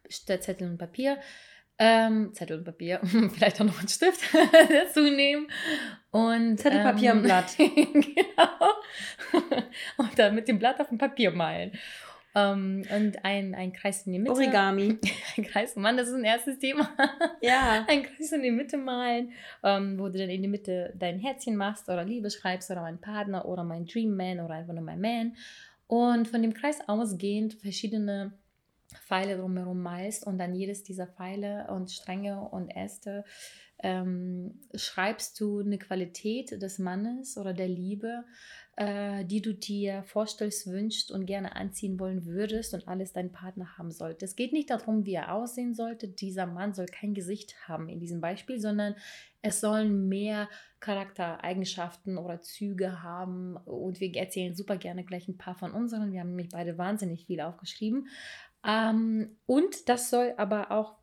Zettel 0.10 0.70
und 0.70 0.78
Papier, 0.78 1.18
ähm, 1.80 2.34
Zettel 2.34 2.60
und 2.60 2.64
Papier, 2.64 3.00
vielleicht 3.34 3.62
auch 3.62 3.66
noch 3.66 3.80
einen 3.80 3.88
Stift 3.88 4.22
dazu 4.70 5.02
nehmen. 5.02 5.48
Und, 6.12 6.60
Zettel, 6.60 6.82
Papier 6.82 7.12
ähm, 7.12 7.18
und 7.18 7.24
Blatt. 7.24 7.56
genau. 7.58 8.74
und 9.98 10.18
dann 10.18 10.36
mit 10.36 10.48
dem 10.48 10.58
Blatt 10.58 10.80
auf 10.80 10.90
dem 10.90 10.98
Papier 10.98 11.32
malen. 11.32 11.74
Ähm, 12.38 12.84
und 12.96 13.26
ein, 13.26 13.56
ein 13.56 13.74
Kreis 13.74 14.06
in 14.06 14.14
die 14.14 14.20
Mitte. 14.20 14.34
Origami. 14.34 15.00
Ein 15.38 15.44
Kreis, 15.44 15.76
Mann, 15.76 15.98
das 15.98 16.10
ist 16.10 16.14
ein 16.14 16.24
erstes 16.24 16.60
Thema. 16.60 16.90
Ja. 17.42 17.86
Ein 17.88 18.04
Kreis 18.04 18.32
in 18.32 18.44
die 18.44 18.52
Mitte 18.52 18.78
malen, 18.78 19.28
um, 19.62 19.70
ähm, 19.70 20.00
wo 20.00 20.10
du 20.10 20.20
dann 20.20 20.30
in 20.30 20.42
die 20.42 20.48
Mitte 20.48 20.94
dein 20.98 21.20
Herzchen 21.20 21.56
machst 21.56 21.88
oder 21.90 22.04
Liebe 22.04 22.30
schreibst 22.30 22.70
oder 22.70 22.82
mein 22.82 23.00
Partner 23.00 23.46
oder 23.46 23.64
mein 23.64 23.86
Dream 23.86 24.16
Man 24.16 24.40
oder 24.40 24.56
einfach 24.56 24.74
nur 24.74 24.84
mein 24.84 25.02
Man. 25.02 25.36
Und 25.88 26.28
von 26.28 26.42
dem 26.42 26.54
Kreis 26.54 26.80
ausgehend 26.88 27.56
verschiedene 27.56 28.34
Pfeile 28.94 29.38
drumherum 29.38 29.82
malst 29.82 30.26
und 30.26 30.38
dann 30.38 30.56
jedes 30.56 30.84
dieser 30.84 31.08
Pfeile 31.08 31.68
und 31.70 31.92
Stränge 31.92 32.42
und 32.42 32.70
Äste 32.70 33.24
ähm, 33.80 34.60
schreibst 34.76 35.40
du 35.40 35.60
eine 35.60 35.78
Qualität 35.78 36.62
des 36.62 36.80
Mannes 36.80 37.38
oder 37.38 37.54
der 37.54 37.68
Liebe, 37.68 38.24
äh, 38.78 39.26
die 39.26 39.42
du 39.42 39.56
dir 39.56 40.04
vorstellst, 40.04 40.68
wünschst 40.68 41.12
und 41.12 41.26
gerne 41.26 41.56
anziehen 41.56 42.00
wollen 42.00 42.26
würdest 42.26 42.76
und 42.76 42.88
alles 42.88 43.12
dein 43.12 43.32
Partner 43.32 43.76
haben 43.76 43.92
sollte. 43.92 44.24
Es 44.24 44.36
geht 44.36 44.54
nicht 44.54 44.70
darum, 44.70 45.04
wie 45.04 45.16
er 45.16 45.34
aussehen 45.34 45.74
sollte. 45.74 46.08
Dieser 46.08 46.46
Mann 46.46 46.76
soll 46.76 46.86
kein 46.86 47.16
Gesicht 47.16 47.56
haben 47.68 47.90
in 47.90 48.00
diesem 48.00 48.22
Beispiel, 48.22 48.60
sondern 48.60 48.96
es 49.42 49.62
sollen 49.62 50.08
mehr 50.08 50.48
Charaktereigenschaften 50.80 52.20
oder 52.20 52.42
Züge 52.44 53.02
haben. 53.02 53.58
Und 53.58 54.00
wir 54.00 54.16
erzählen 54.16 54.56
super 54.56 54.78
gerne 54.78 55.04
gleich 55.04 55.28
ein 55.28 55.40
paar 55.40 55.56
von 55.56 55.72
unseren. 55.72 56.12
Wir 56.12 56.20
haben 56.20 56.30
nämlich 56.30 56.50
beide 56.50 56.78
wahnsinnig 56.78 57.26
viel 57.26 57.42
aufgeschrieben. 57.42 58.08
Ähm, 58.64 59.38
und 59.48 59.90
das 59.90 60.12
soll 60.12 60.36
aber 60.38 60.70
auch, 60.70 60.98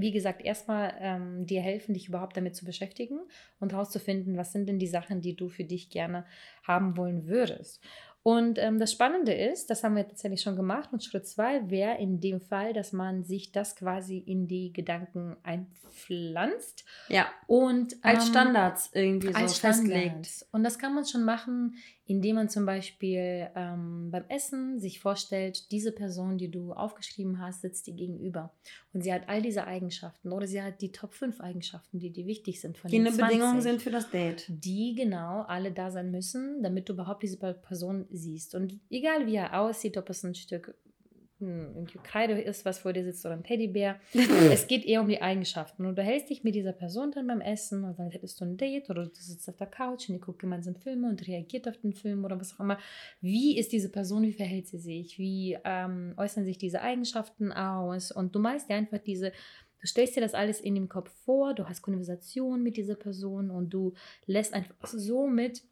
wie 0.00 0.12
gesagt, 0.12 0.44
erstmal 0.44 0.94
ähm, 1.00 1.46
dir 1.46 1.60
helfen, 1.60 1.94
dich 1.94 2.08
überhaupt 2.08 2.36
damit 2.36 2.56
zu 2.56 2.64
beschäftigen 2.64 3.20
und 3.60 3.72
herauszufinden, 3.72 4.36
was 4.36 4.52
sind 4.52 4.68
denn 4.68 4.78
die 4.78 4.86
Sachen, 4.86 5.20
die 5.20 5.34
du 5.34 5.48
für 5.48 5.64
dich 5.64 5.90
gerne 5.90 6.24
haben 6.62 6.96
wollen 6.96 7.26
würdest. 7.26 7.82
Und 8.22 8.58
ähm, 8.58 8.78
das 8.78 8.92
Spannende 8.92 9.32
ist, 9.32 9.70
das 9.70 9.84
haben 9.84 9.96
wir 9.96 10.06
tatsächlich 10.06 10.42
schon 10.42 10.56
gemacht. 10.56 10.90
Und 10.92 11.02
Schritt 11.02 11.26
zwei 11.26 11.70
wäre 11.70 11.96
in 11.98 12.20
dem 12.20 12.40
Fall, 12.40 12.74
dass 12.74 12.92
man 12.92 13.24
sich 13.24 13.52
das 13.52 13.74
quasi 13.74 14.18
in 14.18 14.46
die 14.46 14.72
Gedanken 14.72 15.36
einpflanzt. 15.42 16.84
Ja. 17.08 17.26
Und 17.46 17.96
als 18.02 18.26
ähm, 18.26 18.30
Standards 18.30 18.90
irgendwie 18.92 19.28
so 19.28 19.34
als 19.34 19.58
festlegt. 19.58 20.46
Und 20.52 20.62
das 20.62 20.78
kann 20.78 20.94
man 20.94 21.06
schon 21.06 21.24
machen, 21.24 21.76
indem 22.08 22.36
man 22.36 22.48
zum 22.48 22.64
Beispiel 22.64 23.50
ähm, 23.54 24.10
beim 24.10 24.24
Essen 24.28 24.80
sich 24.80 24.98
vorstellt, 24.98 25.70
diese 25.70 25.92
Person, 25.92 26.38
die 26.38 26.50
du 26.50 26.72
aufgeschrieben 26.72 27.38
hast, 27.38 27.60
sitzt 27.60 27.86
dir 27.86 27.92
gegenüber. 27.92 28.50
Und 28.94 29.02
sie 29.02 29.12
hat 29.12 29.28
all 29.28 29.42
diese 29.42 29.66
Eigenschaften 29.66 30.32
oder 30.32 30.46
sie 30.46 30.62
hat 30.62 30.80
die 30.80 30.90
Top 30.90 31.12
5 31.12 31.38
Eigenschaften, 31.42 31.98
die 31.98 32.10
dir 32.10 32.26
wichtig 32.26 32.62
sind 32.62 32.78
von 32.78 32.90
die 32.90 32.96
den 32.96 33.12
20, 33.12 33.26
Bedingungen 33.26 33.60
sind 33.60 33.82
für 33.82 33.90
das 33.90 34.10
Date. 34.10 34.46
Die 34.48 34.94
genau 34.94 35.42
alle 35.42 35.70
da 35.70 35.90
sein 35.90 36.10
müssen, 36.10 36.62
damit 36.62 36.88
du 36.88 36.94
überhaupt 36.94 37.22
diese 37.22 37.36
Person 37.36 38.06
siehst. 38.10 38.54
Und 38.54 38.80
egal 38.88 39.26
wie 39.26 39.36
er 39.36 39.60
aussieht, 39.60 39.98
ob 39.98 40.08
es 40.08 40.24
ein 40.24 40.34
Stück 40.34 40.74
irgendwie 41.40 41.98
Kreide 41.98 42.40
ist, 42.40 42.64
was 42.64 42.78
vor 42.78 42.92
dir 42.92 43.04
sitzt 43.04 43.24
oder 43.24 43.34
ein 43.34 43.44
Teddybär. 43.44 44.00
es 44.50 44.66
geht 44.66 44.84
eher 44.84 45.00
um 45.00 45.08
die 45.08 45.22
Eigenschaften. 45.22 45.86
Und 45.86 45.96
du 45.96 46.02
hältst 46.02 46.30
dich 46.30 46.42
mit 46.42 46.54
dieser 46.54 46.72
Person 46.72 47.12
dann 47.12 47.26
beim 47.26 47.40
Essen 47.40 47.84
und 47.84 47.98
dann 47.98 48.10
hättest 48.10 48.40
du 48.40 48.44
ein 48.44 48.56
Date 48.56 48.90
oder 48.90 49.06
du 49.06 49.14
sitzt 49.14 49.48
auf 49.48 49.56
der 49.56 49.66
Couch 49.66 50.08
und 50.08 50.16
ihr 50.16 50.20
guckt 50.20 50.40
gemeinsam 50.40 50.74
Filme 50.74 51.08
und 51.08 51.26
reagiert 51.26 51.68
auf 51.68 51.76
den 51.78 51.92
Film 51.92 52.24
oder 52.24 52.40
was 52.40 52.54
auch 52.54 52.60
immer. 52.60 52.78
Wie 53.20 53.58
ist 53.58 53.72
diese 53.72 53.90
Person, 53.90 54.22
wie 54.22 54.32
verhält 54.32 54.66
sie 54.66 54.78
sich, 54.78 55.18
wie 55.18 55.56
ähm, 55.64 56.14
äußern 56.16 56.44
sich 56.44 56.58
diese 56.58 56.82
Eigenschaften 56.82 57.52
aus 57.52 58.10
und 58.10 58.34
du 58.34 58.40
meinst 58.40 58.68
dir 58.68 58.74
einfach 58.74 58.98
diese, 58.98 59.32
du 59.80 59.86
stellst 59.86 60.16
dir 60.16 60.20
das 60.20 60.34
alles 60.34 60.60
in 60.60 60.74
dem 60.74 60.88
Kopf 60.88 61.10
vor, 61.24 61.54
du 61.54 61.68
hast 61.68 61.82
Konversation 61.82 62.62
mit 62.62 62.76
dieser 62.76 62.96
Person 62.96 63.50
und 63.50 63.70
du 63.70 63.94
lässt 64.26 64.54
einfach 64.54 64.74
somit 64.86 65.62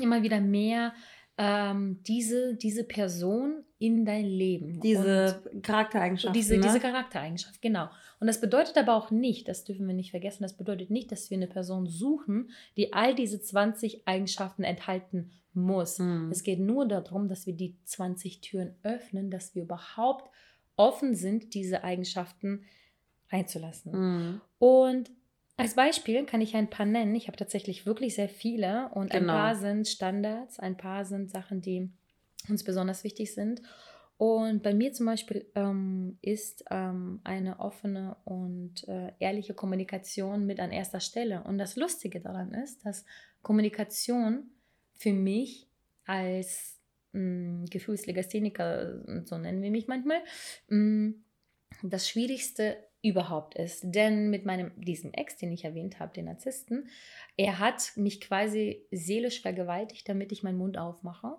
immer 0.00 0.22
wieder 0.22 0.40
mehr 0.40 0.94
ähm, 1.38 2.02
diese, 2.02 2.54
diese 2.56 2.84
Person 2.84 3.64
in 3.78 4.04
dein 4.04 4.26
Leben. 4.26 4.80
Diese 4.80 5.42
und 5.52 5.62
Charaktereigenschaft. 5.62 6.36
Diese, 6.36 6.56
ne? 6.56 6.60
diese 6.60 6.78
Charaktereigenschaft, 6.78 7.60
genau. 7.62 7.88
Und 8.20 8.26
das 8.26 8.40
bedeutet 8.40 8.76
aber 8.76 8.94
auch 8.94 9.10
nicht, 9.10 9.48
das 9.48 9.64
dürfen 9.64 9.86
wir 9.86 9.94
nicht 9.94 10.10
vergessen, 10.10 10.42
das 10.42 10.56
bedeutet 10.56 10.90
nicht, 10.90 11.10
dass 11.10 11.30
wir 11.30 11.36
eine 11.36 11.48
Person 11.48 11.86
suchen, 11.86 12.50
die 12.76 12.92
all 12.92 13.14
diese 13.14 13.40
20 13.40 14.06
Eigenschaften 14.06 14.62
enthalten 14.62 15.32
muss. 15.54 15.98
Mhm. 15.98 16.30
Es 16.30 16.42
geht 16.42 16.60
nur 16.60 16.86
darum, 16.86 17.28
dass 17.28 17.46
wir 17.46 17.54
die 17.54 17.76
20 17.84 18.40
Türen 18.40 18.76
öffnen, 18.82 19.30
dass 19.30 19.54
wir 19.54 19.64
überhaupt 19.64 20.30
offen 20.76 21.14
sind, 21.14 21.54
diese 21.54 21.82
Eigenschaften 21.82 22.64
reinzulassen. 23.30 23.92
Mhm. 23.92 24.40
Und 24.58 25.10
Als 25.62 25.74
Beispiel 25.74 26.24
kann 26.26 26.40
ich 26.40 26.54
ein 26.56 26.68
paar 26.70 26.86
nennen. 26.86 27.14
Ich 27.14 27.28
habe 27.28 27.36
tatsächlich 27.36 27.86
wirklich 27.86 28.14
sehr 28.14 28.28
viele 28.28 28.90
und 28.94 29.10
Genau. 29.12 29.32
ein 29.32 29.38
paar 29.38 29.54
sind 29.56 29.88
Standards, 29.88 30.58
ein 30.58 30.76
paar 30.76 31.04
sind 31.04 31.30
Sachen, 31.30 31.60
die 31.60 31.90
uns 32.48 32.64
besonders 32.64 33.04
wichtig 33.04 33.32
sind. 33.34 33.62
Und 34.18 34.62
bei 34.62 34.72
mir 34.74 34.92
zum 34.92 35.06
Beispiel 35.06 35.46
ähm, 35.56 36.18
ist 36.22 36.64
ähm, 36.70 37.20
eine 37.24 37.58
offene 37.58 38.16
und 38.24 38.86
äh, 38.86 39.12
ehrliche 39.18 39.54
Kommunikation 39.54 40.46
mit 40.46 40.60
an 40.60 40.70
erster 40.70 41.00
Stelle. 41.00 41.42
Und 41.44 41.58
das 41.58 41.76
Lustige 41.76 42.20
daran 42.20 42.52
ist, 42.54 42.84
dass 42.86 43.04
Kommunikation 43.42 44.50
für 44.94 45.12
mich 45.12 45.68
als 46.04 46.78
mh, 47.12 47.66
Gefühlslegastheniker, 47.70 49.24
so 49.24 49.38
nennen 49.38 49.62
wir 49.62 49.70
mich 49.72 49.88
manchmal, 49.88 50.22
mh, 50.68 51.14
das 51.82 52.08
Schwierigste 52.08 52.76
überhaupt 53.02 53.56
ist. 53.56 53.82
Denn 53.84 54.30
mit 54.30 54.46
meinem, 54.46 54.70
diesem 54.80 55.12
Ex, 55.12 55.36
den 55.36 55.52
ich 55.52 55.64
erwähnt 55.64 55.98
habe, 55.98 56.12
den 56.12 56.26
Narzissten, 56.26 56.88
er 57.36 57.58
hat 57.58 57.92
mich 57.96 58.20
quasi 58.20 58.86
seelisch 58.90 59.42
vergewaltigt, 59.42 60.08
damit 60.08 60.32
ich 60.32 60.42
meinen 60.42 60.58
Mund 60.58 60.78
aufmache. 60.78 61.36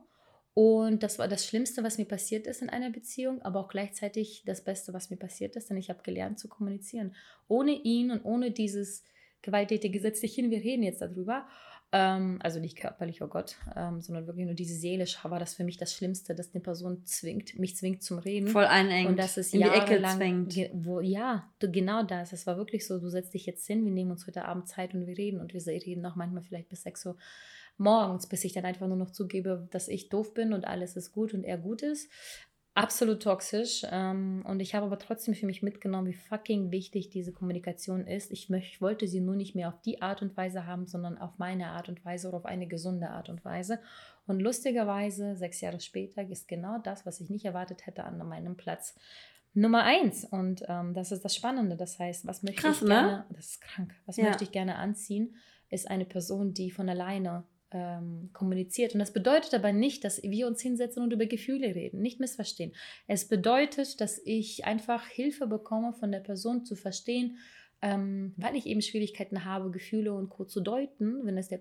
Und 0.53 1.01
das 1.01 1.17
war 1.17 1.27
das 1.27 1.47
Schlimmste, 1.47 1.83
was 1.83 1.97
mir 1.97 2.05
passiert 2.05 2.45
ist 2.45 2.61
in 2.61 2.69
einer 2.69 2.91
Beziehung, 2.91 3.41
aber 3.41 3.61
auch 3.61 3.69
gleichzeitig 3.69 4.43
das 4.45 4.63
Beste, 4.63 4.93
was 4.93 5.09
mir 5.09 5.17
passiert 5.17 5.55
ist, 5.55 5.69
denn 5.69 5.77
ich 5.77 5.89
habe 5.89 6.03
gelernt 6.03 6.37
zu 6.37 6.47
kommunizieren. 6.47 7.15
Ohne 7.47 7.71
ihn 7.71 8.11
und 8.11 8.23
ohne 8.23 8.51
dieses 8.51 9.03
gewalttätige 9.41 9.99
Setz 9.99 10.21
dich 10.21 10.35
hin, 10.35 10.51
wir 10.51 10.59
reden 10.59 10.83
jetzt 10.83 11.01
darüber. 11.01 11.47
Ähm, 11.95 12.39
also 12.41 12.59
nicht 12.59 12.75
körperlich, 12.75 13.21
oh 13.21 13.27
Gott, 13.27 13.55
ähm, 13.75 14.01
sondern 14.01 14.25
wirklich 14.25 14.45
nur 14.47 14.55
diese 14.55 14.73
seelisch 14.73 15.23
war 15.23 15.37
das 15.39 15.53
für 15.53 15.63
mich 15.63 15.77
das 15.77 15.93
Schlimmste, 15.93 16.33
dass 16.33 16.51
eine 16.55 16.61
Person 16.63 17.05
zwingt, 17.05 17.59
mich 17.59 17.75
zwingt 17.77 18.01
zum 18.01 18.17
Reden. 18.17 18.47
Voll 18.47 18.65
einengt. 18.65 19.11
Und 19.11 19.17
das 19.19 19.37
ist 19.37 19.53
in 19.53 19.59
die 19.59 19.77
Ecke 19.77 20.01
ge- 20.49 20.71
wo, 20.73 21.01
ja, 21.01 21.47
du, 21.59 21.69
genau 21.69 22.01
das. 22.01 22.33
Es 22.33 22.47
war 22.47 22.57
wirklich 22.57 22.87
so, 22.87 22.97
du 22.99 23.09
setzt 23.09 23.35
dich 23.35 23.45
jetzt 23.45 23.67
hin, 23.67 23.85
wir 23.85 23.91
nehmen 23.91 24.09
uns 24.09 24.25
heute 24.25 24.45
Abend 24.45 24.67
Zeit 24.67 24.95
und 24.95 25.05
wir 25.05 25.15
reden. 25.19 25.39
Und 25.39 25.53
wir 25.53 25.61
reden 25.67 26.03
auch 26.07 26.15
manchmal 26.15 26.41
vielleicht 26.41 26.69
bis 26.69 26.81
6 26.81 27.05
Uhr 27.05 27.15
morgens, 27.77 28.25
bis 28.27 28.43
ich 28.43 28.53
dann 28.53 28.65
einfach 28.65 28.87
nur 28.87 28.97
noch 28.97 29.11
zugebe, 29.11 29.67
dass 29.69 29.87
ich 29.87 30.09
doof 30.09 30.33
bin 30.33 30.53
und 30.53 30.65
alles 30.65 30.95
ist 30.95 31.11
gut 31.11 31.33
und 31.35 31.43
er 31.43 31.59
gut 31.59 31.83
ist. 31.83 32.09
Absolut 32.75 33.21
toxisch. 33.21 33.85
Ähm, 33.91 34.43
und 34.47 34.59
ich 34.59 34.73
habe 34.73 34.87
aber 34.87 34.97
trotzdem 34.97 35.35
für 35.35 35.45
mich 35.45 35.61
mitgenommen, 35.61 36.07
wie 36.07 36.13
fucking 36.13 36.71
wichtig 36.71 37.09
diese 37.09 37.31
Kommunikation 37.31 38.07
ist. 38.07 38.31
Ich, 38.31 38.49
möcht, 38.49 38.73
ich 38.73 38.81
wollte 38.81 39.07
sie 39.07 39.21
nur 39.21 39.35
nicht 39.35 39.53
mehr 39.53 39.67
auf 39.67 39.79
die 39.81 40.01
Art 40.01 40.23
und 40.23 40.35
Weise 40.35 40.65
haben, 40.65 40.87
sondern 40.87 41.19
auf 41.19 41.37
meine 41.37 41.67
Art 41.67 41.87
und 41.87 42.03
Weise 42.03 42.27
oder 42.29 42.37
auf 42.37 42.45
eine 42.45 42.65
gesunde 42.65 43.09
Art 43.11 43.29
und 43.29 43.45
Weise. 43.45 43.79
Und 44.25 44.39
lustigerweise, 44.39 45.35
sechs 45.35 45.61
Jahre 45.61 45.79
später, 45.79 46.27
ist 46.27 46.47
genau 46.47 46.79
das, 46.79 47.05
was 47.05 47.19
ich 47.19 47.29
nicht 47.29 47.45
erwartet 47.45 47.85
hätte, 47.85 48.05
an 48.05 48.17
meinem 48.27 48.57
Platz 48.57 48.95
Nummer 49.53 49.83
eins. 49.83 50.25
Und 50.25 50.63
ähm, 50.67 50.95
das 50.95 51.11
ist 51.11 51.23
das 51.23 51.35
Spannende. 51.35 51.75
Das 51.77 51.99
heißt, 51.99 52.25
was 52.25 52.41
möchte 52.41 52.61
Krass, 52.63 52.77
ich 52.77 52.81
ne? 52.83 52.87
gerne, 52.87 53.25
das 53.29 53.49
ist 53.51 53.61
krank, 53.61 53.93
was 54.07 54.17
Ja. 54.17 54.25
möchte 54.25 54.45
ich 54.45 54.51
gerne 54.51 54.77
anziehen, 54.77 55.35
ist 55.69 55.87
eine 55.87 56.05
Person, 56.05 56.55
die 56.55 56.71
von 56.71 56.89
alleine 56.89 57.43
ähm, 57.73 58.29
kommuniziert. 58.33 58.93
Und 58.93 58.99
das 58.99 59.11
bedeutet 59.11 59.53
aber 59.53 59.71
nicht, 59.71 60.03
dass 60.03 60.21
wir 60.21 60.47
uns 60.47 60.61
hinsetzen 60.61 61.03
und 61.03 61.11
über 61.11 61.25
Gefühle 61.25 61.75
reden. 61.75 62.01
Nicht 62.01 62.19
missverstehen. 62.19 62.73
Es 63.07 63.27
bedeutet, 63.27 63.99
dass 63.99 64.21
ich 64.23 64.65
einfach 64.65 65.05
Hilfe 65.07 65.47
bekomme 65.47 65.93
von 65.93 66.11
der 66.11 66.19
Person 66.19 66.65
zu 66.65 66.75
verstehen, 66.75 67.37
ähm, 67.81 68.33
weil 68.37 68.55
ich 68.55 68.65
eben 68.65 68.81
Schwierigkeiten 68.81 69.43
habe, 69.43 69.71
Gefühle 69.71 70.13
und 70.13 70.29
Co. 70.29 70.45
zu 70.45 70.61
deuten, 70.61 71.25
wenn 71.25 71.37
es 71.37 71.49
der 71.49 71.59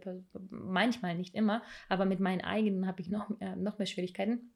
manchmal 0.51 1.17
nicht 1.17 1.35
immer, 1.35 1.63
aber 1.89 2.05
mit 2.05 2.21
meinen 2.21 2.43
eigenen 2.43 2.87
habe 2.87 3.01
ich 3.01 3.09
noch, 3.09 3.29
äh, 3.41 3.57
noch 3.57 3.79
mehr 3.79 3.87
Schwierigkeiten. 3.87 4.53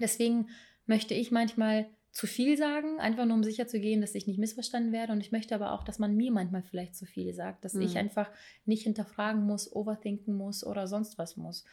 Deswegen 0.00 0.48
möchte 0.86 1.14
ich 1.14 1.30
manchmal 1.30 1.88
zu 2.18 2.26
viel 2.26 2.56
sagen, 2.58 2.98
einfach 2.98 3.26
nur 3.26 3.36
um 3.36 3.44
sicher 3.44 3.68
zu 3.68 3.78
gehen, 3.78 4.00
dass 4.00 4.16
ich 4.16 4.26
nicht 4.26 4.40
missverstanden 4.40 4.90
werde. 4.92 5.12
Und 5.12 5.20
ich 5.20 5.30
möchte 5.30 5.54
aber 5.54 5.70
auch, 5.70 5.84
dass 5.84 6.00
man 6.00 6.16
mir 6.16 6.32
manchmal 6.32 6.64
vielleicht 6.64 6.96
zu 6.96 7.06
viel 7.06 7.32
sagt, 7.32 7.64
dass 7.64 7.76
ich 7.76 7.92
Mhm. 7.92 8.00
einfach 8.00 8.28
nicht 8.66 8.82
hinterfragen 8.82 9.44
muss, 9.46 9.72
overthinken 9.72 10.34
muss 10.34 10.66
oder 10.66 10.88
sonst 10.88 11.16
was 11.16 11.36
muss. 11.36 11.64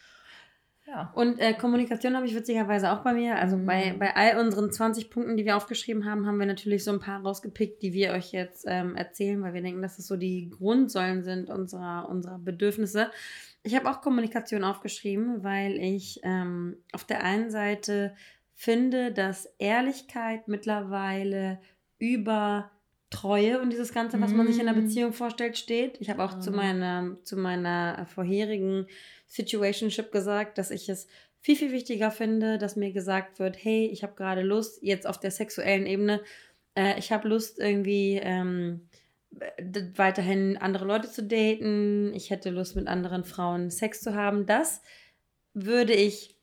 Ja. 0.86 1.10
Und 1.16 1.40
äh, 1.40 1.52
Kommunikation 1.54 2.14
habe 2.14 2.26
ich 2.26 2.34
witzigerweise 2.36 2.92
auch 2.92 3.02
bei 3.02 3.12
mir. 3.12 3.34
Also 3.40 3.56
Mhm. 3.56 3.66
bei, 3.66 3.94
bei 3.98 4.14
all 4.14 4.38
unseren 4.38 4.70
20 4.70 5.10
Punkten, 5.10 5.36
die 5.36 5.44
wir 5.44 5.56
aufgeschrieben 5.56 6.04
haben, 6.04 6.26
haben 6.28 6.38
wir 6.38 6.46
natürlich 6.46 6.84
so 6.84 6.92
ein 6.92 7.00
paar 7.00 7.22
rausgepickt, 7.22 7.82
die 7.82 7.92
wir 7.92 8.12
euch 8.12 8.30
jetzt 8.30 8.66
ähm, 8.68 8.94
erzählen, 8.94 9.42
weil 9.42 9.52
wir 9.52 9.62
denken, 9.62 9.82
dass 9.82 9.98
es 9.98 10.06
so 10.06 10.16
die 10.16 10.48
Grundsäulen 10.48 11.24
sind 11.24 11.50
unserer, 11.50 12.08
unserer 12.08 12.38
Bedürfnisse. 12.38 13.10
Ich 13.64 13.74
habe 13.74 13.90
auch 13.90 14.00
Kommunikation 14.00 14.62
aufgeschrieben, 14.62 15.42
weil 15.42 15.72
ich 15.76 16.20
ähm, 16.22 16.76
auf 16.92 17.02
der 17.02 17.24
einen 17.24 17.50
Seite 17.50 18.14
finde, 18.56 19.12
dass 19.12 19.46
Ehrlichkeit 19.58 20.48
mittlerweile 20.48 21.60
über 21.98 22.70
Treue 23.10 23.60
und 23.60 23.70
dieses 23.70 23.94
Ganze, 23.94 24.20
was 24.20 24.32
man 24.32 24.46
sich 24.48 24.58
in 24.58 24.68
einer 24.68 24.76
Mm. 24.76 24.84
Beziehung 24.86 25.12
vorstellt, 25.12 25.56
steht. 25.56 26.00
Ich 26.00 26.10
habe 26.10 26.24
auch 26.24 26.40
zu 26.40 26.50
Mhm. 26.50 26.56
meiner, 26.56 27.16
zu 27.22 27.36
meiner 27.36 28.04
vorherigen 28.06 28.86
Situationship 29.28 30.10
gesagt, 30.10 30.58
dass 30.58 30.70
ich 30.72 30.88
es 30.88 31.06
viel, 31.40 31.54
viel 31.54 31.70
wichtiger 31.70 32.10
finde, 32.10 32.58
dass 32.58 32.74
mir 32.74 32.92
gesagt 32.92 33.38
wird, 33.38 33.62
hey, 33.62 33.86
ich 33.86 34.02
habe 34.02 34.14
gerade 34.16 34.42
Lust, 34.42 34.82
jetzt 34.82 35.06
auf 35.06 35.20
der 35.20 35.30
sexuellen 35.30 35.86
Ebene, 35.86 36.20
äh, 36.74 36.98
ich 36.98 37.12
habe 37.12 37.28
Lust 37.28 37.60
irgendwie 37.60 38.18
ähm, 38.22 38.88
weiterhin 39.94 40.56
andere 40.56 40.86
Leute 40.86 41.10
zu 41.10 41.22
daten, 41.22 42.12
ich 42.14 42.30
hätte 42.30 42.50
Lust 42.50 42.74
mit 42.74 42.88
anderen 42.88 43.22
Frauen 43.24 43.70
Sex 43.70 44.00
zu 44.00 44.14
haben. 44.14 44.46
Das 44.46 44.80
würde 45.54 45.92
ich 45.92 46.35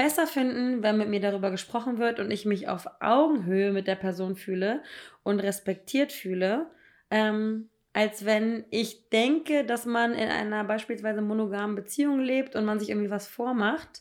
besser 0.00 0.26
finden, 0.26 0.82
wenn 0.82 0.96
mit 0.96 1.10
mir 1.10 1.20
darüber 1.20 1.50
gesprochen 1.50 1.98
wird 1.98 2.20
und 2.20 2.30
ich 2.30 2.46
mich 2.46 2.68
auf 2.68 2.86
Augenhöhe 3.00 3.70
mit 3.70 3.86
der 3.86 3.96
Person 3.96 4.34
fühle 4.34 4.82
und 5.24 5.40
respektiert 5.40 6.10
fühle, 6.10 6.70
ähm, 7.10 7.68
als 7.92 8.24
wenn 8.24 8.64
ich 8.70 9.10
denke, 9.10 9.62
dass 9.62 9.84
man 9.84 10.14
in 10.14 10.30
einer 10.30 10.64
beispielsweise 10.64 11.20
monogamen 11.20 11.76
Beziehung 11.76 12.18
lebt 12.18 12.56
und 12.56 12.64
man 12.64 12.78
sich 12.78 12.88
irgendwie 12.88 13.10
was 13.10 13.28
vormacht 13.28 14.00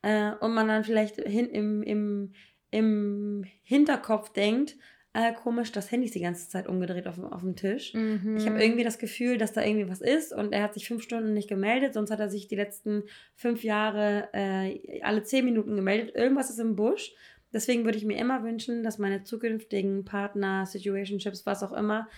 äh, 0.00 0.30
und 0.40 0.54
man 0.54 0.66
dann 0.66 0.82
vielleicht 0.82 1.16
hin, 1.16 1.50
im, 1.50 1.82
im, 1.82 2.32
im 2.70 3.44
Hinterkopf 3.64 4.32
denkt, 4.32 4.76
äh, 5.14 5.32
komisch, 5.32 5.72
das 5.72 5.90
Handy 5.90 6.06
ist 6.06 6.14
die 6.14 6.20
ganze 6.20 6.48
Zeit 6.48 6.66
umgedreht 6.66 7.06
auf, 7.06 7.14
dem- 7.14 7.24
auf 7.32 7.40
dem 7.40 7.56
Tisch. 7.56 7.94
Mhm. 7.94 8.36
Ich 8.36 8.46
habe 8.46 8.62
irgendwie 8.62 8.84
das 8.84 8.98
Gefühl, 8.98 9.38
dass 9.38 9.52
da 9.52 9.62
irgendwie 9.64 9.88
was 9.88 10.00
ist 10.00 10.32
und 10.32 10.52
er 10.52 10.62
hat 10.62 10.74
sich 10.74 10.86
fünf 10.88 11.02
Stunden 11.02 11.32
nicht 11.34 11.48
gemeldet, 11.48 11.94
sonst 11.94 12.10
hat 12.10 12.20
er 12.20 12.28
sich 12.28 12.48
die 12.48 12.56
letzten 12.56 13.04
fünf 13.36 13.62
Jahre 13.64 14.28
äh, 14.32 15.00
alle 15.02 15.22
zehn 15.22 15.44
Minuten 15.44 15.76
gemeldet. 15.76 16.14
Irgendwas 16.14 16.50
ist 16.50 16.58
im 16.58 16.76
Busch. 16.76 17.12
Deswegen 17.52 17.84
würde 17.84 17.96
ich 17.96 18.04
mir 18.04 18.18
immer 18.18 18.42
wünschen, 18.42 18.82
dass 18.82 18.98
meine 18.98 19.22
zukünftigen 19.22 20.04
Partner, 20.04 20.66
Situationships, 20.66 21.46
was 21.46 21.62
auch 21.62 21.72
immer, 21.72 22.08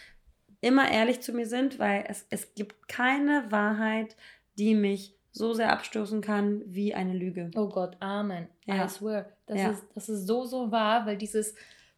immer 0.63 0.91
ehrlich 0.91 1.21
zu 1.21 1.35
mir 1.35 1.45
sind, 1.47 1.79
weil 1.79 2.05
es, 2.09 2.27
es 2.31 2.55
gibt 2.55 2.89
keine 2.89 3.45
Wahrheit, 3.51 4.17
die 4.59 4.75
mich 4.75 5.15
so 5.33 5.53
sehr 5.53 5.71
abstoßen 5.71 6.23
kann 6.23 6.63
wie 6.65 6.95
eine 6.95 7.13
Lüge. 7.13 7.51
Oh 7.55 7.69
Gott, 7.69 7.99
Amen. 8.01 8.47
Ja. 8.65 8.87
I 8.87 8.89
swear. 8.89 9.27
Das, 9.45 9.61
Ja. 9.61 9.71
ist, 9.73 9.85
das 9.95 10.09
ist 10.09 10.27
so, 10.27 10.47
so 10.47 10.71
wahr, 10.73 11.05
weil 11.05 11.19
dieses 11.19 11.55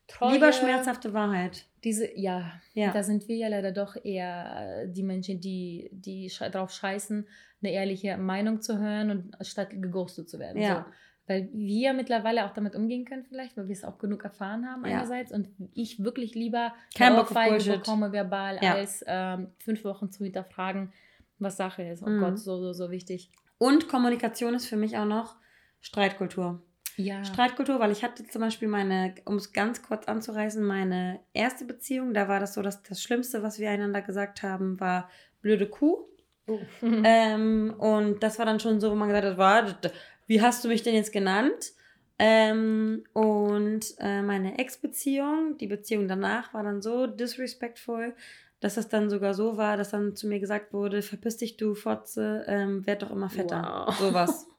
treue... 0.08 0.32
Lieber 0.34 0.52
schmerzhafte 0.52 1.12
Wahrheit. 1.14 1.66
Diese, 1.84 2.08
ja, 2.18 2.50
Ja. 2.74 2.92
da 2.92 3.02
sind 3.04 3.28
wir 3.28 3.36
ja 3.36 3.48
leider 3.48 3.70
doch 3.72 3.96
eher 4.02 4.82
äh, 4.84 4.88
die 4.88 5.02
Menschen, 5.04 5.40
die, 5.40 5.88
die 5.92 6.28
drauf 6.52 6.70
scheißen, 6.72 7.26
eine 7.62 7.72
ehrliche 7.72 8.16
Meinung 8.18 8.60
zu 8.60 8.78
hören 8.78 9.10
und 9.10 9.46
statt 9.46 9.70
geghostet 9.70 10.28
zu 10.28 10.38
werden. 10.38 10.60
Ja. 10.60 10.76
So. 10.86 10.92
Weil 11.32 11.50
wir 11.52 11.92
mittlerweile 11.92 12.46
auch 12.46 12.54
damit 12.54 12.74
umgehen 12.74 13.04
können 13.04 13.22
vielleicht, 13.24 13.56
weil 13.56 13.68
wir 13.68 13.72
es 13.74 13.84
auch 13.84 13.98
genug 13.98 14.24
erfahren 14.24 14.66
haben 14.66 14.84
Ja. 14.86 14.96
einerseits 14.96 15.30
und 15.30 15.48
ich 15.74 16.02
wirklich 16.02 16.34
lieber 16.34 16.72
Kein 16.96 17.08
eine 17.08 17.16
Bock 17.16 17.26
auf 17.26 17.30
Ohrfeige 17.36 17.50
Bullshit. 17.56 17.72
bekomme 17.74 18.12
verbal, 18.12 18.58
Ja. 18.62 18.74
als 18.74 19.04
ähm, 19.06 19.48
fünf 19.58 19.84
Wochen 19.84 20.10
zu 20.10 20.24
hinterfragen, 20.24 20.92
was 21.38 21.56
Sache 21.58 21.82
ist. 21.82 22.02
Oh 22.02 22.08
Mhm. 22.08 22.20
Gott, 22.20 22.38
so, 22.38 22.58
so, 22.58 22.72
so 22.72 22.90
wichtig. 22.90 23.30
Und 23.58 23.88
Kommunikation 23.88 24.54
ist 24.54 24.66
für 24.66 24.76
mich 24.76 24.96
auch 24.96 25.04
noch 25.04 25.36
Streitkultur. 25.80 26.62
Ja. 26.98 27.24
Streitkultur, 27.24 27.78
weil 27.78 27.92
ich 27.92 28.02
hatte 28.02 28.26
zum 28.26 28.40
Beispiel 28.40 28.66
meine, 28.66 29.14
um 29.24 29.36
es 29.36 29.52
ganz 29.52 29.82
kurz 29.82 30.06
anzureißen, 30.06 30.64
meine 30.64 31.20
erste 31.32 31.64
Beziehung, 31.64 32.12
da 32.12 32.26
war 32.26 32.40
das 32.40 32.54
so, 32.54 32.62
dass 32.62 32.82
das 32.82 33.00
Schlimmste, 33.00 33.42
was 33.44 33.60
wir 33.60 33.70
einander 33.70 34.02
gesagt 34.02 34.42
haben, 34.42 34.80
war 34.80 35.08
blöde 35.40 35.68
Kuh. 35.68 36.06
Oh. 36.46 36.58
Ähm, 36.82 37.74
und 37.78 38.22
das 38.22 38.38
war 38.38 38.46
dann 38.46 38.58
schon 38.58 38.80
so, 38.80 38.90
wo 38.90 38.96
man 38.96 39.08
gesagt 39.08 39.26
hat, 39.26 39.38
war, 39.38 39.78
wie 40.26 40.42
hast 40.42 40.64
du 40.64 40.68
mich 40.68 40.82
denn 40.82 40.94
jetzt 40.94 41.12
genannt? 41.12 41.72
Ähm, 42.18 43.04
und 43.12 43.94
äh, 44.00 44.22
meine 44.22 44.58
Ex-Beziehung, 44.58 45.56
die 45.56 45.68
Beziehung 45.68 46.08
danach, 46.08 46.52
war 46.52 46.64
dann 46.64 46.82
so 46.82 47.06
disrespectful, 47.06 48.12
dass 48.58 48.76
es 48.76 48.88
dann 48.88 49.08
sogar 49.08 49.34
so 49.34 49.56
war, 49.56 49.76
dass 49.76 49.90
dann 49.90 50.16
zu 50.16 50.26
mir 50.26 50.40
gesagt 50.40 50.72
wurde, 50.72 51.02
verpiss 51.02 51.36
dich 51.36 51.56
du 51.56 51.76
Fotze, 51.76 52.44
ähm, 52.48 52.84
werd 52.86 53.02
doch 53.02 53.12
immer 53.12 53.30
fetter. 53.30 53.84
Wow. 53.86 53.94
Sowas. 53.96 54.46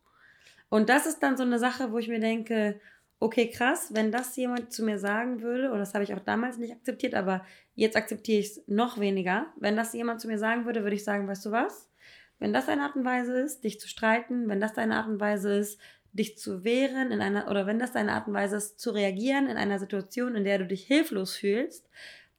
Und 0.70 0.90
das 0.90 1.06
ist 1.06 1.20
dann 1.20 1.38
so 1.38 1.44
eine 1.44 1.60
Sache, 1.60 1.92
wo 1.92 1.98
ich 1.98 2.08
mir 2.08 2.20
denke, 2.20 2.80
okay, 3.20 3.50
krass, 3.50 3.90
wenn 3.94 4.12
das 4.12 4.36
jemand 4.38 4.72
zu 4.72 4.84
mir 4.84 4.98
sagen 4.98 5.42
würde, 5.42 5.72
und 5.72 5.80
das 5.80 5.94
habe 5.94 6.04
ich 6.04 6.14
auch 6.14 6.20
damals 6.20 6.58
nicht 6.58 6.74
akzeptiert, 6.74 7.16
aber 7.16 7.46
jetzt 7.76 7.98
akzeptiere 7.98 8.40
ich 8.40 8.46
es 8.48 8.64
noch 8.68 9.00
weniger. 9.00 9.48
Wenn 9.58 9.76
das 9.76 9.94
jemand 9.94 10.22
zu 10.22 10.28
mir 10.28 10.38
sagen 10.38 10.66
würde, 10.66 10.84
würde 10.84 10.96
ich 10.96 11.04
sagen, 11.04 11.28
weißt 11.28 11.46
du 11.46 11.52
was? 11.52 11.90
Wenn 12.40 12.54
das 12.54 12.70
eine 12.70 12.84
Art 12.84 12.96
und 12.96 13.04
Weise 13.04 13.38
ist, 13.42 13.66
dich 13.66 13.80
zu 13.80 13.90
streiten, 13.90 14.48
wenn 14.48 14.62
das 14.62 14.74
deine 14.74 14.96
Art 14.96 15.08
und 15.08 15.20
Weise 15.20 15.54
ist, 15.54 15.80
dich 16.14 16.38
zu 16.38 16.64
wehren 16.64 17.12
in 17.12 17.22
einer, 17.22 17.50
oder 17.50 17.68
wenn 17.68 17.78
das 17.78 17.92
deine 17.92 18.14
Art 18.14 18.28
und 18.28 18.34
Weise 18.34 18.56
ist, 18.56 18.80
zu 18.80 18.92
reagieren 18.92 19.48
in 19.48 19.58
einer 19.58 19.80
Situation, 19.80 20.36
in 20.36 20.46
der 20.46 20.58
du 20.58 20.66
dich 20.66 20.86
hilflos 20.86 21.36
fühlst, 21.36 21.90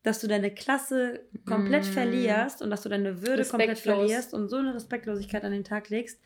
dass 0.03 0.21
du 0.21 0.29
deine 0.29 0.53
Klasse 0.53 1.27
komplett 1.45 1.85
mm. 1.85 1.93
verlierst 1.93 2.63
und 2.63 2.71
dass 2.71 2.83
du 2.83 2.89
deine 2.89 3.21
Würde 3.21 3.45
komplett 3.45 3.79
verlierst 3.79 4.33
und 4.33 4.49
so 4.49 4.57
eine 4.57 4.75
Respektlosigkeit 4.75 5.45
an 5.45 5.53
den 5.53 5.65
Tag 5.65 5.91
legst, 5.91 6.19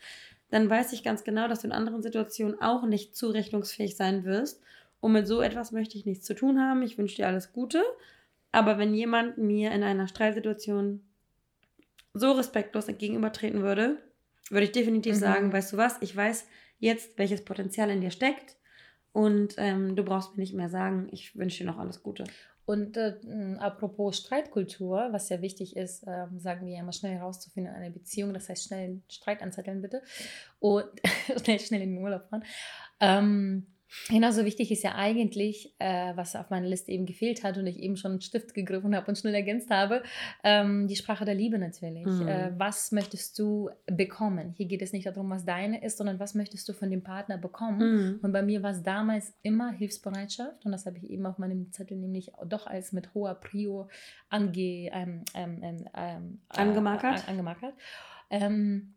dann 0.55 0.69
weiß 0.69 0.93
ich 0.93 1.03
ganz 1.03 1.25
genau, 1.25 1.49
dass 1.49 1.59
du 1.59 1.67
in 1.67 1.73
anderen 1.73 2.01
Situationen 2.01 2.61
auch 2.61 2.85
nicht 2.85 3.13
zurechnungsfähig 3.13 3.97
sein 3.97 4.23
wirst. 4.23 4.63
Und 5.01 5.11
mit 5.11 5.27
so 5.27 5.41
etwas 5.41 5.73
möchte 5.73 5.97
ich 5.97 6.05
nichts 6.05 6.25
zu 6.25 6.33
tun 6.33 6.61
haben. 6.61 6.81
Ich 6.81 6.97
wünsche 6.97 7.17
dir 7.17 7.27
alles 7.27 7.51
Gute. 7.51 7.83
Aber 8.53 8.77
wenn 8.77 8.93
jemand 8.93 9.37
mir 9.37 9.73
in 9.73 9.83
einer 9.83 10.07
Streitsituation 10.07 11.01
so 12.13 12.31
respektlos 12.31 12.87
entgegenübertreten 12.87 13.63
würde, 13.63 13.97
würde 14.49 14.63
ich 14.63 14.71
definitiv 14.71 15.15
mhm. 15.15 15.19
sagen, 15.19 15.51
weißt 15.51 15.73
du 15.73 15.77
was, 15.77 16.01
ich 16.01 16.15
weiß 16.15 16.47
jetzt, 16.79 17.17
welches 17.17 17.43
Potenzial 17.43 17.89
in 17.89 17.99
dir 17.99 18.11
steckt 18.11 18.55
und 19.11 19.55
ähm, 19.57 19.97
du 19.97 20.05
brauchst 20.05 20.37
mir 20.37 20.41
nicht 20.41 20.53
mehr 20.53 20.69
sagen, 20.69 21.09
ich 21.11 21.35
wünsche 21.35 21.65
dir 21.65 21.69
noch 21.69 21.79
alles 21.79 22.01
Gute. 22.01 22.23
Und 22.65 22.97
äh, 22.97 23.15
apropos 23.59 24.17
Streitkultur, 24.17 25.09
was 25.11 25.29
ja 25.29 25.41
wichtig 25.41 25.75
ist, 25.75 26.03
äh, 26.07 26.25
sagen 26.37 26.65
wir 26.65 26.73
ja 26.73 26.79
immer 26.79 26.93
schnell 26.93 27.13
herauszufinden 27.13 27.71
in 27.71 27.79
einer 27.79 27.91
Beziehung, 27.91 28.33
das 28.33 28.49
heißt 28.49 28.65
schnell 28.65 29.01
Streit 29.07 29.43
anzetteln 29.43 29.81
bitte 29.81 30.01
und 30.59 30.85
schnell, 31.43 31.59
schnell 31.59 31.81
in 31.81 31.95
den 31.95 32.03
Urlaub 32.03 32.27
fahren. 32.27 32.43
Ähm, 32.99 33.67
Genauso 34.09 34.45
wichtig 34.45 34.71
ist 34.71 34.83
ja 34.83 34.95
eigentlich, 34.95 35.73
äh, 35.79 36.15
was 36.15 36.35
auf 36.35 36.49
meiner 36.49 36.67
Liste 36.67 36.91
eben 36.91 37.05
gefehlt 37.05 37.43
hat 37.43 37.57
und 37.57 37.67
ich 37.67 37.79
eben 37.79 37.97
schon 37.97 38.11
einen 38.11 38.21
Stift 38.21 38.53
gegriffen 38.53 38.95
habe 38.95 39.07
und 39.07 39.17
schnell 39.17 39.33
ergänzt 39.33 39.69
habe, 39.69 40.03
ähm, 40.43 40.87
die 40.87 40.95
Sprache 40.95 41.25
der 41.25 41.35
Liebe 41.35 41.57
natürlich. 41.57 42.05
Mhm. 42.05 42.27
Äh, 42.27 42.51
was 42.57 42.91
möchtest 42.91 43.37
du 43.39 43.69
bekommen? 43.87 44.53
Hier 44.55 44.67
geht 44.67 44.81
es 44.81 44.93
nicht 44.93 45.05
darum, 45.05 45.29
was 45.29 45.45
deine 45.45 45.83
ist, 45.83 45.97
sondern 45.97 46.19
was 46.19 46.35
möchtest 46.35 46.67
du 46.69 46.73
von 46.73 46.89
dem 46.89 47.03
Partner 47.03 47.37
bekommen? 47.37 47.79
Mhm. 47.79 48.19
Und 48.21 48.31
bei 48.31 48.41
mir 48.41 48.63
war 48.63 48.71
es 48.71 48.83
damals 48.83 49.33
immer 49.41 49.71
Hilfsbereitschaft 49.71 50.65
und 50.65 50.71
das 50.71 50.85
habe 50.85 50.97
ich 50.97 51.09
eben 51.09 51.25
auf 51.25 51.37
meinem 51.37 51.71
Zettel 51.71 51.97
nämlich 51.97 52.31
doch 52.45 52.67
als 52.67 52.91
mit 52.91 53.13
hoher 53.13 53.35
Prio 53.35 53.89
ange, 54.29 54.89
ähm, 54.93 55.25
ähm, 55.33 55.59
ähm, 55.63 55.85
ähm 55.95 56.39
äh, 56.53 56.59
angemarkert. 56.59 57.27
angemarkert. 57.27 57.73
Ähm, 58.29 58.94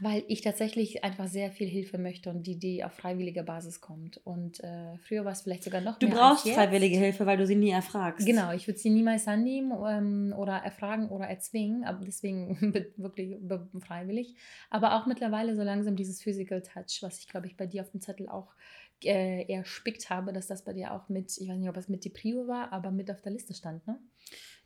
weil 0.00 0.24
ich 0.28 0.40
tatsächlich 0.40 1.04
einfach 1.04 1.26
sehr 1.26 1.50
viel 1.50 1.68
Hilfe 1.68 1.98
möchte 1.98 2.30
und 2.30 2.46
die, 2.46 2.58
die 2.58 2.84
auf 2.84 2.92
freiwilliger 2.92 3.42
Basis 3.42 3.80
kommt. 3.80 4.20
Und 4.24 4.62
äh, 4.62 4.96
früher 4.98 5.24
war 5.24 5.32
es 5.32 5.42
vielleicht 5.42 5.64
sogar 5.64 5.80
noch 5.80 5.98
du 5.98 6.06
mehr. 6.06 6.14
Du 6.14 6.20
brauchst 6.20 6.48
freiwillige 6.48 6.96
Hilfe, 6.96 7.26
weil 7.26 7.36
du 7.36 7.46
sie 7.46 7.56
nie 7.56 7.70
erfragst. 7.70 8.26
Genau, 8.26 8.52
ich 8.52 8.66
würde 8.66 8.78
sie 8.78 8.90
niemals 8.90 9.26
annehmen 9.26 9.72
ähm, 9.86 10.34
oder 10.36 10.54
erfragen 10.54 11.08
oder 11.08 11.26
erzwingen, 11.26 11.84
aber 11.84 12.04
deswegen 12.04 12.74
wirklich 12.96 13.36
freiwillig. 13.80 14.34
Aber 14.70 14.96
auch 14.96 15.06
mittlerweile 15.06 15.56
so 15.56 15.62
langsam 15.62 15.96
dieses 15.96 16.22
Physical 16.22 16.62
Touch, 16.62 16.98
was 17.02 17.18
ich 17.18 17.28
glaube 17.28 17.46
ich 17.46 17.56
bei 17.56 17.66
dir 17.66 17.82
auf 17.82 17.90
dem 17.90 18.00
Zettel 18.00 18.28
auch 18.28 18.54
äh, 19.04 19.50
erspickt 19.52 20.10
habe, 20.10 20.32
dass 20.32 20.46
das 20.46 20.64
bei 20.64 20.72
dir 20.72 20.92
auch 20.92 21.08
mit, 21.08 21.36
ich 21.38 21.48
weiß 21.48 21.58
nicht, 21.58 21.68
ob 21.68 21.76
es 21.76 21.88
mit 21.88 22.04
die 22.04 22.10
Prio 22.10 22.46
war, 22.46 22.72
aber 22.72 22.90
mit 22.90 23.10
auf 23.10 23.22
der 23.22 23.32
Liste 23.32 23.54
stand, 23.54 23.86
ne? 23.86 23.98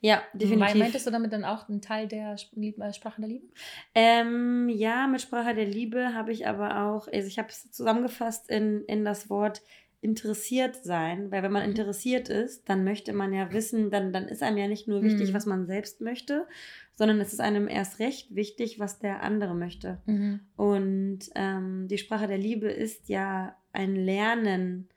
Ja, 0.05 0.22
definitiv. 0.34 0.74
Meintest 0.74 1.07
du 1.07 1.11
damit 1.11 1.32
dann 1.32 1.46
auch 1.46 1.66
einen 1.66 1.80
Teil 1.80 2.07
der 2.07 2.34
äh, 2.34 2.92
Sprache 2.92 3.22
der 3.22 3.28
Liebe? 3.30 3.46
Ähm, 3.94 4.68
ja, 4.68 5.07
mit 5.07 5.22
Sprache 5.22 5.55
der 5.55 5.64
Liebe 5.64 6.12
habe 6.12 6.30
ich 6.30 6.46
aber 6.46 6.84
auch, 6.84 7.09
also 7.09 7.26
ich 7.26 7.38
habe 7.38 7.48
es 7.48 7.70
zusammengefasst 7.70 8.50
in, 8.50 8.84
in 8.84 9.07
das 9.07 9.30
Wort 9.30 9.62
interessiert 10.02 10.76
sein, 10.76 11.30
weil 11.30 11.42
wenn 11.42 11.52
man 11.52 11.62
mhm. 11.62 11.70
interessiert 11.70 12.28
ist, 12.28 12.68
dann 12.68 12.84
möchte 12.84 13.14
man 13.14 13.32
ja 13.32 13.50
wissen, 13.50 13.90
dann, 13.90 14.12
dann 14.12 14.28
ist 14.28 14.42
einem 14.42 14.59
ja 14.59 14.68
nicht 14.68 14.86
nur 14.86 15.02
wichtig, 15.02 15.30
mhm. 15.30 15.34
was 15.34 15.46
man 15.46 15.66
selbst 15.66 16.02
möchte, 16.02 16.46
sondern 16.96 17.18
es 17.22 17.32
ist 17.32 17.40
einem 17.40 17.66
erst 17.66 17.98
recht 17.98 18.34
wichtig, 18.34 18.78
was 18.78 18.98
der 18.98 19.22
andere 19.22 19.55
möchte. 19.55 20.02
Mhm. 20.05 20.40
Und 20.57 21.20
ähm, 21.34 21.88
die 21.88 21.96
Sprache 21.96 22.26
der 22.26 22.36
Liebe 22.36 22.68
ist 22.68 23.09
ja 23.09 23.57
ein 23.72 23.96
Lernen 23.96 24.90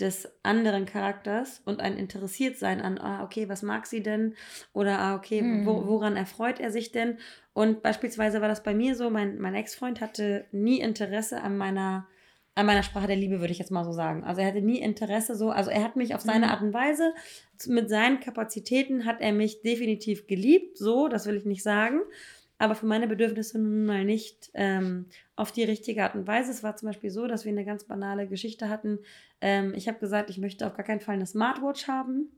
des 0.00 0.28
anderen 0.42 0.84
Charakters 0.84 1.62
und 1.64 1.80
ein 1.80 1.96
Interessiertsein 1.96 2.80
an, 2.80 2.98
ah, 2.98 3.24
okay, 3.24 3.48
was 3.48 3.62
mag 3.62 3.86
sie 3.86 4.02
denn? 4.02 4.34
Oder, 4.72 4.98
ah, 4.98 5.16
okay, 5.16 5.40
mhm. 5.40 5.66
wo, 5.66 5.86
woran 5.86 6.16
erfreut 6.16 6.60
er 6.60 6.70
sich 6.70 6.92
denn? 6.92 7.18
Und 7.54 7.82
beispielsweise 7.82 8.40
war 8.40 8.48
das 8.48 8.62
bei 8.62 8.74
mir 8.74 8.94
so, 8.94 9.08
mein, 9.08 9.38
mein 9.38 9.54
Ex-Freund 9.54 10.00
hatte 10.00 10.44
nie 10.52 10.80
Interesse 10.80 11.40
an 11.40 11.56
meiner, 11.56 12.06
an 12.54 12.66
meiner 12.66 12.82
Sprache 12.82 13.06
der 13.06 13.16
Liebe, 13.16 13.40
würde 13.40 13.52
ich 13.52 13.58
jetzt 13.58 13.70
mal 13.70 13.84
so 13.84 13.92
sagen. 13.92 14.22
Also 14.24 14.42
er 14.42 14.48
hatte 14.48 14.60
nie 14.60 14.80
Interesse 14.80 15.34
so, 15.34 15.50
also 15.50 15.70
er 15.70 15.82
hat 15.82 15.96
mich 15.96 16.14
auf 16.14 16.20
seine 16.20 16.46
mhm. 16.46 16.52
Art 16.52 16.62
und 16.62 16.74
Weise, 16.74 17.14
mit 17.66 17.88
seinen 17.88 18.20
Kapazitäten 18.20 19.06
hat 19.06 19.22
er 19.22 19.32
mich 19.32 19.62
definitiv 19.62 20.26
geliebt, 20.26 20.76
so, 20.76 21.08
das 21.08 21.26
will 21.26 21.36
ich 21.36 21.46
nicht 21.46 21.62
sagen 21.62 22.00
aber 22.58 22.74
für 22.74 22.86
meine 22.86 23.06
Bedürfnisse 23.06 23.58
nun 23.58 23.84
mal 23.84 24.04
nicht 24.04 24.50
ähm, 24.54 25.06
auf 25.34 25.52
die 25.52 25.64
richtige 25.64 26.02
Art 26.02 26.14
und 26.14 26.26
Weise. 26.26 26.50
Es 26.50 26.62
war 26.62 26.76
zum 26.76 26.88
Beispiel 26.88 27.10
so, 27.10 27.26
dass 27.26 27.44
wir 27.44 27.52
eine 27.52 27.64
ganz 27.64 27.84
banale 27.84 28.26
Geschichte 28.26 28.68
hatten. 28.68 28.98
Ähm, 29.40 29.74
ich 29.74 29.88
habe 29.88 29.98
gesagt, 29.98 30.30
ich 30.30 30.38
möchte 30.38 30.66
auf 30.66 30.74
gar 30.74 30.84
keinen 30.84 31.00
Fall 31.00 31.14
eine 31.14 31.26
Smartwatch 31.26 31.88
haben. 31.88 32.30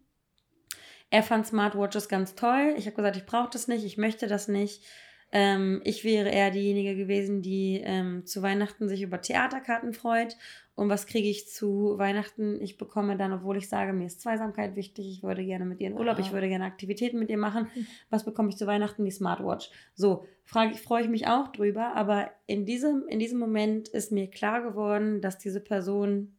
Er 1.11 1.23
fand 1.23 1.47
Smartwatches 1.47 2.09
ganz 2.09 2.35
toll. 2.35 2.75
Ich 2.77 2.87
habe 2.87 2.97
gesagt, 2.97 3.17
ich 3.17 3.27
brauche 3.27 3.51
das 3.51 3.69
nicht, 3.69 3.85
ich 3.85 3.97
möchte 3.97 4.27
das 4.27 4.49
nicht. 4.49 4.85
Ähm, 5.31 5.83
ich 5.85 6.05
wäre 6.05 6.31
eher 6.31 6.51
diejenige 6.51 6.97
gewesen, 6.97 7.43
die 7.43 7.83
ähm, 7.85 8.25
zu 8.25 8.43
Weihnachten 8.43 8.89
sich 8.89 9.03
über 9.03 9.21
Theaterkarten 9.21 9.93
freut. 9.93 10.37
Und 10.75 10.89
was 10.89 11.07
kriege 11.07 11.29
ich 11.29 11.49
zu 11.49 11.99
Weihnachten? 11.99 12.63
Ich 12.63 12.79
bekomme 12.79 13.17
dann, 13.17 13.33
obwohl 13.33 13.57
ich 13.57 13.69
sage, 13.69 13.93
mir 13.93 14.07
ist 14.07 14.23
Zweisamkeit 14.23 14.77
wichtig, 14.77 15.09
ich 15.11 15.23
würde 15.23 15.45
gerne 15.45 15.65
mit 15.65 15.81
ihr 15.81 15.89
in 15.89 15.99
Urlaub, 15.99 16.19
ich 16.19 16.33
würde 16.33 16.49
gerne 16.49 16.65
Aktivitäten 16.65 17.19
mit 17.19 17.31
ihr 17.31 17.37
machen. 17.37 17.67
Was 18.11 18.25
bekomme 18.25 18.51
ich 18.51 18.57
zu 18.57 18.67
Weihnachten? 18.67 19.05
Die 19.05 19.11
Smartwatch. 19.11 19.71
So, 19.95 20.25
frage, 20.45 20.77
freue 20.77 21.03
ich 21.03 21.09
mich 21.09 21.27
auch 21.27 21.49
drüber, 21.49 21.97
aber 21.97 22.31
in 22.47 22.65
diesem, 22.65 23.07
in 23.09 23.19
diesem 23.19 23.39
Moment 23.39 23.89
ist 23.89 24.13
mir 24.13 24.31
klar 24.31 24.63
geworden, 24.63 25.21
dass 25.21 25.37
diese 25.37 25.61
Person 25.61 26.38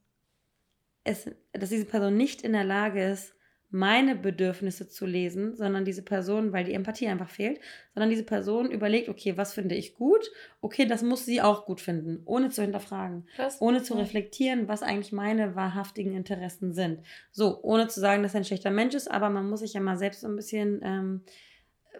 es, 1.03 1.29
dass 1.53 1.69
diese 1.69 1.85
Person 1.85 2.17
nicht 2.17 2.41
in 2.41 2.53
der 2.53 2.63
Lage 2.63 3.03
ist, 3.03 3.35
meine 3.71 4.15
Bedürfnisse 4.15 4.87
zu 4.87 5.05
lesen, 5.05 5.55
sondern 5.55 5.85
diese 5.85 6.01
Person, 6.01 6.53
weil 6.53 6.63
die 6.63 6.73
Empathie 6.73 7.07
einfach 7.07 7.29
fehlt, 7.29 7.59
sondern 7.93 8.09
diese 8.09 8.23
Person 8.23 8.71
überlegt, 8.71 9.09
okay, 9.09 9.37
was 9.37 9.53
finde 9.53 9.75
ich 9.75 9.93
gut? 9.93 10.31
Okay, 10.59 10.87
das 10.87 11.03
muss 11.03 11.25
sie 11.25 11.41
auch 11.41 11.65
gut 11.65 11.79
finden, 11.79 12.23
ohne 12.25 12.49
zu 12.49 12.63
hinterfragen, 12.63 13.27
Krass. 13.35 13.57
ohne 13.61 13.83
zu 13.83 13.93
reflektieren, 13.93 14.67
was 14.67 14.81
eigentlich 14.81 15.11
meine 15.11 15.55
wahrhaftigen 15.55 16.15
Interessen 16.15 16.73
sind. 16.73 17.01
So, 17.31 17.61
ohne 17.61 17.87
zu 17.87 17.99
sagen, 17.99 18.23
dass 18.23 18.33
er 18.33 18.41
ein 18.41 18.45
schlechter 18.45 18.71
Mensch 18.71 18.95
ist, 18.95 19.09
aber 19.09 19.29
man 19.29 19.47
muss 19.47 19.59
sich 19.59 19.73
ja 19.73 19.81
mal 19.81 19.97
selbst 19.97 20.21
so 20.21 20.27
ein 20.27 20.35
bisschen 20.35 20.81
ähm, 20.83 21.21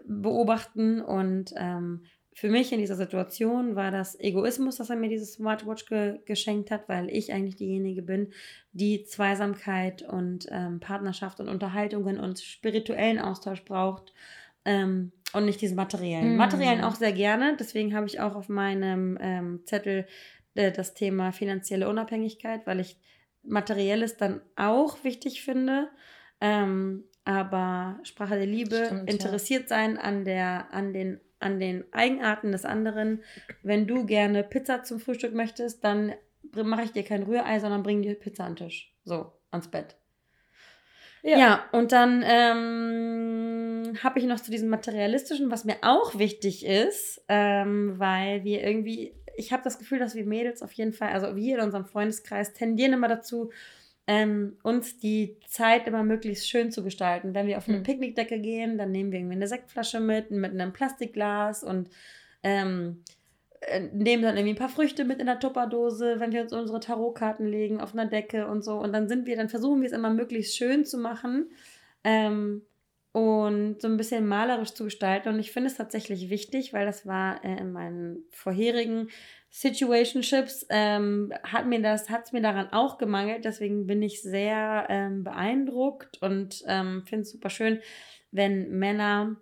beobachten 0.04 1.00
und 1.00 1.52
ähm, 1.56 2.04
für 2.32 2.48
mich 2.48 2.72
in 2.72 2.78
dieser 2.78 2.96
Situation 2.96 3.74
war 3.74 3.90
das 3.90 4.18
Egoismus, 4.18 4.76
dass 4.76 4.90
er 4.90 4.96
mir 4.96 5.08
dieses 5.08 5.34
Smartwatch 5.34 5.86
ge 5.86 6.20
geschenkt 6.24 6.70
hat, 6.70 6.88
weil 6.88 7.10
ich 7.10 7.32
eigentlich 7.32 7.56
diejenige 7.56 8.02
bin, 8.02 8.32
die 8.72 9.04
Zweisamkeit 9.04 10.02
und 10.02 10.46
ähm, 10.50 10.80
Partnerschaft 10.80 11.40
und 11.40 11.48
Unterhaltungen 11.48 12.20
und 12.20 12.40
spirituellen 12.40 13.18
Austausch 13.18 13.64
braucht 13.64 14.12
ähm, 14.64 15.12
und 15.32 15.44
nicht 15.44 15.60
diesen 15.60 15.76
materiellen. 15.76 16.32
Mhm. 16.32 16.36
Materiellen 16.36 16.84
auch 16.84 16.94
sehr 16.94 17.12
gerne, 17.12 17.56
deswegen 17.58 17.94
habe 17.94 18.06
ich 18.06 18.20
auch 18.20 18.36
auf 18.36 18.48
meinem 18.48 19.18
ähm, 19.20 19.60
Zettel 19.64 20.06
äh, 20.54 20.70
das 20.70 20.94
Thema 20.94 21.32
finanzielle 21.32 21.88
Unabhängigkeit, 21.88 22.66
weil 22.66 22.80
ich 22.80 22.96
materielles 23.42 24.16
dann 24.16 24.40
auch 24.56 25.02
wichtig 25.02 25.42
finde. 25.42 25.88
Ähm, 26.40 27.04
aber 27.24 27.98
Sprache 28.02 28.36
der 28.36 28.46
Liebe, 28.46 28.84
Stimmt, 28.86 29.10
interessiert 29.10 29.62
ja. 29.62 29.68
sein 29.68 29.98
an, 29.98 30.24
der, 30.24 30.72
an 30.72 30.92
den 30.92 31.20
an 31.40 31.58
den 31.58 31.84
Eigenarten 31.92 32.52
des 32.52 32.64
anderen. 32.64 33.22
Wenn 33.62 33.86
du 33.86 34.06
gerne 34.06 34.44
Pizza 34.44 34.82
zum 34.84 35.00
Frühstück 35.00 35.34
möchtest, 35.34 35.84
dann 35.84 36.12
mache 36.54 36.84
ich 36.84 36.92
dir 36.92 37.02
kein 37.02 37.22
Rührei, 37.22 37.58
sondern 37.60 37.82
bring 37.82 38.02
dir 38.02 38.14
Pizza 38.14 38.44
an 38.44 38.54
den 38.54 38.66
Tisch. 38.68 38.94
So, 39.04 39.32
ans 39.50 39.68
Bett. 39.68 39.96
Ja, 41.22 41.38
ja 41.38 41.64
und 41.72 41.92
dann 41.92 42.24
ähm, 42.26 43.96
habe 44.02 44.18
ich 44.18 44.24
noch 44.24 44.40
zu 44.40 44.50
diesem 44.50 44.68
materialistischen, 44.68 45.50
was 45.50 45.64
mir 45.64 45.76
auch 45.82 46.18
wichtig 46.18 46.64
ist, 46.64 47.22
ähm, 47.28 47.98
weil 47.98 48.44
wir 48.44 48.62
irgendwie, 48.62 49.14
ich 49.36 49.52
habe 49.52 49.62
das 49.62 49.78
Gefühl, 49.78 49.98
dass 49.98 50.14
wir 50.14 50.24
Mädels 50.24 50.62
auf 50.62 50.72
jeden 50.72 50.92
Fall, 50.92 51.10
also 51.10 51.36
wir 51.36 51.58
in 51.58 51.64
unserem 51.64 51.84
Freundeskreis 51.84 52.54
tendieren 52.54 52.94
immer 52.94 53.08
dazu, 53.08 53.50
ähm, 54.10 54.56
uns 54.64 54.98
die 54.98 55.36
Zeit 55.46 55.86
immer 55.86 56.02
möglichst 56.02 56.48
schön 56.48 56.72
zu 56.72 56.82
gestalten. 56.82 57.32
Wenn 57.32 57.46
wir 57.46 57.58
auf 57.58 57.68
eine 57.68 57.78
mhm. 57.78 57.84
Picknickdecke 57.84 58.40
gehen, 58.40 58.76
dann 58.76 58.90
nehmen 58.90 59.12
wir 59.12 59.20
irgendwie 59.20 59.36
eine 59.36 59.46
Sektflasche 59.46 60.00
mit, 60.00 60.32
mit 60.32 60.50
einem 60.50 60.72
Plastikglas 60.72 61.62
und 61.62 61.90
ähm, 62.42 63.04
äh, 63.60 63.82
nehmen 63.92 64.24
dann 64.24 64.36
irgendwie 64.36 64.54
ein 64.54 64.58
paar 64.58 64.68
Früchte 64.68 65.04
mit 65.04 65.20
in 65.20 65.26
der 65.26 65.38
Tupperdose, 65.38 66.18
wenn 66.18 66.32
wir 66.32 66.42
uns 66.42 66.52
unsere 66.52 66.80
Tarotkarten 66.80 67.46
legen 67.46 67.80
auf 67.80 67.92
einer 67.92 68.06
Decke 68.06 68.48
und 68.48 68.64
so. 68.64 68.80
Und 68.80 68.92
dann 68.92 69.08
sind 69.08 69.26
wir, 69.26 69.36
dann 69.36 69.48
versuchen 69.48 69.80
wir 69.80 69.86
es 69.86 69.92
immer 69.92 70.10
möglichst 70.10 70.56
schön 70.56 70.84
zu 70.84 70.98
machen. 70.98 71.48
Ähm, 72.02 72.62
und 73.12 73.80
so 73.80 73.86
ein 73.86 73.96
bisschen 73.96 74.26
malerisch 74.26 74.74
zu 74.74 74.84
gestalten. 74.84 75.28
Und 75.28 75.38
ich 75.38 75.52
finde 75.52 75.68
es 75.68 75.76
tatsächlich 75.76 76.30
wichtig, 76.30 76.72
weil 76.72 76.84
das 76.84 77.06
war 77.06 77.44
äh, 77.44 77.58
in 77.58 77.70
meinen 77.70 78.24
vorherigen 78.30 79.08
Situationships 79.50 80.66
ähm, 80.70 81.32
hat 81.42 81.66
mir 81.66 81.82
das, 81.82 82.08
hat 82.08 82.26
es 82.26 82.32
mir 82.32 82.40
daran 82.40 82.72
auch 82.72 82.98
gemangelt. 82.98 83.44
Deswegen 83.44 83.86
bin 83.86 84.02
ich 84.02 84.22
sehr 84.22 84.86
ähm, 84.88 85.24
beeindruckt 85.24 86.22
und 86.22 86.62
ähm, 86.66 87.02
finde 87.06 87.22
es 87.22 87.32
super 87.32 87.50
schön, 87.50 87.80
wenn 88.30 88.70
Männer 88.70 89.36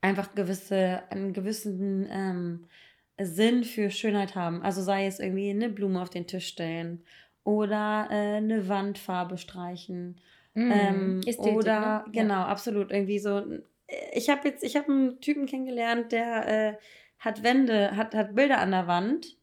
einfach 0.00 0.34
gewisse, 0.34 1.02
einen 1.10 1.32
gewissen 1.32 2.08
ähm, 2.10 2.66
Sinn 3.20 3.62
für 3.62 3.90
Schönheit 3.90 4.34
haben. 4.34 4.62
Also 4.62 4.82
sei 4.82 5.06
es 5.06 5.20
irgendwie 5.20 5.50
eine 5.50 5.68
Blume 5.68 6.02
auf 6.02 6.10
den 6.10 6.26
Tisch 6.26 6.48
stellen 6.48 7.04
oder 7.44 8.08
äh, 8.10 8.36
eine 8.36 8.68
Wandfarbe 8.68 9.38
streichen 9.38 10.20
Mm, 10.54 10.70
ähm, 10.70 11.20
Ästhetik, 11.26 11.54
oder, 11.56 12.04
ne? 12.06 12.12
genau, 12.12 12.34
ja. 12.34 12.46
absolut. 12.46 12.90
Irgendwie 12.90 13.18
so. 13.18 13.42
Ich 14.12 14.30
habe 14.30 14.48
jetzt, 14.48 14.62
ich 14.62 14.76
habe 14.76 14.90
einen 14.90 15.20
Typen 15.20 15.46
kennengelernt, 15.46 16.12
der 16.12 16.48
äh, 16.48 16.74
hat 17.22 17.44
Wände, 17.44 17.96
hat, 17.96 18.14
hat 18.16 18.34
Bilder 18.34 18.58
an 18.58 18.72
der 18.72 18.88
Wand 18.88 19.36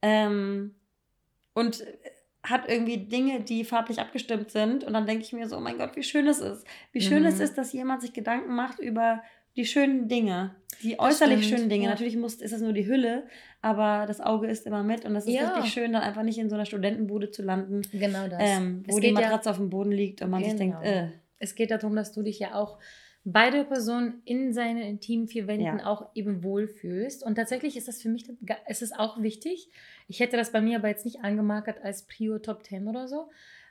ähm, 0.00 0.76
und 1.54 1.84
hat 2.44 2.68
irgendwie 2.68 2.98
Dinge, 2.98 3.40
die 3.40 3.64
farblich 3.64 3.98
abgestimmt 3.98 4.52
sind. 4.52 4.84
Und 4.84 4.92
dann 4.92 5.06
denke 5.06 5.24
ich 5.24 5.32
mir 5.32 5.48
so, 5.48 5.56
oh 5.56 5.60
mein 5.60 5.76
Gott, 5.76 5.96
wie 5.96 6.04
schön 6.04 6.28
es 6.28 6.38
ist. 6.38 6.64
Wie 6.92 7.00
schön 7.00 7.22
mhm. 7.22 7.28
es 7.28 7.40
ist, 7.40 7.58
dass 7.58 7.72
jemand 7.72 8.02
sich 8.02 8.12
Gedanken 8.12 8.54
macht 8.54 8.78
über 8.78 9.24
die 9.56 9.64
schönen 9.64 10.06
Dinge, 10.06 10.54
die 10.84 11.00
äußerlich 11.00 11.48
schönen 11.48 11.68
Dinge. 11.68 11.84
Ja. 11.84 11.90
Natürlich 11.90 12.16
muss, 12.16 12.34
ist 12.34 12.52
das 12.52 12.60
nur 12.60 12.74
die 12.74 12.86
Hülle, 12.86 13.26
aber 13.60 14.04
das 14.06 14.20
Auge 14.20 14.46
ist 14.46 14.64
immer 14.64 14.84
mit 14.84 15.04
und 15.04 15.14
das 15.14 15.26
ist 15.26 15.34
ja. 15.34 15.54
richtig 15.54 15.72
schön, 15.72 15.94
dann 15.94 16.02
einfach 16.02 16.22
nicht 16.22 16.38
in 16.38 16.48
so 16.48 16.54
einer 16.54 16.66
Studentenbude 16.66 17.32
zu 17.32 17.42
landen. 17.42 17.82
Genau 17.90 18.28
das. 18.28 18.38
Ähm, 18.40 18.84
wo 18.86 19.00
die 19.00 19.10
Matratze 19.10 19.48
ja, 19.48 19.50
auf 19.50 19.56
dem 19.56 19.70
Boden 19.70 19.90
liegt 19.90 20.22
und 20.22 20.30
man 20.30 20.42
genau. 20.42 20.50
sich 20.52 20.60
denkt, 20.60 20.84
äh. 20.84 21.08
Es 21.38 21.54
geht 21.54 21.70
darum, 21.70 21.96
dass 21.96 22.12
du 22.12 22.22
dich 22.22 22.38
ja 22.38 22.54
auch 22.54 22.78
bei 23.28 23.50
der 23.50 23.64
Person 23.64 24.22
in 24.24 24.52
seinen 24.52 24.82
intimen 24.82 25.26
vier 25.26 25.48
Wänden 25.48 25.80
ja. 25.80 25.86
auch 25.86 26.10
eben 26.14 26.44
wohlfühlst. 26.44 27.24
Und 27.24 27.34
tatsächlich 27.34 27.76
ist 27.76 27.88
das 27.88 28.00
für 28.00 28.08
mich, 28.08 28.24
ist 28.68 28.82
es 28.82 28.92
auch 28.92 29.20
wichtig. 29.20 29.68
Ich 30.06 30.20
hätte 30.20 30.36
das 30.36 30.52
bei 30.52 30.60
mir 30.60 30.78
aber 30.78 30.86
jetzt 30.86 31.04
nicht 31.04 31.24
angemarkert 31.24 31.82
als 31.82 32.04
Prio 32.04 32.38
Top 32.38 32.64
10 32.64 32.86
oder 32.86 33.08
so, 33.08 33.28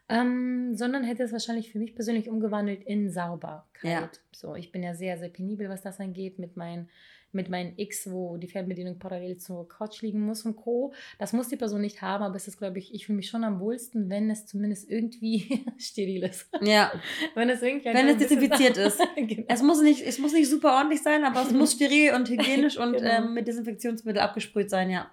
ähm, 0.09 0.75
sondern 0.75 1.05
hätte 1.05 1.23
es 1.23 1.31
wahrscheinlich 1.31 1.71
für 1.71 1.79
mich 1.79 1.95
persönlich 1.95 2.29
umgewandelt 2.29 2.83
in 2.83 3.09
Sauberkeit. 3.09 3.81
Ja. 3.83 4.09
So, 4.33 4.55
ich 4.55 4.73
bin 4.73 4.83
ja 4.83 4.93
sehr, 4.93 5.17
sehr 5.17 5.29
penibel, 5.29 5.69
was 5.69 5.81
das 5.81 6.01
angeht, 6.01 6.37
mit 6.37 6.57
meinen 6.57 6.89
mit 7.35 7.49
meinen 7.49 7.77
X, 7.77 8.09
wo 8.09 8.37
die 8.37 8.47
Fernbedienung 8.47 8.97
parallel 8.97 9.37
zur 9.37 9.67
Couch 9.67 10.01
liegen 10.01 10.21
muss 10.21 10.45
und 10.45 10.55
Co. 10.55 10.93
Das 11.19 11.33
muss 11.33 11.49
die 11.49 11.57
Person 11.57 11.81
nicht 11.81 12.01
haben, 12.01 12.23
aber 12.23 12.35
es 12.35 12.47
ist, 12.47 12.57
glaube 12.57 12.79
ich, 12.79 12.93
ich 12.93 13.05
fühle 13.05 13.17
mich 13.17 13.29
schon 13.29 13.43
am 13.43 13.59
wohlsten, 13.59 14.09
wenn 14.09 14.29
es 14.31 14.47
zumindest 14.47 14.89
irgendwie 14.89 15.63
steril 15.77 16.23
ist. 16.23 16.49
Ja. 16.61 16.91
wenn 17.35 17.49
es 17.49 17.61
irgendwie 17.61 17.93
Wenn 17.93 18.07
es 18.07 18.17
desinfiziert 18.17 18.77
ist. 18.77 18.99
genau. 19.15 19.45
Es 19.47 19.61
muss 19.61 19.81
nicht, 19.81 20.01
es 20.01 20.17
muss 20.17 20.33
nicht 20.33 20.49
super 20.49 20.77
ordentlich 20.77 21.03
sein, 21.03 21.23
aber 21.23 21.43
es 21.43 21.51
muss 21.51 21.73
steril 21.73 22.13
und 22.13 22.29
hygienisch 22.29 22.77
und 22.77 22.93
genau. 22.93 23.09
ähm, 23.09 23.33
mit 23.33 23.47
Desinfektionsmittel 23.47 24.21
abgesprüht 24.21 24.69
sein, 24.69 24.89
ja. 24.89 25.11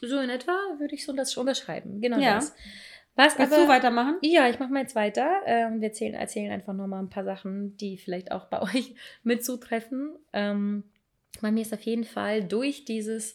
So 0.00 0.18
in 0.20 0.30
etwa 0.30 0.52
würde 0.78 0.94
ich 0.94 1.04
so 1.04 1.12
das 1.12 1.36
unterschreiben. 1.36 2.00
Genau 2.00 2.18
ja. 2.18 2.36
das. 2.36 2.54
Was, 3.16 3.38
Willst 3.38 3.52
aber, 3.52 3.62
du 3.62 3.68
weitermachen? 3.68 4.18
Ja, 4.22 4.48
ich 4.48 4.58
mache 4.58 4.72
mal 4.72 4.80
jetzt 4.80 4.96
weiter. 4.96 5.42
Ähm, 5.46 5.80
wir 5.80 5.88
erzählen, 5.88 6.14
erzählen 6.14 6.50
einfach 6.50 6.72
nochmal 6.72 7.00
ein 7.00 7.10
paar 7.10 7.24
Sachen, 7.24 7.76
die 7.76 7.96
vielleicht 7.96 8.32
auch 8.32 8.46
bei 8.46 8.60
euch 8.74 8.94
mit 9.22 9.44
zutreffen. 9.44 10.16
Ähm, 10.32 10.84
bei 11.40 11.50
mir 11.50 11.62
ist 11.62 11.74
auf 11.74 11.82
jeden 11.82 12.04
Fall 12.04 12.44
durch 12.44 12.84
dieses, 12.84 13.34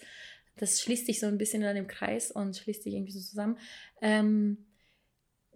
das 0.57 0.81
schließt 0.81 1.05
sich 1.05 1.19
so 1.19 1.27
ein 1.27 1.37
bisschen 1.37 1.61
in 1.61 1.67
einem 1.67 1.87
Kreis 1.87 2.31
und 2.31 2.57
schließt 2.57 2.83
sich 2.83 2.93
irgendwie 2.93 3.11
so 3.11 3.19
zusammen. 3.19 3.57
Ähm, 4.01 4.68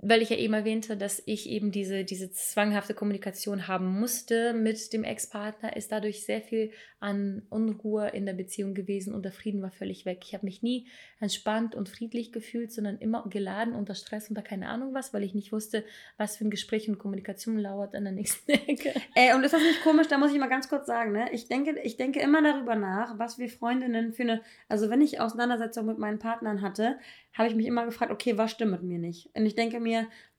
weil 0.06 0.22
ich 0.22 0.30
ja 0.30 0.38
eben 0.38 0.54
erwähnte, 0.54 0.98
dass 0.98 1.24
ich 1.26 1.50
eben 1.50 1.72
diese, 1.72 2.04
diese 2.04 2.32
zwanghafte 2.32 2.94
Kommunikation 2.94 3.68
haben 3.68 4.00
musste 4.00 4.54
mit 4.54 4.92
dem 4.94 5.04
Ex-Partner, 5.04 5.76
ist 5.76 5.92
dadurch 5.92 6.26
sehr 6.26 6.42
viel 6.42 6.72
an 7.00 7.42
Unruhe 7.50 8.10
in 8.10 8.26
der 8.26 8.34
Beziehung 8.34 8.74
gewesen 8.74 9.14
und 9.14 9.24
der 9.24 9.34
Frieden 9.34 9.62
war 9.62 9.72
völlig 9.72 10.06
weg. 10.06 10.20
Ich 10.24 10.34
habe 10.34 10.46
mich 10.46 10.64
nie 10.64 10.88
entspannt 11.20 11.76
und 11.76 11.90
friedlich 11.90 12.32
gefühlt, 12.32 12.72
sondern 12.72 12.98
immer 12.98 13.26
geladen 13.30 13.76
unter 13.76 13.94
Stress, 13.94 14.30
unter 14.30 14.42
keine 14.42 14.70
Ahnung 14.70 14.94
was, 14.94 15.14
weil 15.14 15.24
ich 15.24 15.34
nicht 15.34 15.52
wusste, 15.52 15.84
was 16.18 16.38
für 16.38 16.46
ein 16.46 16.50
Gespräch 16.50 16.88
und 16.88 17.00
Kommunikation 17.00 17.58
lauert 17.58 17.94
in 17.94 18.06
der 18.06 18.14
nächsten 18.14 18.52
Ecke. 18.68 18.94
Ey, 19.16 19.34
und 19.34 19.44
ist 19.44 19.54
das 19.54 19.62
nicht 19.62 19.84
komisch? 19.84 20.08
Da 20.08 20.18
muss 20.18 20.32
ich 20.32 20.40
mal 20.40 20.48
ganz 20.48 20.70
kurz 20.70 20.86
sagen, 20.86 21.12
ne? 21.12 21.28
Ich 21.34 21.48
denke, 21.48 21.78
ich 21.84 21.98
denke 21.98 22.22
immer 22.22 22.42
darüber 22.42 22.76
nach, 22.76 23.20
was 23.20 23.38
wir 23.38 23.50
Freundinnen 23.50 24.14
für 24.14 24.24
eine, 24.24 24.42
also 24.70 24.90
wenn 24.90 25.02
ich 25.02 25.20
Auseinandersetzung 25.20 25.86
mit 25.86 25.98
meinen 25.98 26.20
Partnern 26.20 26.62
hatte, 26.62 26.98
habe 27.34 27.50
ich 27.50 27.56
mich 27.56 27.66
immer 27.66 27.86
gefragt, 27.86 28.12
okay, 28.12 28.38
was 28.38 28.52
stimmt 28.52 28.72
mit 28.72 28.84
mir 28.84 29.00
nicht? 29.00 29.30
Und 29.34 29.46
ich 29.46 29.56
denke 29.56 29.80
mir, 29.80 29.93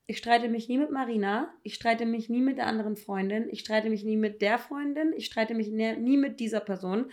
ich 0.07 0.19
streite 0.19 0.49
mich 0.49 0.69
nie 0.69 0.79
mit 0.79 0.91
Marina, 0.91 1.53
ich 1.63 1.75
streite 1.75 2.05
mich 2.05 2.29
nie 2.29 2.43
mit 2.43 2.59
der 2.59 2.67
anderen 2.67 2.97
Freundin, 2.97 3.49
ich 3.51 3.61
streite 3.61 3.89
mich 3.89 4.05
nie 4.05 4.17
mit 4.17 4.43
der 4.43 4.59
Freundin, 4.59 5.13
ich 5.17 5.27
streite 5.27 5.55
mich 5.55 5.71
nie 5.71 6.17
mit 6.17 6.41
dieser 6.41 6.61
Person, 6.61 7.07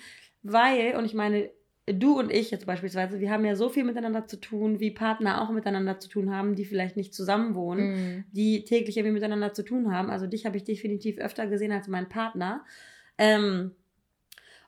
weil, 0.44 0.96
und 0.96 1.06
ich 1.06 1.14
meine, 1.14 1.50
du 1.86 2.20
und 2.20 2.32
ich 2.32 2.52
jetzt 2.52 2.66
beispielsweise, 2.66 3.20
wir 3.20 3.32
haben 3.32 3.46
ja 3.46 3.56
so 3.56 3.70
viel 3.70 3.84
miteinander 3.84 4.28
zu 4.28 4.40
tun, 4.40 4.80
wie 4.80 4.92
Partner 4.92 5.42
auch 5.42 5.52
miteinander 5.52 6.00
zu 6.00 6.10
tun 6.10 6.34
haben, 6.34 6.56
die 6.56 6.66
vielleicht 6.66 6.98
nicht 6.98 7.14
zusammen 7.14 7.56
wohnen, 7.56 7.92
mm. 8.20 8.26
die 8.32 8.64
täglich 8.64 8.98
irgendwie 8.98 9.16
miteinander 9.16 9.54
zu 9.54 9.64
tun 9.64 9.94
haben. 9.94 10.10
Also 10.10 10.28
dich 10.28 10.46
habe 10.46 10.58
ich 10.58 10.64
definitiv 10.64 11.18
öfter 11.18 11.48
gesehen 11.48 11.72
als 11.72 11.88
meinen 11.88 12.10
Partner. 12.10 12.64
Ähm, 13.18 13.72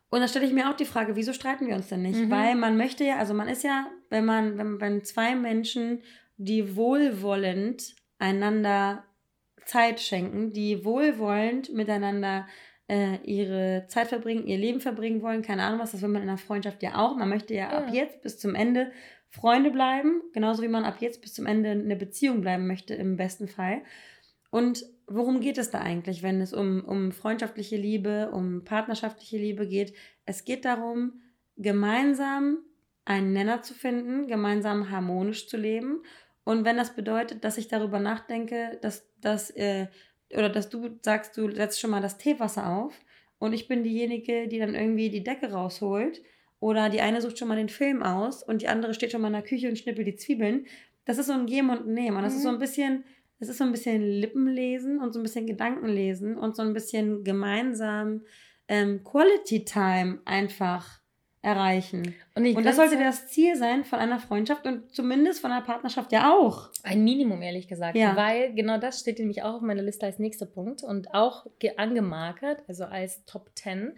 und 0.09 0.19
da 0.19 0.28
stelle 0.28 0.45
ich 0.45 0.53
mir 0.53 0.69
auch 0.69 0.76
die 0.76 0.86
Frage, 0.86 1.15
wieso 1.15 1.34
streiten 1.34 1.67
wir 1.67 1.76
uns 1.76 1.89
denn 1.89 2.01
nicht? 2.01 2.19
Mhm. 2.19 2.30
Weil 2.30 2.55
man 2.55 2.78
möchte 2.78 3.03
ja, 3.03 3.17
also 3.17 3.34
man 3.34 3.47
ist 3.47 3.63
ja, 3.63 3.88
wenn 4.09 4.26
man, 4.26 4.57
wenn, 4.57 4.82
wenn 4.82 5.03
zwei 5.03 5.36
Menschen, 5.36 6.01
die 6.38 6.76
wohlwollend 6.76 7.96
einander 8.20 9.04
Zeit 9.66 10.00
schenken, 10.00 10.52
die 10.52 10.84
wohlwollend 10.84 11.74
miteinander 11.74 12.48
äh, 12.88 13.18
ihre 13.24 13.86
Zeit 13.88 14.08
verbringen, 14.08 14.46
ihr 14.46 14.58
Leben 14.58 14.82
verbringen 14.82 15.22
wollen, 15.22 15.42
keine 15.42 15.64
Ahnung 15.64 15.80
was, 15.80 15.92
das 15.92 16.02
will 16.02 16.10
man 16.10 16.24
in 16.24 16.30
einer 16.30 16.38
Freundschaft 16.38 16.84
ja 16.84 16.96
auch. 16.96 17.16
Man 17.16 17.30
möchte 17.30 17.54
ja, 17.54 17.72
ja. 17.72 17.78
ab 17.80 17.94
jetzt 17.94 18.22
bis 18.22 18.40
zum 18.40 18.56
Ende 18.56 18.92
Freunde 19.30 19.72
bleiben, 19.72 20.22
genauso 20.34 20.62
wie 20.62 20.68
man 20.68 20.84
ab 20.84 20.98
jetzt 21.00 21.22
bis 21.22 21.34
zum 21.34 21.48
Ende 21.48 21.72
eine 21.72 21.96
Beziehung 21.96 22.42
bleiben 22.42 22.68
möchte, 22.68 22.94
im 22.94 23.18
besten 23.18 23.48
Fall. 23.48 23.82
Und 24.52 24.86
worum 25.08 25.40
geht 25.40 25.58
es 25.58 25.72
da 25.72 25.80
eigentlich, 25.80 26.22
wenn 26.22 26.40
es 26.40 26.54
um, 26.54 26.84
um 26.86 27.12
freundschaftliche 27.12 27.76
Liebe, 27.76 28.30
um 28.32 28.64
partnerschaftliche 28.64 29.38
Liebe 29.38 29.68
geht? 29.68 29.96
Es 30.26 30.46
geht 30.46 30.66
darum, 30.66 31.22
gemeinsam 31.58 32.60
einen 33.06 33.34
Nenner 33.34 33.64
zu 33.64 33.74
finden, 33.74 34.28
gemeinsam 34.28 34.92
harmonisch 34.92 35.48
zu 35.48 35.58
leben. 35.58 36.04
Und 36.44 36.66
wenn 36.66 36.78
das 36.78 36.96
bedeutet, 36.96 37.44
dass 37.44 37.58
ich 37.58 37.68
darüber 37.68 38.00
nachdenke, 38.00 38.78
dass, 38.82 39.10
dass, 39.22 39.50
äh, 39.52 39.88
oder 40.32 40.50
dass 40.50 40.70
du 40.70 40.98
sagst, 41.02 41.38
du 41.38 41.52
setzt 41.52 41.80
schon 41.80 41.91
mal 41.91 42.02
das 42.02 42.18
Teewasser 42.18 42.68
auf 42.68 42.94
und 43.39 43.54
ich 43.54 43.68
bin 43.68 43.84
diejenige, 43.84 44.48
die 44.48 44.60
dann 44.60 44.76
irgendwie 44.76 45.10
die 45.10 45.24
Decke 45.24 45.52
rausholt 45.52 46.22
oder 46.60 46.89
die 46.89 47.02
eine 47.02 47.22
sucht 47.22 47.38
schon 47.38 47.48
mal 47.48 47.58
den 47.58 47.70
Film 47.70 48.04
aus 48.04 48.44
und 48.44 48.62
die 48.62 48.68
andere 48.68 48.94
steht 48.94 49.12
schon 49.12 49.22
mal 49.22 49.28
in 49.28 49.34
der 49.34 49.44
Küche 49.44 49.70
und 49.70 49.78
schnippelt 49.78 50.08
die 50.08 50.16
Zwiebeln. 50.16 50.66
Das 51.06 51.18
ist 51.18 51.28
so 51.28 51.34
ein 51.34 51.46
Geben 51.46 51.70
und 51.70 51.88
Nehmen. 51.88 52.18
Und 52.18 52.24
das 52.24 52.34
mhm. 52.34 52.38
ist 52.38 52.44
so 52.44 52.50
ein 52.50 52.60
bisschen 52.60 53.04
es 53.44 53.50
ist 53.50 53.58
so 53.58 53.66
ein 53.66 53.72
bisschen 53.72 54.02
Lippenlesen 54.02 55.00
und 55.00 55.12
so 55.12 55.20
ein 55.20 55.24
bisschen 55.24 55.46
Gedankenlesen 55.46 56.38
und 56.38 56.56
so 56.56 56.62
ein 56.62 56.74
bisschen 56.74 57.24
gemeinsam 57.26 58.22
ähm, 58.70 59.04
Quality 59.04 59.66
Time 59.66 60.22
einfach 60.24 61.02
erreichen. 61.44 62.16
Und, 62.36 62.56
und 62.56 62.66
das 62.66 62.78
sollte 62.78 62.98
das 62.98 63.28
Ziel 63.28 63.58
sein 63.58 63.84
von 63.84 64.00
einer 64.00 64.18
Freundschaft 64.18 64.66
und 64.66 64.96
zumindest 64.96 65.41
von 65.41 65.52
einer 65.52 65.64
Partnerschaft 65.64 66.14
ja 66.14 66.34
auch. 66.34 66.70
Ein 66.84 67.04
Minimum, 67.04 67.41
ehrlich 67.41 67.68
gesagt. 67.68 67.98
Ja. 67.98 68.16
Weil 68.16 68.54
genau 68.54 68.78
das 68.78 69.02
steht 69.02 69.20
nämlich 69.20 69.44
auch 69.44 69.56
auf 69.56 69.62
meiner 69.62 69.84
Liste 69.84 70.06
als 70.06 70.20
nächster 70.20 70.46
Punkt 70.46 70.84
und 70.84 71.14
auch 71.14 71.46
angemarkert, 71.76 72.64
also 72.68 72.86
als 72.86 73.26
Top 73.26 73.52
10. 73.56 73.94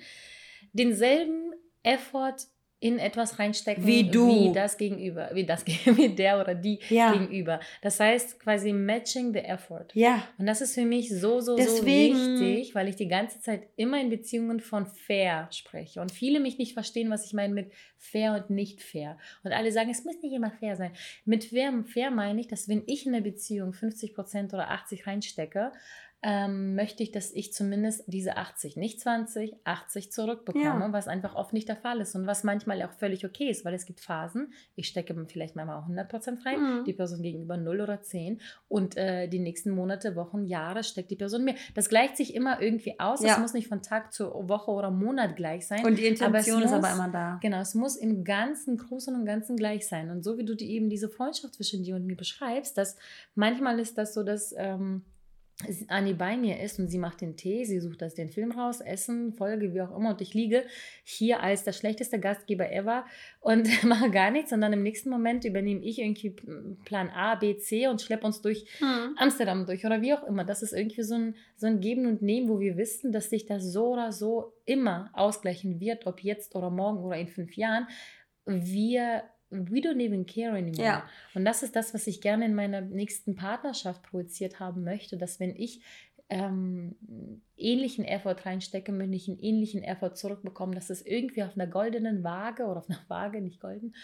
Denselben 0.74 1.54
Effort 1.84 2.48
in 2.86 3.00
etwas 3.00 3.40
reinstecken, 3.40 3.84
wie 3.88 4.04
du, 4.04 4.28
wie 4.28 4.54
das 4.54 4.78
Gegenüber, 4.78 5.32
wie 5.34 5.44
das 5.44 5.66
wie 5.86 6.10
der 6.10 6.40
oder 6.40 6.54
die 6.54 6.80
ja. 6.90 7.14
Gegenüber. 7.14 7.60
Das 7.82 8.00
heißt 8.00 8.40
quasi 8.40 8.74
matching 8.74 9.34
the 9.34 9.40
effort. 9.40 9.88
Ja. 9.94 10.28
Und 10.38 10.46
das 10.46 10.62
ist 10.62 10.76
für 10.76 10.86
mich 10.86 11.10
so 11.10 11.42
so 11.42 11.56
Deswegen, 11.56 12.16
so 12.16 12.42
wichtig, 12.42 12.76
weil 12.76 12.88
ich 12.88 12.96
die 12.96 13.08
ganze 13.08 13.42
Zeit 13.42 13.64
immer 13.76 14.00
in 14.00 14.12
Beziehungen 14.12 14.60
von 14.60 14.86
fair 14.86 15.48
spreche 15.52 16.00
und 16.00 16.12
viele 16.12 16.40
mich 16.40 16.60
nicht 16.60 16.74
verstehen, 16.74 17.10
was 17.10 17.26
ich 17.26 17.34
meine 17.34 17.56
mit 17.56 17.72
fair 17.98 18.34
und 18.36 18.52
nicht 18.52 18.84
fair. 18.84 19.18
Und 19.44 19.52
alle 19.52 19.72
sagen, 19.72 19.90
es 19.90 20.06
muss 20.06 20.22
nicht 20.22 20.36
immer 20.36 20.52
fair 20.52 20.76
sein. 20.76 20.92
Mit 21.26 21.46
fair, 21.46 21.74
fair 21.92 22.12
meine 22.12 22.40
ich, 22.40 22.48
dass 22.48 22.70
wenn 22.70 22.84
ich 22.86 23.08
in 23.08 23.16
eine 23.16 23.24
Beziehung 23.24 23.72
50% 23.72 24.54
oder 24.54 24.70
80 24.70 25.08
reinstecke, 25.08 25.72
ähm, 26.28 26.73
möchte 26.73 27.03
ich, 27.03 27.11
dass 27.11 27.32
ich 27.32 27.53
zumindest 27.53 28.03
diese 28.07 28.36
80, 28.36 28.78
nicht 28.78 28.99
20, 28.99 29.57
80 29.63 30.11
zurückbekomme, 30.11 30.86
ja. 30.86 30.91
was 30.91 31.07
einfach 31.07 31.36
oft 31.36 31.53
nicht 31.53 31.69
der 31.69 31.76
Fall 31.76 32.01
ist 32.01 32.15
und 32.15 32.26
was 32.26 32.43
manchmal 32.43 32.82
auch 32.82 32.93
völlig 32.93 33.28
okay 33.28 33.47
ist, 33.47 33.63
weil 33.63 33.76
es 33.76 33.86
gibt 33.86 33.99
Phasen, 33.99 34.51
ich 34.76 34.88
stecke 34.88 35.15
vielleicht 35.28 35.55
manchmal 35.55 35.78
auch 35.78 35.88
100% 35.88 36.43
rein, 36.43 36.80
mhm. 36.80 36.84
die 36.84 36.93
Person 36.93 37.21
gegenüber 37.21 37.57
0 37.57 37.80
oder 37.80 38.01
10 38.01 38.41
und 38.67 38.97
äh, 38.97 39.28
die 39.28 39.38
nächsten 39.38 39.69
Monate, 39.69 40.15
Wochen, 40.15 40.45
Jahre 40.45 40.84
steckt 40.84 41.11
die 41.11 41.15
Person 41.15 41.43
mehr. 41.43 41.53
Das 41.76 41.89
gleicht 41.89 42.17
sich 42.17 42.34
immer 42.34 42.59
irgendwie 42.59 42.99
aus, 42.99 43.23
es 43.23 43.38
muss 43.38 43.53
nicht 43.53 43.67
von 43.67 43.84
Tag 43.84 44.11
zu 44.11 44.26
Woche 44.49 44.71
oder 44.71 44.89
Monat 44.89 45.36
gleich 45.36 45.67
sein. 45.67 45.86
Und 45.86 45.99
die 45.99 46.07
Intention 46.07 46.63
aber 46.63 46.65
ist 46.65 46.73
aber 46.73 46.91
immer 46.91 47.09
da. 47.09 47.38
Genau, 47.39 47.59
es 47.59 47.76
muss 47.76 47.97
im 47.97 48.23
Ganzen, 48.23 48.78
Großen 48.78 49.13
und 49.13 49.26
Ganzen 49.26 49.57
gleich 49.57 49.88
sein 49.88 50.09
und 50.09 50.23
so 50.23 50.39
wie 50.39 50.45
du 50.45 50.55
die, 50.55 50.71
eben 50.71 50.89
diese 50.89 51.07
Freundschaft 51.07 51.53
zwischen 51.53 51.84
dir 51.84 51.95
und 51.95 52.07
mir 52.07 52.17
beschreibst, 52.17 52.80
dass 52.80 52.97
manchmal 53.36 53.80
ist 53.80 53.99
das 53.99 54.15
so, 54.15 54.23
dass... 54.23 54.51
Ähm, 54.57 55.03
Anni 55.88 56.14
bei 56.14 56.36
mir 56.36 56.60
ist 56.60 56.80
und 56.80 56.89
sie 56.89 56.97
macht 56.97 57.22
den 57.22 57.38
Tee, 57.38 57.64
sie 57.64 57.80
sucht 57.80 58.01
das 58.01 58.14
den 58.14 58.30
Film 58.30 58.51
raus, 58.51 58.82
Essen, 58.82 59.32
Folge, 59.32 59.74
wie 59.74 59.82
auch 59.82 59.95
immer 59.95 60.10
und 60.10 60.20
ich 60.20 60.34
liege 60.34 60.66
hier 61.06 61.41
als 61.41 61.64
der 61.64 61.72
schlechteste 61.72 62.20
Gastgeber 62.20 62.72
ever 62.74 63.06
und 63.39 63.68
mache 63.84 64.12
gar 64.12 64.32
nichts 64.32 64.51
und 64.51 64.60
dann 64.60 64.74
im 64.74 64.84
nächsten 64.84 65.10
Moment 65.10 65.45
übernehme 65.45 65.82
ich 65.82 65.99
irgendwie 65.99 66.36
Plan 66.84 67.10
A, 67.10 67.36
B, 67.36 67.58
C 67.58 67.88
und 67.88 68.01
schleppe 68.01 68.26
uns 68.26 68.41
durch 68.41 68.66
hm. 68.80 69.16
Amsterdam 69.16 69.66
durch 69.66 69.86
oder 69.86 70.01
wie 70.01 70.14
auch 70.14 70.28
immer. 70.28 70.43
Das 70.43 70.62
ist 70.62 70.74
irgendwie 70.74 71.03
so 71.03 71.16
ein, 71.16 71.36
so 71.56 71.68
ein 71.68 71.80
Geben 71.80 72.06
und 72.06 72.22
Nehmen, 72.22 72.49
wo 72.49 72.60
wir 72.60 72.76
wissen, 72.76 73.14
dass 73.14 73.30
sich 73.30 73.45
das 73.45 73.64
so 73.64 73.93
oder 73.93 74.12
so 74.12 74.53
immer 74.66 75.10
ausgleichen 75.14 75.80
wird, 75.80 76.06
ob 76.06 76.20
jetzt 76.20 76.53
oder 76.56 76.70
morgen 76.70 76.99
oder 76.99 77.18
in 77.18 77.30
fünf 77.30 77.56
Jahren. 77.56 77.88
Wir 78.45 79.24
we 79.50 79.80
don't 79.80 80.02
even 80.02 80.26
care 80.26 80.58
anymore. 80.58 80.84
Ja. 80.84 81.10
Und 81.34 81.46
das 81.46 81.64
ist 81.64 81.76
das, 81.76 81.93
was 81.93 82.08
ich 82.08 82.22
gerne 82.22 82.46
in 82.46 82.56
meiner 82.56 82.82
nächsten 82.82 83.36
Partnerschaft 83.36 84.04
projiziert 84.04 84.60
haben 84.60 84.84
möchte, 84.84 85.18
dass 85.18 85.39
wenn 85.39 85.56
ich 85.56 85.82
ähm, 86.30 86.96
ähnlichen 87.56 88.06
Effort 88.06 88.38
reinstecke, 88.46 88.91
möchte 88.91 89.16
ich 89.16 89.28
einen 89.28 89.39
ähnlichen 89.39 89.84
Effort 89.84 90.16
zurückbekommen, 90.16 90.74
dass 90.74 90.89
es 90.89 91.06
irgendwie 91.06 91.43
auf 91.43 91.56
einer 91.56 91.68
goldenen 91.68 92.24
Waage 92.24 92.66
oder 92.66 92.80
auf 92.80 92.89
einer 92.89 93.04
Waage, 93.08 93.41
nicht 93.41 93.60
golden, 93.60 93.96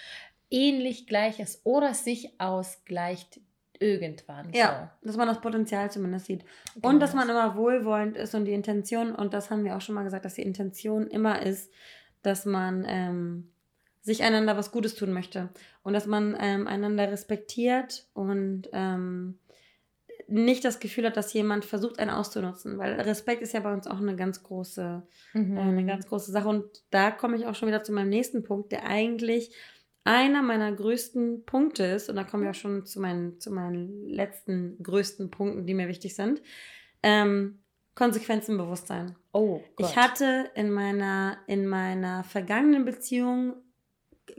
ähnlich 0.49 1.07
gleich 1.07 1.39
ist 1.39 1.61
oder 1.65 1.93
sich 1.93 2.39
ausgleicht 2.39 3.39
irgendwann. 3.79 4.53
Ja, 4.53 4.95
dass 5.01 5.17
man 5.17 5.27
das 5.27 5.41
Potenzial 5.41 5.89
zumindest 5.89 6.27
sieht. 6.27 6.45
Genau 6.75 6.89
und 6.89 6.99
dass 6.99 7.11
das. 7.11 7.15
man 7.15 7.29
immer 7.29 7.55
wohlwollend 7.55 8.15
ist 8.15 8.35
und 8.35 8.45
die 8.45 8.53
Intention, 8.53 9.15
und 9.15 9.33
das 9.33 9.49
haben 9.49 9.63
wir 9.63 9.75
auch 9.75 9.81
schon 9.81 9.95
mal 9.95 10.03
gesagt, 10.03 10.23
dass 10.23 10.35
die 10.35 10.43
Intention 10.43 11.07
immer 11.07 11.41
ist, 11.41 11.71
dass 12.21 12.45
man 12.45 12.85
ähm, 12.87 13.51
sich 14.01 14.23
einander 14.23 14.57
was 14.57 14.71
Gutes 14.71 14.95
tun 14.95 15.13
möchte 15.13 15.49
und 15.83 15.93
dass 15.93 16.07
man 16.07 16.35
ähm, 16.39 16.67
einander 16.67 17.11
respektiert 17.11 18.07
und 18.13 18.69
ähm, 18.73 19.37
nicht 20.27 20.63
das 20.63 20.79
Gefühl 20.79 21.05
hat, 21.05 21.17
dass 21.17 21.33
jemand 21.33 21.65
versucht, 21.65 21.99
einen 21.99 22.09
auszunutzen, 22.09 22.77
weil 22.77 22.99
Respekt 23.01 23.41
ist 23.41 23.53
ja 23.53 23.59
bei 23.59 23.73
uns 23.73 23.85
auch 23.85 23.99
eine 23.99 24.15
ganz 24.15 24.43
große, 24.43 25.03
Mhm. 25.33 25.57
äh, 25.57 25.59
eine 25.59 25.85
ganz 25.85 26.07
große 26.07 26.31
Sache. 26.31 26.47
Und 26.47 26.65
da 26.89 27.11
komme 27.11 27.35
ich 27.37 27.45
auch 27.45 27.55
schon 27.55 27.67
wieder 27.67 27.83
zu 27.83 27.91
meinem 27.91 28.09
nächsten 28.09 28.43
Punkt, 28.43 28.71
der 28.71 28.85
eigentlich 28.85 29.53
einer 30.03 30.41
meiner 30.41 30.71
größten 30.71 31.45
Punkte 31.45 31.83
ist, 31.83 32.09
und 32.09 32.15
da 32.15 32.23
kommen 32.23 32.43
wir 32.43 32.51
auch 32.51 32.55
schon 32.55 32.85
zu 32.85 32.99
meinen, 32.99 33.39
zu 33.39 33.51
meinen 33.51 34.07
letzten 34.07 34.81
größten 34.81 35.29
Punkten, 35.29 35.65
die 35.67 35.73
mir 35.73 35.87
wichtig 35.87 36.15
sind. 36.15 36.41
Ähm, 37.03 37.59
Konsequenzenbewusstsein. 37.93 39.15
Oh 39.33 39.61
Gott. 39.75 39.89
Ich 39.89 39.95
hatte 39.97 40.49
in 40.55 40.71
meiner, 40.71 41.37
in 41.47 41.67
meiner 41.67 42.23
vergangenen 42.23 42.85
Beziehung, 42.85 43.53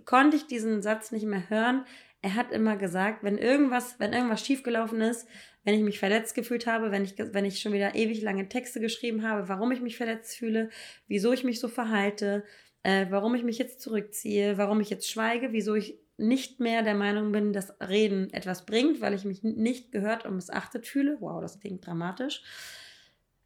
konnte 0.04 0.36
ich 0.36 0.46
diesen 0.46 0.82
Satz 0.82 1.12
nicht 1.12 1.26
mehr 1.26 1.48
hören. 1.50 1.84
Er 2.20 2.34
hat 2.34 2.52
immer 2.52 2.76
gesagt, 2.76 3.24
wenn 3.24 3.36
irgendwas, 3.36 3.98
wenn 3.98 4.12
irgendwas 4.12 4.44
schiefgelaufen 4.44 5.00
ist, 5.00 5.26
wenn 5.64 5.74
ich 5.74 5.82
mich 5.82 5.98
verletzt 5.98 6.34
gefühlt 6.34 6.66
habe, 6.66 6.90
wenn 6.90 7.04
ich, 7.04 7.14
wenn 7.18 7.44
ich 7.44 7.60
schon 7.60 7.72
wieder 7.72 7.94
ewig 7.94 8.22
lange 8.22 8.48
Texte 8.48 8.80
geschrieben 8.80 9.26
habe, 9.26 9.48
warum 9.48 9.72
ich 9.72 9.80
mich 9.80 9.96
verletzt 9.96 10.36
fühle, 10.36 10.70
wieso 11.08 11.32
ich 11.32 11.44
mich 11.44 11.60
so 11.60 11.68
verhalte, 11.68 12.44
äh, 12.82 13.06
warum 13.10 13.34
ich 13.34 13.44
mich 13.44 13.58
jetzt 13.58 13.80
zurückziehe, 13.80 14.58
warum 14.58 14.80
ich 14.80 14.90
jetzt 14.90 15.10
schweige, 15.10 15.52
wieso 15.52 15.74
ich 15.74 15.98
nicht 16.16 16.60
mehr 16.60 16.82
der 16.82 16.94
Meinung 16.94 17.32
bin, 17.32 17.52
dass 17.52 17.74
Reden 17.80 18.32
etwas 18.32 18.66
bringt, 18.66 19.00
weil 19.00 19.14
ich 19.14 19.24
mich 19.24 19.42
nicht 19.42 19.92
gehört 19.92 20.24
und 20.24 20.36
missachtet 20.36 20.86
fühle. 20.86 21.16
Wow, 21.20 21.40
das 21.40 21.58
klingt 21.58 21.86
dramatisch. 21.86 22.42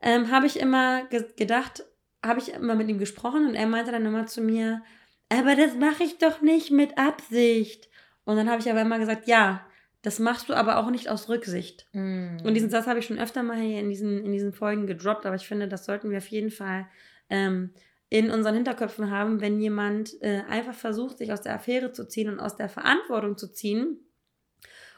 Ähm, 0.01 0.30
habe 0.30 0.47
ich 0.47 0.59
immer 0.59 1.07
ge 1.07 1.24
gedacht, 1.37 1.84
habe 2.24 2.41
ich 2.41 2.53
immer 2.53 2.74
mit 2.74 2.89
ihm 2.89 2.99
gesprochen 2.99 3.47
und 3.47 3.55
er 3.55 3.66
meinte 3.66 3.93
dann 3.93 4.05
immer 4.05 4.26
zu 4.26 4.41
mir, 4.41 4.82
aber 5.29 5.57
das 5.57 5.74
mache 5.74 6.05
ich 6.05 6.18
doch 6.18 6.41
nicht 6.41 6.70
mit 6.70 6.99
Absicht. 6.99 7.89
Und 8.24 8.37
dann 8.37 8.51
habe 8.51 8.61
ich 8.61 8.70
aber 8.70 8.83
immer 8.83 8.99
gesagt, 8.99 9.29
ja, 9.29 9.64
das 10.03 10.18
machst 10.18 10.49
du 10.49 10.55
aber 10.55 10.79
auch 10.79 10.91
nicht 10.91 11.09
aus 11.09 11.29
Rücksicht. 11.29 11.89
Mhm. 11.93 12.39
Und 12.45 12.55
diesen 12.55 12.70
Satz 12.70 12.87
habe 12.87 12.99
ich 13.01 13.07
schon 13.07 13.18
öfter 13.18 13.43
mal 13.43 13.59
hier 13.59 13.81
in 13.81 13.89
diesen, 13.89 14.24
in 14.24 14.33
diesen 14.33 14.53
Folgen 14.53 14.87
gedroppt, 14.87 15.27
aber 15.27 15.37
ich 15.37 15.47
finde, 15.49 15.68
das 15.68 15.85
sollten 15.85 16.11
wir 16.11 16.18
auf 16.18 16.29
jeden 16.29 16.51
Fall 16.51 16.87
ähm, 17.29 17.70
in 18.09 18.31
unseren 18.31 18.55
Hinterköpfen 18.55 19.11
haben, 19.11 19.41
wenn 19.41 19.61
jemand 19.61 20.20
äh, 20.22 20.43
einfach 20.49 20.74
versucht, 20.74 21.18
sich 21.18 21.33
aus 21.33 21.43
der 21.43 21.55
Affäre 21.55 21.93
zu 21.93 22.07
ziehen 22.07 22.31
und 22.31 22.39
aus 22.39 22.57
der 22.57 22.68
Verantwortung 22.68 23.37
zu 23.37 23.53
ziehen. 23.53 23.99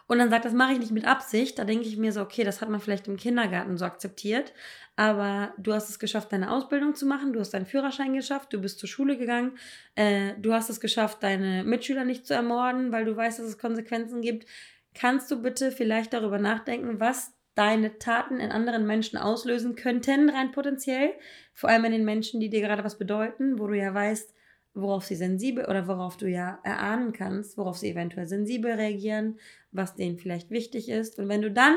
Und 0.09 0.19
dann 0.19 0.31
sagt, 0.31 0.47
das 0.47 0.55
mache 0.55 0.73
ich 0.73 0.79
nicht 0.79 0.91
mit 0.91 1.05
Absicht. 1.05 1.59
Da 1.59 1.65
denke 1.65 1.87
ich 1.87 1.99
mir 1.99 2.13
so, 2.13 2.23
okay, 2.23 2.43
das 2.43 2.63
hat 2.63 2.71
man 2.71 2.81
vielleicht 2.81 3.07
im 3.09 3.19
Kindergarten 3.19 3.77
so 3.77 3.85
akzeptiert. 3.85 4.55
Aber 4.97 5.53
du 5.59 5.75
hast 5.75 5.91
es 5.91 5.99
geschafft, 5.99 6.33
deine 6.33 6.51
Ausbildung 6.51 6.95
zu 6.95 7.05
machen. 7.05 7.35
Du 7.35 7.41
hast 7.41 7.51
deinen 7.51 7.67
Führerschein 7.67 8.15
geschafft. 8.15 8.55
Du 8.55 8.61
bist 8.61 8.79
zur 8.79 8.89
Schule 8.89 9.19
gegangen. 9.19 9.59
Äh, 9.97 10.33
du 10.39 10.55
hast 10.55 10.71
es 10.71 10.81
geschafft, 10.81 11.23
deine 11.23 11.63
Mitschüler 11.63 12.05
nicht 12.05 12.27
zu 12.27 12.33
ermorden, 12.33 12.91
weil 12.91 13.05
du 13.05 13.15
weißt, 13.15 13.39
dass 13.39 13.47
es 13.47 13.59
Konsequenzen 13.59 14.23
gibt. 14.23 14.47
Kannst 14.95 15.31
du 15.31 15.43
bitte 15.43 15.71
vielleicht 15.71 16.15
darüber 16.15 16.39
nachdenken, 16.39 16.99
was 17.01 17.35
deine 17.55 17.99
Taten 17.99 18.41
in 18.41 18.51
anderen 18.51 18.87
Menschen 18.87 19.19
auslösen 19.19 19.77
könnten, 19.77 20.31
rein 20.31 20.53
potenziell? 20.53 21.13
Vor 21.53 21.69
allem 21.69 21.85
in 21.85 21.93
den 21.93 22.05
Menschen, 22.07 22.41
die 22.41 22.49
dir 22.49 22.63
gerade 22.63 22.83
was 22.83 22.97
bedeuten, 22.97 23.59
wo 23.59 23.67
du 23.67 23.75
ja 23.75 23.93
weißt, 23.93 24.35
worauf 24.81 25.05
sie 25.05 25.17
sensibel 25.17 25.65
oder 25.65 25.87
worauf 25.87 26.17
du 26.17 26.29
ja 26.29 26.59
erahnen 26.63 27.13
kannst, 27.13 27.59
worauf 27.59 27.77
sie 27.77 27.91
eventuell 27.91 28.27
sensibel 28.27 28.73
reagieren, 28.73 29.39
was 29.73 29.95
denen 29.95 30.19
vielleicht 30.19 30.51
wichtig 30.51 30.89
ist. 30.89 31.19
Und 31.19 31.29
wenn 31.29 31.43
du 31.43 31.51
dann 31.51 31.77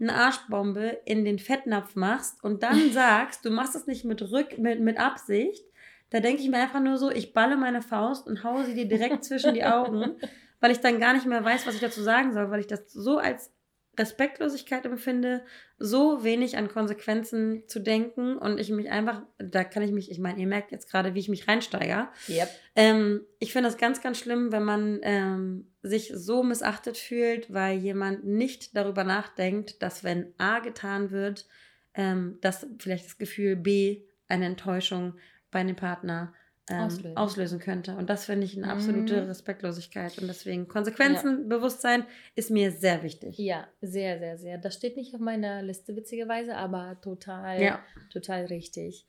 eine 0.00 0.14
Arschbombe 0.14 0.98
in 1.04 1.24
den 1.24 1.38
Fettnapf 1.38 1.94
machst 1.96 2.42
und 2.42 2.62
dann 2.62 2.90
sagst, 2.92 3.44
du 3.44 3.50
machst 3.50 3.74
es 3.74 3.86
nicht 3.86 4.04
mit, 4.04 4.22
Rück, 4.22 4.58
mit, 4.58 4.80
mit 4.80 4.98
Absicht, 4.98 5.64
da 6.10 6.20
denke 6.20 6.42
ich 6.42 6.48
mir 6.48 6.58
einfach 6.58 6.80
nur 6.80 6.98
so, 6.98 7.10
ich 7.10 7.32
balle 7.32 7.56
meine 7.56 7.82
Faust 7.82 8.26
und 8.26 8.44
haue 8.44 8.64
sie 8.64 8.74
dir 8.74 8.86
direkt 8.86 9.24
zwischen 9.24 9.54
die 9.54 9.64
Augen, 9.64 10.16
weil 10.60 10.70
ich 10.70 10.80
dann 10.80 11.00
gar 11.00 11.14
nicht 11.14 11.26
mehr 11.26 11.44
weiß, 11.44 11.66
was 11.66 11.74
ich 11.74 11.80
dazu 11.80 12.02
sagen 12.02 12.32
soll, 12.32 12.50
weil 12.50 12.60
ich 12.60 12.66
das 12.66 12.92
so 12.92 13.18
als 13.18 13.53
Respektlosigkeit 13.98 14.84
empfinde, 14.84 15.44
so 15.78 16.24
wenig 16.24 16.56
an 16.56 16.68
Konsequenzen 16.68 17.62
zu 17.66 17.80
denken 17.80 18.36
und 18.38 18.58
ich 18.58 18.70
mich 18.70 18.90
einfach, 18.90 19.22
da 19.38 19.64
kann 19.64 19.82
ich 19.82 19.92
mich, 19.92 20.10
ich 20.10 20.18
meine, 20.18 20.40
ihr 20.40 20.46
merkt 20.46 20.72
jetzt 20.72 20.90
gerade, 20.90 21.14
wie 21.14 21.20
ich 21.20 21.28
mich 21.28 21.48
reinsteige. 21.48 22.08
Yep. 22.28 22.48
Ähm, 22.76 23.20
ich 23.38 23.52
finde 23.52 23.68
das 23.68 23.78
ganz, 23.78 24.00
ganz 24.00 24.18
schlimm, 24.18 24.52
wenn 24.52 24.64
man 24.64 25.00
ähm, 25.02 25.72
sich 25.82 26.12
so 26.14 26.42
missachtet 26.42 26.96
fühlt, 26.96 27.52
weil 27.52 27.78
jemand 27.78 28.24
nicht 28.24 28.76
darüber 28.76 29.04
nachdenkt, 29.04 29.82
dass 29.82 30.04
wenn 30.04 30.32
A 30.38 30.60
getan 30.60 31.10
wird, 31.10 31.46
ähm, 31.94 32.38
dass 32.40 32.66
vielleicht 32.78 33.06
das 33.06 33.18
Gefühl 33.18 33.56
B 33.56 34.02
eine 34.28 34.46
Enttäuschung 34.46 35.14
bei 35.50 35.62
dem 35.62 35.76
Partner 35.76 36.32
ähm, 36.70 36.80
Auslösen. 36.80 37.16
auslösen. 37.16 37.58
könnte. 37.58 37.94
Und 37.96 38.08
das 38.08 38.24
finde 38.24 38.46
ich 38.46 38.56
eine 38.56 38.70
absolute 38.72 39.20
Mhm. 39.22 39.28
Respektlosigkeit. 39.28 40.18
Und 40.18 40.28
deswegen 40.28 40.66
Konsequenzenbewusstsein 40.66 42.04
ist 42.34 42.50
mir 42.50 42.70
sehr 42.72 43.02
wichtig. 43.02 43.38
Ja, 43.38 43.66
sehr, 43.80 44.18
sehr, 44.18 44.38
sehr. 44.38 44.58
Das 44.58 44.74
steht 44.74 44.96
nicht 44.96 45.14
auf 45.14 45.20
meiner 45.20 45.62
Liste, 45.62 45.94
witzigerweise, 45.96 46.56
aber 46.56 46.96
total, 47.02 47.62
Ja. 47.62 47.80
total 48.12 48.46
richtig. 48.46 49.06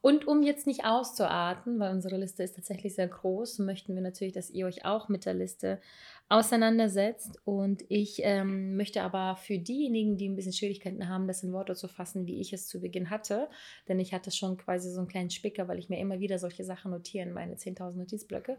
Und 0.00 0.26
um 0.28 0.42
jetzt 0.42 0.66
nicht 0.66 0.84
auszuarten, 0.84 1.78
weil 1.80 1.92
unsere 1.92 2.16
Liste 2.18 2.42
ist 2.42 2.56
tatsächlich 2.56 2.94
sehr 2.94 3.08
groß, 3.08 3.58
möchten 3.60 3.94
wir 3.94 4.02
natürlich, 4.02 4.34
dass 4.34 4.50
ihr 4.50 4.66
euch 4.66 4.84
auch 4.84 5.08
mit 5.08 5.24
der 5.24 5.34
Liste 5.34 5.80
auseinandersetzt. 6.28 7.40
Und 7.44 7.84
ich 7.88 8.20
ähm, 8.22 8.76
möchte 8.76 9.02
aber 9.02 9.36
für 9.36 9.58
diejenigen, 9.58 10.16
die 10.16 10.28
ein 10.28 10.36
bisschen 10.36 10.52
Schwierigkeiten 10.52 11.08
haben, 11.08 11.26
das 11.26 11.42
in 11.42 11.52
Worte 11.52 11.74
zu 11.74 11.88
fassen, 11.88 12.26
wie 12.26 12.40
ich 12.40 12.52
es 12.52 12.68
zu 12.68 12.80
Beginn 12.80 13.10
hatte, 13.10 13.48
denn 13.88 13.98
ich 13.98 14.12
hatte 14.12 14.30
schon 14.30 14.56
quasi 14.56 14.90
so 14.90 14.98
einen 14.98 15.08
kleinen 15.08 15.30
Spicker, 15.30 15.68
weil 15.68 15.78
ich 15.78 15.88
mir 15.88 15.98
immer 15.98 16.20
wieder 16.20 16.38
solche 16.38 16.64
Sachen 16.64 16.90
notiere 16.90 17.26
in 17.26 17.32
meine 17.32 17.54
10.000 17.54 17.92
Notizblöcke. 17.96 18.58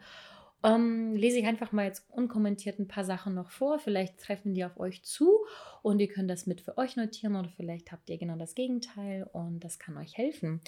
Ähm, 0.62 1.16
lese 1.16 1.39
ich 1.39 1.45
einfach 1.45 1.72
mal 1.72 1.86
jetzt 1.86 2.03
unkommentiert 2.10 2.80
ein 2.80 2.88
paar 2.88 3.05
Sachen 3.05 3.34
noch 3.34 3.49
vor. 3.49 3.80
Vielleicht 3.80 4.20
treffen 4.20 4.53
die 4.53 4.66
auf 4.66 4.78
euch 4.78 5.03
zu 5.03 5.45
und 5.82 5.99
ihr 5.99 6.10
könnt 6.10 6.30
das 6.30 6.47
mit 6.47 6.60
für 6.60 6.78
euch 6.78 6.97
notieren 6.97 7.38
oder 7.38 7.49
vielleicht 7.55 7.93
habt 7.93 8.10
ihr 8.10 8.18
genau 8.18 8.36
das 8.36 8.55
Gegenteil 8.55 9.30
und 9.32 9.62
das 9.62 9.80
kann 9.80 9.97
euch 9.97 10.18
helfen. 10.18 10.60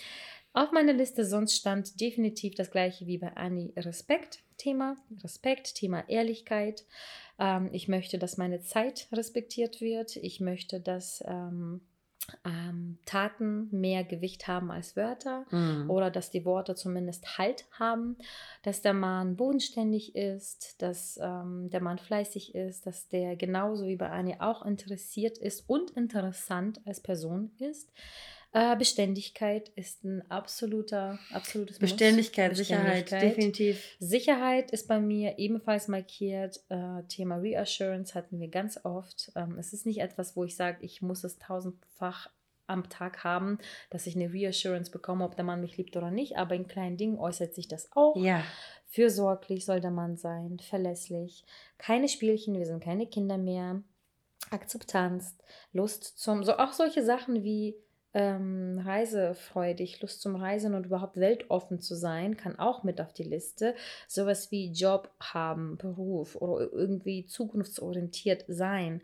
Auf 0.53 0.71
meiner 0.71 0.93
Liste 0.93 1.25
sonst 1.25 1.57
stand 1.57 1.99
definitiv 1.99 2.55
das 2.55 2.71
gleiche 2.71 3.05
wie 3.05 3.17
bei 3.17 3.35
Annie 3.35 3.73
Respekt. 3.75 4.39
Thema 4.57 4.95
Respekt, 5.23 5.75
Thema 5.75 6.07
Ehrlichkeit. 6.07 6.85
Ähm, 7.37 7.69
ich 7.73 7.87
möchte, 7.87 8.17
dass 8.17 8.37
meine 8.37 8.61
Zeit 8.61 9.07
respektiert 9.11 9.81
wird. 9.81 10.15
Ich 10.17 10.39
möchte, 10.39 10.79
dass 10.79 11.21
ähm, 11.27 11.81
ähm, 12.45 12.97
Taten 13.05 13.67
mehr 13.71 14.03
Gewicht 14.03 14.47
haben 14.47 14.71
als 14.71 14.95
Wörter 14.95 15.45
Mhm. 15.51 15.89
oder 15.89 16.09
dass 16.11 16.29
die 16.31 16.45
Worte 16.45 16.75
zumindest 16.75 17.37
Halt 17.37 17.65
haben, 17.71 18.17
dass 18.63 18.81
der 18.81 18.93
Mann 18.93 19.35
bodenständig 19.35 20.15
ist, 20.15 20.81
dass 20.81 21.19
ähm, 21.21 21.69
der 21.69 21.81
Mann 21.81 21.97
fleißig 21.97 22.55
ist, 22.55 22.85
dass 22.85 23.09
der 23.09 23.35
genauso 23.35 23.85
wie 23.87 23.95
bei 23.97 24.09
Annie 24.09 24.39
auch 24.39 24.65
interessiert 24.65 25.37
ist 25.37 25.67
und 25.67 25.91
interessant 25.91 26.79
als 26.85 27.01
Person 27.01 27.51
ist. 27.59 27.91
Äh, 28.53 28.75
Beständigkeit 28.75 29.69
ist 29.75 30.03
ein 30.03 30.29
absoluter, 30.29 31.19
absolutes 31.31 31.79
Muss. 31.79 31.91
Beständigkeit, 31.91 32.55
Sicherheit, 32.55 33.05
Beständigkeit. 33.05 33.21
definitiv. 33.21 33.95
Sicherheit 33.99 34.71
ist 34.71 34.89
bei 34.89 34.99
mir 34.99 35.39
ebenfalls 35.39 35.87
markiert. 35.87 36.59
Äh, 36.67 37.03
Thema 37.07 37.37
Reassurance 37.37 38.13
hatten 38.13 38.41
wir 38.41 38.49
ganz 38.49 38.77
oft. 38.83 39.31
Ähm, 39.35 39.57
es 39.57 39.71
ist 39.71 39.85
nicht 39.85 40.01
etwas, 40.01 40.35
wo 40.35 40.43
ich 40.43 40.57
sage, 40.57 40.79
ich 40.81 41.01
muss 41.01 41.23
es 41.23 41.37
tausendfach 41.37 42.29
am 42.67 42.89
Tag 42.89 43.23
haben, 43.23 43.57
dass 43.89 44.05
ich 44.05 44.15
eine 44.15 44.33
Reassurance 44.33 44.91
bekomme, 44.91 45.23
ob 45.23 45.35
der 45.35 45.45
Mann 45.45 45.61
mich 45.61 45.77
liebt 45.77 45.95
oder 45.95 46.11
nicht. 46.11 46.37
Aber 46.37 46.55
in 46.55 46.67
kleinen 46.67 46.97
Dingen 46.97 47.19
äußert 47.19 47.53
sich 47.53 47.69
das 47.69 47.89
auch. 47.93 48.17
Ja. 48.17 48.43
Fürsorglich 48.87 49.63
soll 49.65 49.79
der 49.79 49.91
Mann 49.91 50.17
sein, 50.17 50.59
verlässlich. 50.59 51.45
Keine 51.77 52.09
Spielchen, 52.09 52.57
wir 52.57 52.65
sind 52.65 52.83
keine 52.83 53.07
Kinder 53.07 53.37
mehr. 53.37 53.81
Akzeptanz, 54.49 55.37
Lust 55.71 56.19
zum, 56.19 56.43
so 56.43 56.57
auch 56.57 56.73
solche 56.73 57.05
Sachen 57.05 57.43
wie 57.43 57.75
ähm, 58.13 58.81
reisefreudig, 58.83 60.01
Lust 60.01 60.21
zum 60.21 60.35
Reisen 60.35 60.73
und 60.73 60.85
überhaupt 60.85 61.17
weltoffen 61.17 61.79
zu 61.79 61.95
sein, 61.95 62.37
kann 62.37 62.59
auch 62.59 62.83
mit 62.83 62.99
auf 63.01 63.13
die 63.13 63.23
Liste. 63.23 63.75
Sowas 64.07 64.51
wie 64.51 64.71
Job 64.71 65.09
haben, 65.19 65.77
Beruf 65.77 66.35
oder 66.35 66.71
irgendwie 66.71 67.25
zukunftsorientiert 67.25 68.45
sein. 68.47 69.01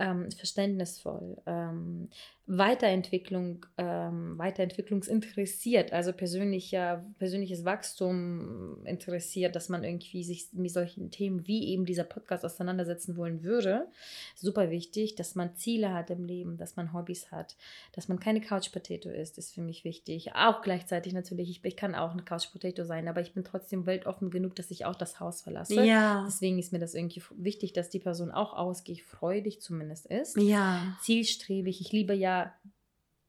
ähm, 0.00 0.30
verständnisvoll, 0.30 1.36
ähm, 1.46 2.08
Weiterentwicklung, 2.52 3.64
ähm, 3.78 4.36
Weiterentwicklungsinteressiert, 4.36 5.92
also 5.92 6.12
persönlicher, 6.12 7.04
persönliches 7.20 7.64
Wachstum 7.64 8.84
interessiert, 8.84 9.54
dass 9.54 9.68
man 9.68 9.84
irgendwie 9.84 10.24
sich 10.24 10.48
mit 10.52 10.72
solchen 10.72 11.12
Themen 11.12 11.46
wie 11.46 11.68
eben 11.68 11.84
dieser 11.84 12.02
Podcast 12.02 12.44
auseinandersetzen 12.44 13.16
wollen 13.16 13.44
würde. 13.44 13.86
Super 14.34 14.68
wichtig, 14.70 15.14
dass 15.14 15.36
man 15.36 15.54
Ziele 15.54 15.94
hat 15.94 16.10
im 16.10 16.24
Leben, 16.24 16.56
dass 16.56 16.74
man 16.74 16.92
Hobbys 16.92 17.30
hat, 17.30 17.56
dass 17.92 18.08
man 18.08 18.18
keine 18.18 18.40
Couch 18.40 18.72
Potato 18.72 19.10
ist, 19.10 19.38
ist 19.38 19.54
für 19.54 19.62
mich 19.62 19.84
wichtig. 19.84 20.34
Auch 20.34 20.60
gleichzeitig 20.60 21.12
natürlich, 21.12 21.50
ich, 21.50 21.64
ich 21.64 21.76
kann 21.76 21.94
auch 21.94 22.10
eine 22.10 22.24
Couch 22.24 22.50
Potato 22.50 22.82
sein, 22.82 23.06
aber 23.06 23.20
ich 23.20 23.32
bin 23.32 23.44
trotzdem 23.44 23.86
weltoffen 23.86 24.28
genug, 24.28 24.56
dass 24.56 24.72
ich 24.72 24.86
auch 24.86 24.96
das 24.96 25.20
Haus 25.20 25.42
verlasse. 25.42 25.84
Ja. 25.84 26.24
Deswegen 26.26 26.58
ist 26.58 26.72
mir 26.72 26.80
das 26.80 26.94
irgendwie 26.94 27.22
wichtig, 27.36 27.74
dass 27.74 27.90
die 27.90 28.00
Person 28.00 28.32
auch 28.32 28.54
ausgeht, 28.54 29.02
freudig 29.02 29.60
zumindest 29.60 30.06
ist. 30.06 30.36
Ja. 30.36 30.96
Zielstrebig. 31.02 31.80
Ich 31.80 31.92
liebe 31.92 32.12
ja 32.12 32.39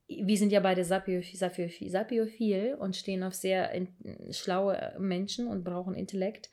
wir 0.07 0.38
sind 0.38 0.51
ja 0.51 0.59
beide 0.59 0.84
sapiophil, 0.84 1.38
sapiophil, 1.38 1.89
sapiophil 1.89 2.76
und 2.80 2.95
stehen 2.95 3.24
auf 3.24 3.34
sehr 3.34 3.72
in, 3.72 3.88
schlaue 4.32 4.95
Menschen 4.99 5.47
und 5.47 5.64
brauchen 5.64 5.95
Intellekt 5.95 6.49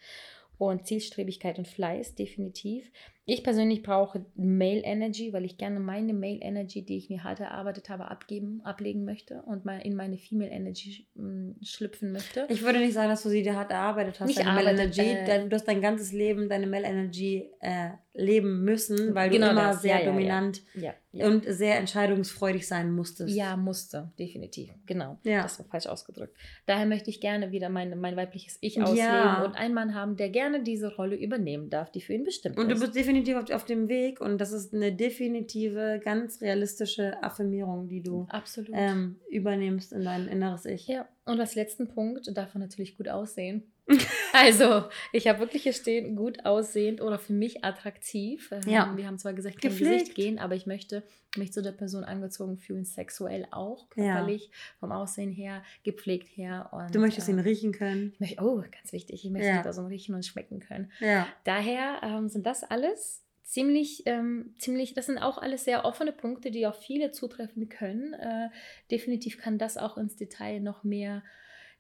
und 0.59 0.87
Zielstrebigkeit 0.87 1.59
und 1.59 1.69
Fleiß, 1.69 2.15
definitiv. 2.15 2.91
Ich 3.31 3.45
persönlich 3.45 3.83
brauche 3.83 4.25
Male 4.37 4.81
Energy, 4.83 5.35
weil 5.35 5.45
ich 5.45 5.59
gerne 5.59 5.81
meine 5.81 6.15
Male 6.15 6.39
Energy, 6.41 6.83
die 6.83 6.97
ich 6.97 7.11
mir 7.11 7.25
hart 7.25 7.41
erarbeitet 7.41 7.91
habe, 7.91 8.11
abgeben, 8.11 8.63
ablegen 8.65 9.05
möchte 9.05 9.43
und 9.43 9.67
mal 9.67 9.81
in 9.81 9.95
meine 9.97 10.17
Female 10.17 10.51
Energy 10.51 11.07
mh, 11.15 11.57
schlüpfen 11.63 12.11
möchte. 12.13 12.47
Ich 12.49 12.63
würde 12.63 12.79
nicht 12.79 12.95
sagen, 12.95 13.11
dass 13.11 13.23
du 13.23 13.29
sie 13.29 13.43
dir 13.43 13.55
hart 13.55 13.71
erarbeitet 13.71 14.19
hast. 14.19 14.29
Nicht 14.29 14.39
deine 14.39 14.53
Male 14.53 14.71
arbeitet, 14.71 14.99
Energy, 14.99 15.31
äh, 15.31 15.47
du 15.47 15.55
hast 15.55 15.69
dein 15.69 15.83
ganzes 15.83 16.13
Leben 16.13 16.49
deine 16.49 16.67
Male 16.67 16.87
Energy 16.87 17.51
äh, 17.61 17.91
leben 18.15 18.65
müssen, 18.65 19.15
weil 19.15 19.29
Genau 19.29 19.49
du 19.49 19.53
immer 19.53 19.69
das. 19.69 19.83
sehr 19.83 20.01
Ja, 20.01 20.07
dominant 20.07 20.63
Ja, 20.75 20.95
ja. 21.13 21.27
und 21.27 21.45
sehr 21.47 21.79
entscheidungsfreudig 21.79 22.67
sein 22.67 22.91
musstest. 22.93 23.33
Ja, 23.37 23.57
musste, 23.57 24.11
definitiv. 24.19 24.71
Genau. 24.87 25.19
Das 25.23 25.59
war 25.59 25.67
falsch 25.67 25.87
ausgedrückt. 25.87 26.35
Daher 26.67 26.87
möchte 26.87 27.11
ich 27.11 27.21
gerne 27.21 27.53
wieder 27.53 27.69
mein, 27.69 28.01
mein 28.01 28.17
weibliches 28.17 28.57
Ich 28.63 28.83
ausleben 28.83 29.45
und 29.45 29.55
einen 29.55 29.75
Mann 29.75 29.95
haben, 29.95 30.17
der 30.17 30.31
gerne 30.31 30.63
diese 30.63 30.97
Rolle 30.97 31.15
übernehmen 31.15 31.69
darf, 31.69 31.93
die 31.93 32.01
für 32.01 32.15
ihn 32.15 32.25
bestimmt 32.25 32.57
Und 32.59 32.69
du 32.69 32.75
ist. 32.75 32.81
bist 32.81 32.95
definitiv 32.97 33.18
auf, 33.37 33.51
auf 33.51 33.65
dem 33.65 33.89
Weg 33.89 34.21
und 34.21 34.39
das 34.39 34.53
ist 34.53 34.75
eine 34.75 34.93
definitive, 34.93 36.01
ganz 36.03 36.41
realistische 36.41 37.23
Affirmierung, 37.23 37.89
die 37.89 38.03
du 38.03 38.27
Absolut. 38.29 38.71
ähm, 38.73 39.17
übernimmst 39.29 39.93
in 39.93 40.05
dein 40.05 40.29
inneres 40.29 40.65
Ich. 40.65 40.87
Ja, 40.87 41.09
und 41.25 41.41
als 41.41 41.55
letzten 41.55 41.89
Punkt 41.89 42.31
darf 42.37 42.55
er 42.55 42.61
natürlich 42.61 42.97
gut 42.97 43.09
aussehen. 43.09 43.65
also, 44.39 44.85
ich 45.13 45.27
habe 45.29 45.41
wirklich 45.41 45.63
hier 45.65 45.73
stehen, 45.73 46.17
gut 46.17 46.45
aussehend 46.45 47.01
oder 47.01 47.19
für 47.19 47.33
mich 47.33 47.65
attraktiv. 47.65 48.51
Ähm, 48.53 48.61
Ja. 48.71 48.93
Wir 48.97 49.07
haben 49.07 49.19
zwar 49.19 49.33
gesagt, 49.35 49.61
kein 49.61 49.71
Gepflegt. 49.71 49.93
Gesicht 50.01 50.15
gehen, 50.15 50.39
aber 50.39 50.55
ich 50.55 50.67
möchte 50.67 51.03
mich 51.37 51.53
zu 51.53 51.63
der 51.63 51.73
Person 51.73 52.05
angezogen 52.05 52.57
fühlen, 52.59 52.85
sexuell 52.85 53.47
auch, 53.51 53.87
Ja. 53.97 54.15
körperlich, 54.15 54.51
vom 54.81 54.93
Aussehen 54.93 55.31
her, 55.31 55.63
gepflegt 55.85 56.29
her. 56.37 56.71
Und, 56.73 56.95
Du 56.95 56.99
möchtest 57.01 57.29
ihn 57.29 57.39
ähm, 57.39 57.45
riechen 57.45 57.73
können. 57.73 58.13
ich 58.15 58.21
möchte, 58.21 58.43
Oh, 58.43 58.57
ganz 58.63 58.93
wichtig, 58.93 59.25
ich 59.25 59.31
möchte 59.31 59.49
Ja. 59.49 59.57
die 59.59 59.63
Person 59.63 59.87
riechen 59.87 60.15
und 60.15 60.25
schmecken 60.25 60.61
können. 60.61 60.91
Ja. 61.01 61.27
Daher 61.45 62.01
ähm, 62.03 62.29
sind 62.29 62.47
das 62.47 62.65
alles 62.65 63.23
ziemlich, 63.45 64.03
ähm, 64.07 64.55
ziemlich, 64.59 64.95
das 64.95 65.07
sind 65.07 65.19
auch 65.19 65.39
alles 65.39 65.65
sehr 65.65 65.85
offene 65.87 66.13
Punkte, 66.13 66.51
die 66.51 66.67
auf 66.67 66.79
viele 66.79 67.13
zutreffen 67.13 67.69
können. 67.69 68.13
Äh, 68.15 68.51
definitiv 68.91 69.39
kann 69.39 69.57
das 69.59 69.79
auch 69.79 69.97
ins 69.97 70.17
Detail 70.17 70.61
noch 70.61 70.85
mehr 70.85 71.23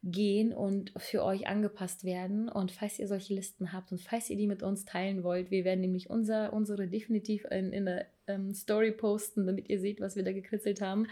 gehen 0.02 0.52
und 0.52 0.92
für 0.96 1.24
euch 1.24 1.48
angepasst 1.48 2.04
werden. 2.04 2.48
Und 2.48 2.70
falls 2.70 2.98
ihr 2.98 3.08
solche 3.08 3.34
Listen 3.34 3.72
habt 3.72 3.90
und 3.90 4.00
falls 4.00 4.30
ihr 4.30 4.36
die 4.36 4.46
mit 4.46 4.62
uns 4.62 4.84
teilen 4.84 5.24
wollt, 5.24 5.50
wir 5.50 5.64
werden 5.64 5.80
nämlich 5.80 6.08
unser, 6.08 6.52
unsere 6.52 6.86
definitiv 6.86 7.44
in, 7.50 7.72
in 7.72 7.86
der 7.86 8.06
ähm, 8.28 8.54
Story 8.54 8.92
posten, 8.92 9.46
damit 9.46 9.68
ihr 9.68 9.80
seht, 9.80 10.00
was 10.00 10.14
wir 10.14 10.22
da 10.22 10.32
gekritzelt 10.32 10.80
haben. 10.80 11.08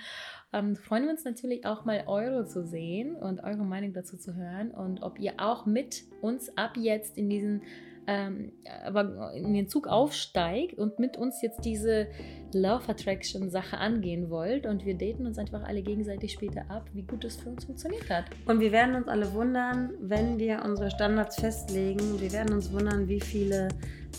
Ähm, 0.53 0.77
freuen 0.77 1.05
wir 1.05 1.11
uns 1.11 1.25
natürlich 1.25 1.67
auch 1.67 1.85
mal 1.85 2.05
eure 2.07 2.47
zu 2.47 2.65
sehen 2.65 3.17
und 3.17 3.43
eure 3.43 3.65
Meinung 3.65 3.93
dazu 3.93 4.17
zu 4.17 4.37
hören 4.37 4.71
und 4.71 5.03
ob 5.03 5.19
ihr 5.19 5.35
auch 5.39 5.67
mit 5.67 6.05
uns 6.21 6.57
ab 6.57 6.77
jetzt 6.77 7.19
in 7.19 7.29
diesen 7.29 7.63
ähm, 8.07 8.53
aber 8.85 9.33
in 9.35 9.53
den 9.53 9.69
Zug 9.69 9.89
aufsteigt 9.89 10.79
und 10.79 10.99
mit 10.99 11.17
uns 11.17 11.43
jetzt 11.43 11.65
diese 11.65 12.09
Love 12.53 12.89
Attraction 12.89 13.51
Sache 13.51 13.79
angehen 13.79 14.31
wollt 14.31 14.67
und 14.67 14.85
wir 14.85 14.97
daten 14.97 15.27
uns 15.27 15.39
einfach 15.39 15.65
alle 15.65 15.83
gegenseitig 15.83 16.33
später 16.33 16.71
ab, 16.71 16.89
wie 16.93 17.03
gut 17.03 17.25
es 17.25 17.37
für 17.37 17.51
uns 17.51 17.65
funktioniert 17.65 18.09
hat. 18.09 18.25
Und 18.47 18.61
wir 18.61 18.73
werden 18.73 18.95
uns 18.95 19.09
alle 19.09 19.33
wundern, 19.33 19.91
wenn 20.01 20.39
wir 20.39 20.63
unsere 20.65 20.91
Standards 20.91 21.41
festlegen. 21.41 22.21
Wir 22.21 22.33
werden 22.33 22.55
uns 22.55 22.73
wundern, 22.73 23.09
wie 23.09 23.21
viele 23.21 23.69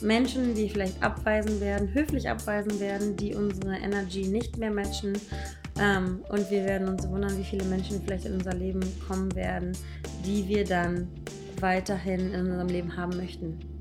Menschen, 0.02 0.54
die 0.54 0.70
vielleicht 0.70 1.02
abweisen 1.02 1.60
werden, 1.62 1.94
höflich 1.94 2.30
abweisen 2.30 2.80
werden, 2.80 3.16
die 3.16 3.34
unsere 3.34 3.76
Energy 3.78 4.28
nicht 4.28 4.58
mehr 4.58 4.72
matchen. 4.72 5.14
Ähm, 5.80 6.24
und 6.30 6.50
wir 6.52 6.66
werden 6.66 6.88
uns 6.90 7.08
wundern, 7.08 7.38
wie 7.38 7.44
viele 7.44 7.64
Menschen 7.66 8.02
vielleicht 8.04 8.26
in 8.26 8.34
unser 8.34 8.54
Leben 8.54 8.82
kommen 9.08 9.34
werden, 9.36 9.72
die 10.26 10.48
wir 10.48 10.66
dann 10.66 11.08
weiterhin 11.62 12.34
in 12.34 12.42
unserem 12.42 12.68
Leben 12.68 12.98
haben 12.98 13.16
möchten. 13.18 13.77